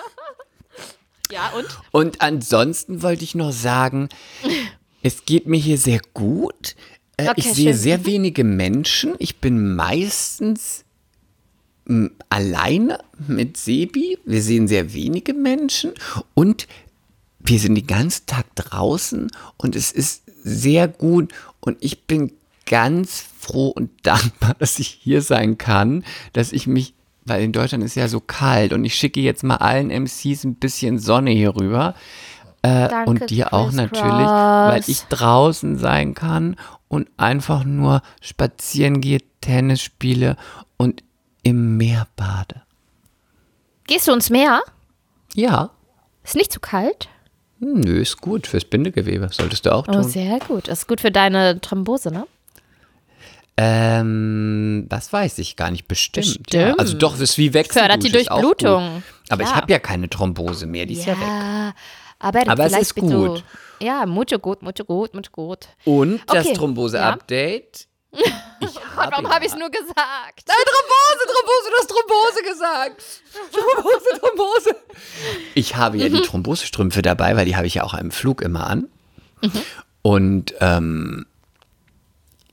Ja, 1.31 1.49
und? 1.55 1.65
Und 1.91 2.21
ansonsten 2.21 3.01
wollte 3.01 3.23
ich 3.23 3.35
noch 3.35 3.51
sagen, 3.51 4.09
es 5.03 5.25
geht 5.25 5.47
mir 5.47 5.59
hier 5.59 5.77
sehr 5.77 5.99
gut. 6.13 6.75
Äh, 7.17 7.29
Okay, 7.29 7.33
ich 7.37 7.53
sehe 7.53 7.73
schön. 7.73 7.81
sehr 7.81 8.05
wenige 8.05 8.43
Menschen. 8.43 9.15
Ich 9.19 9.37
bin 9.37 9.75
meistens 9.75 10.85
m, 11.87 12.11
alleine 12.29 12.99
mit 13.27 13.57
Sebi. 13.57 14.17
Wir 14.25 14.41
sehen 14.41 14.67
sehr 14.67 14.93
wenige 14.93 15.33
Menschen 15.33 15.93
und 16.33 16.67
wir 17.39 17.59
sind 17.59 17.75
den 17.75 17.87
ganzen 17.87 18.25
Tag 18.25 18.45
draußen 18.55 19.29
und 19.57 19.75
es 19.75 19.91
ist 19.91 20.23
sehr 20.43 20.87
gut 20.87 21.33
und 21.59 21.77
ich 21.81 22.03
bin 22.05 22.33
ganz 22.65 23.23
froh 23.39 23.69
und 23.69 23.89
dankbar, 24.03 24.55
dass 24.59 24.79
ich 24.79 24.87
hier 24.87 25.21
sein 25.21 25.57
kann, 25.57 26.03
dass 26.33 26.51
ich 26.51 26.67
mich, 26.67 26.93
weil 27.27 27.43
in 27.43 27.51
Deutschland 27.51 27.83
ist 27.83 27.95
ja 27.95 28.07
so 28.07 28.19
kalt 28.19 28.73
und 28.73 28.83
ich 28.85 28.95
schicke 28.95 29.19
jetzt 29.19 29.43
mal 29.43 29.57
allen 29.57 29.89
MCs 29.89 30.43
ein 30.43 30.55
bisschen 30.55 30.99
Sonne 30.99 31.31
hier 31.31 31.55
rüber 31.55 31.93
äh, 32.61 32.87
Danke, 32.87 33.09
und 33.09 33.29
dir 33.29 33.53
auch 33.53 33.65
Chris 33.67 33.75
natürlich, 33.75 34.27
Cross. 34.27 34.67
weil 34.71 34.83
ich 34.87 35.01
draußen 35.09 35.77
sein 35.77 36.13
kann 36.13 36.55
und 36.87 37.09
einfach 37.17 37.63
nur 37.63 38.01
spazieren 38.21 39.01
gehe, 39.01 39.19
Tennis 39.41 39.81
spiele 39.81 40.37
und 40.77 41.03
im 41.43 41.77
Meer 41.77 42.07
bade. 42.15 42.61
Gehst 43.87 44.07
du 44.07 44.11
ins 44.13 44.29
Meer? 44.29 44.61
Ja, 45.33 45.69
Ist 46.23 46.35
nicht 46.35 46.51
zu 46.51 46.59
kalt? 46.59 47.07
hm, 47.59 47.79
nö, 47.81 47.99
ist 48.01 48.21
gut 48.21 48.45
fürs 48.47 48.65
Bindegewebe, 48.65 49.29
solltest 49.31 49.65
du 49.65 49.73
auch 49.73 49.87
Oh, 49.87 49.91
tun. 49.93 50.03
sehr 50.03 50.39
gut. 50.39 50.67
Ist 50.67 50.87
gut 50.87 51.01
für 51.01 51.09
deine 51.11 51.59
Thrombose, 51.61 52.11
ne? 52.11 52.27
Ähm, 53.57 54.85
das 54.87 55.11
weiß 55.11 55.39
ich 55.39 55.55
gar 55.55 55.71
nicht 55.71 55.87
bestimmt. 55.87 56.25
Bestimmt. 56.27 56.53
Ja. 56.53 56.75
Also 56.75 56.95
doch, 56.97 57.13
das 57.13 57.21
ist 57.21 57.37
wie 57.39 57.53
Wechseldusche. 57.53 57.87
Fördert 57.89 58.03
die 58.03 58.11
Durchblutung. 58.11 59.03
Aber 59.29 59.43
ich 59.43 59.49
Ja. 59.49 59.55
habe 59.55 59.71
ja 59.71 59.79
keine 59.79 60.09
Thrombose 60.09 60.67
mehr, 60.67 60.85
die 60.85 60.93
ist 60.93 61.05
ja, 61.05 61.19
weg. 61.19 61.27
Ja, 61.27 61.73
aber, 62.19 62.47
Aber 62.47 62.65
es 62.65 62.77
ist 62.77 62.95
gut. 62.95 63.43
Ja, 63.79 64.05
mucho 64.05 64.39
gut, 64.39 64.61
mucho 64.61 64.83
gut, 64.85 65.13
mucho 65.13 65.31
gut. 65.31 65.67
Und 65.85 66.21
das 66.27 66.45
Okay, 66.45 66.55
Thrombose-Update. 66.55 67.87
Ich 68.59 68.69
habe 68.95 69.11
Warum 69.11 69.29
habe 69.29 69.45
ich 69.45 69.51
es 69.51 69.57
nur 69.57 69.69
gesagt? 69.69 70.45
Thrombose, 70.47 71.23
Thrombose, 71.27 71.69
du 71.69 71.77
hast 71.77 71.89
Thrombose 71.89 72.43
gesagt. 72.51 73.03
Thrombose, 73.51 74.19
Thrombose. 74.19 74.75
Ich 75.53 75.75
habe 75.75 75.97
ja 75.97 76.09
die 76.09 76.21
Thrombosestrümpfe 76.21 77.03
dabei, 77.03 77.35
weil 77.35 77.45
die 77.45 77.55
habe 77.55 77.67
ich 77.67 77.75
ja 77.75 77.83
auch 77.83 77.93
im 77.93 78.09
Flug 78.09 78.41
immer 78.41 78.65
an. 78.65 78.87
Und 80.01 80.55
ähm, 80.61 81.27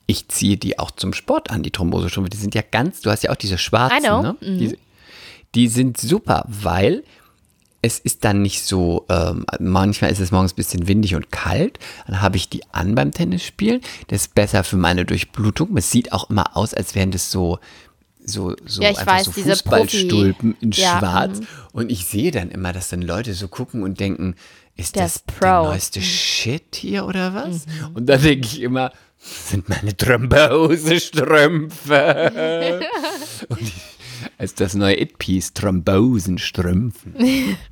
ich 0.06 0.28
ziehe 0.28 0.56
die 0.56 0.78
auch 0.78 0.90
zum 0.90 1.12
Sport 1.12 1.50
an, 1.50 1.62
die 1.62 1.70
Thrombosestrümpfe. 1.70 2.30
Die 2.30 2.36
sind 2.36 2.54
ja 2.54 2.62
ganz, 2.68 3.00
du 3.00 3.10
hast 3.10 3.22
ja 3.22 3.30
auch 3.30 3.36
diese 3.36 3.58
schwarzen, 3.58 4.02
ne? 4.02 4.36
Die, 4.40 4.78
die 5.54 5.68
sind 5.68 5.98
super, 5.98 6.44
weil 6.46 7.04
es 7.80 7.98
ist 7.98 8.24
dann 8.24 8.40
nicht 8.40 8.64
so, 8.64 9.04
ähm, 9.10 9.44
manchmal 9.60 10.10
ist 10.10 10.18
es 10.18 10.30
morgens 10.30 10.52
ein 10.52 10.56
bisschen 10.56 10.88
windig 10.88 11.14
und 11.14 11.30
kalt. 11.30 11.78
Dann 12.06 12.22
habe 12.22 12.36
ich 12.38 12.48
die 12.48 12.62
an 12.72 12.94
beim 12.94 13.12
Tennisspielen. 13.12 13.82
Das 14.08 14.22
ist 14.22 14.34
besser 14.34 14.64
für 14.64 14.78
meine 14.78 15.04
Durchblutung. 15.04 15.76
Es 15.76 15.90
sieht 15.90 16.12
auch 16.12 16.30
immer 16.30 16.56
aus, 16.56 16.72
als 16.72 16.94
wären 16.94 17.10
das 17.10 17.30
so, 17.30 17.58
so, 18.24 18.56
so 18.64 18.80
Ja, 18.80 18.90
ich 18.90 18.98
einfach 18.98 19.12
weiß, 19.12 19.26
so 19.26 19.32
diese 19.32 19.50
Fußballstulpen 19.50 20.56
in 20.62 20.70
Ja, 20.72 20.98
schwarz. 20.98 21.40
Und 21.72 21.92
ich 21.92 22.06
sehe 22.06 22.30
dann 22.30 22.50
immer, 22.50 22.72
dass 22.72 22.88
dann 22.88 23.02
Leute 23.02 23.34
so 23.34 23.48
gucken 23.48 23.82
und 23.82 24.00
denken, 24.00 24.34
ist 24.76 24.96
das 24.96 25.16
ist 25.16 25.24
der 25.40 25.62
neueste 25.62 26.00
Shit 26.00 26.76
hier 26.76 27.04
oder 27.04 27.34
was? 27.34 27.66
Und 27.92 28.06
dann 28.06 28.22
denke 28.22 28.46
ich 28.46 28.62
immer, 28.62 28.88
das 28.88 29.13
sind 29.24 29.68
meine 29.68 29.96
Thrombosestrümpfe. 29.96 32.80
und 33.48 33.60
ich, 33.60 33.72
als 34.38 34.54
das 34.54 34.74
neue 34.74 35.00
It-Piece, 35.00 35.54
Thrombosenstrümpfen. 35.54 37.56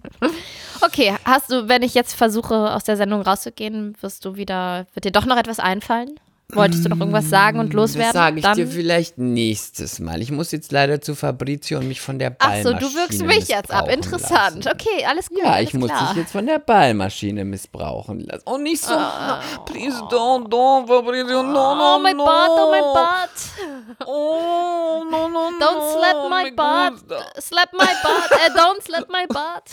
Okay, 0.85 1.15
hast 1.25 1.53
du, 1.53 1.69
wenn 1.69 1.85
ich 1.85 1.95
jetzt 1.95 2.15
versuche, 2.15 2.75
aus 2.75 2.83
der 2.83 2.97
Sendung 2.97 3.23
rauszugehen, 3.23 3.95
wirst 4.01 4.25
du 4.25 4.35
wieder, 4.35 4.89
wird 4.95 5.05
dir 5.05 5.13
doch 5.13 5.27
noch 5.27 5.37
etwas 5.37 5.61
einfallen? 5.61 6.19
Wolltest 6.55 6.85
du 6.85 6.91
noch 6.91 7.01
irgendwas 7.01 7.31
sagen 7.31 7.59
und 7.61 7.73
loswerden? 7.73 8.13
Das 8.13 8.23
sage 8.23 8.37
ich 8.39 8.43
Dann, 8.43 8.57
dir 8.57 8.67
vielleicht 8.67 9.17
nächstes 9.17 9.99
Mal. 10.01 10.21
Ich 10.21 10.31
muss 10.31 10.53
jetzt 10.53 10.71
leider 10.71 11.01
zu 11.01 11.15
Fabrizio 11.15 11.79
und 11.79 11.89
mich 11.89 12.01
von 12.01 12.19
der 12.19 12.37
Ach 12.39 12.49
Ballmaschine 12.49 12.81
so, 12.81 12.89
du 12.89 12.95
wirkst 12.95 13.23
mich 13.25 13.49
jetzt 13.49 13.71
ab. 13.71 13.89
Interessant. 13.89 14.65
Lassen. 14.65 14.77
Okay, 14.79 15.05
alles 15.07 15.29
gut. 15.31 15.39
Ja, 15.39 15.53
alles 15.53 15.69
ich 15.69 15.75
muss 15.75 15.89
klar. 15.91 16.09
dich 16.09 16.19
jetzt 16.23 16.33
von 16.33 16.45
der 16.47 16.59
Ballmaschine 16.59 17.45
missbrauchen 17.45 18.21
lassen. 18.21 18.43
Oh, 18.47 18.59
nicht 18.59 18.83
so. 18.83 18.93
Ah. 18.95 19.41
Please 19.65 19.97
don't, 20.11 20.49
don't, 20.49 20.87
Fabrizio. 20.87 21.43
No, 21.43 21.75
no, 21.75 21.95
Oh, 21.95 21.99
my 21.99 22.13
no. 22.13 22.25
butt, 22.25 22.51
oh, 22.51 22.71
my 22.71 22.81
butt. 22.93 24.07
Oh, 24.07 25.05
no, 25.11 25.29
no, 25.29 25.51
Don't 25.59 25.79
no. 25.79 25.97
slap 25.97 26.31
my 26.31 26.51
butt. 26.51 27.43
Slap 27.43 27.73
my 27.73 27.87
butt. 28.03 28.31
Äh, 28.31 28.51
don't 28.57 28.83
slap 28.83 29.09
my 29.09 29.27
butt. 29.27 29.71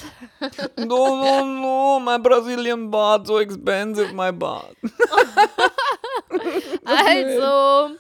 No, 0.78 1.16
no, 1.24 1.46
no. 1.46 2.00
My 2.00 2.18
Brazilian 2.18 2.90
butt, 2.90 3.28
so 3.28 3.40
expensive, 3.40 4.14
my 4.14 4.32
butt. 4.32 4.76
Also, 6.86 7.96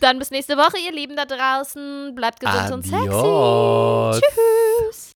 dann 0.00 0.18
bis 0.18 0.30
nächste 0.30 0.56
Woche, 0.56 0.78
ihr 0.78 0.92
Lieben 0.92 1.16
da 1.16 1.24
draußen. 1.24 2.14
Bleibt 2.14 2.40
gesund 2.40 2.72
und 2.72 2.82
sexy. 2.82 3.08
Adios. 3.08 4.20
Tschüss. 4.20 5.15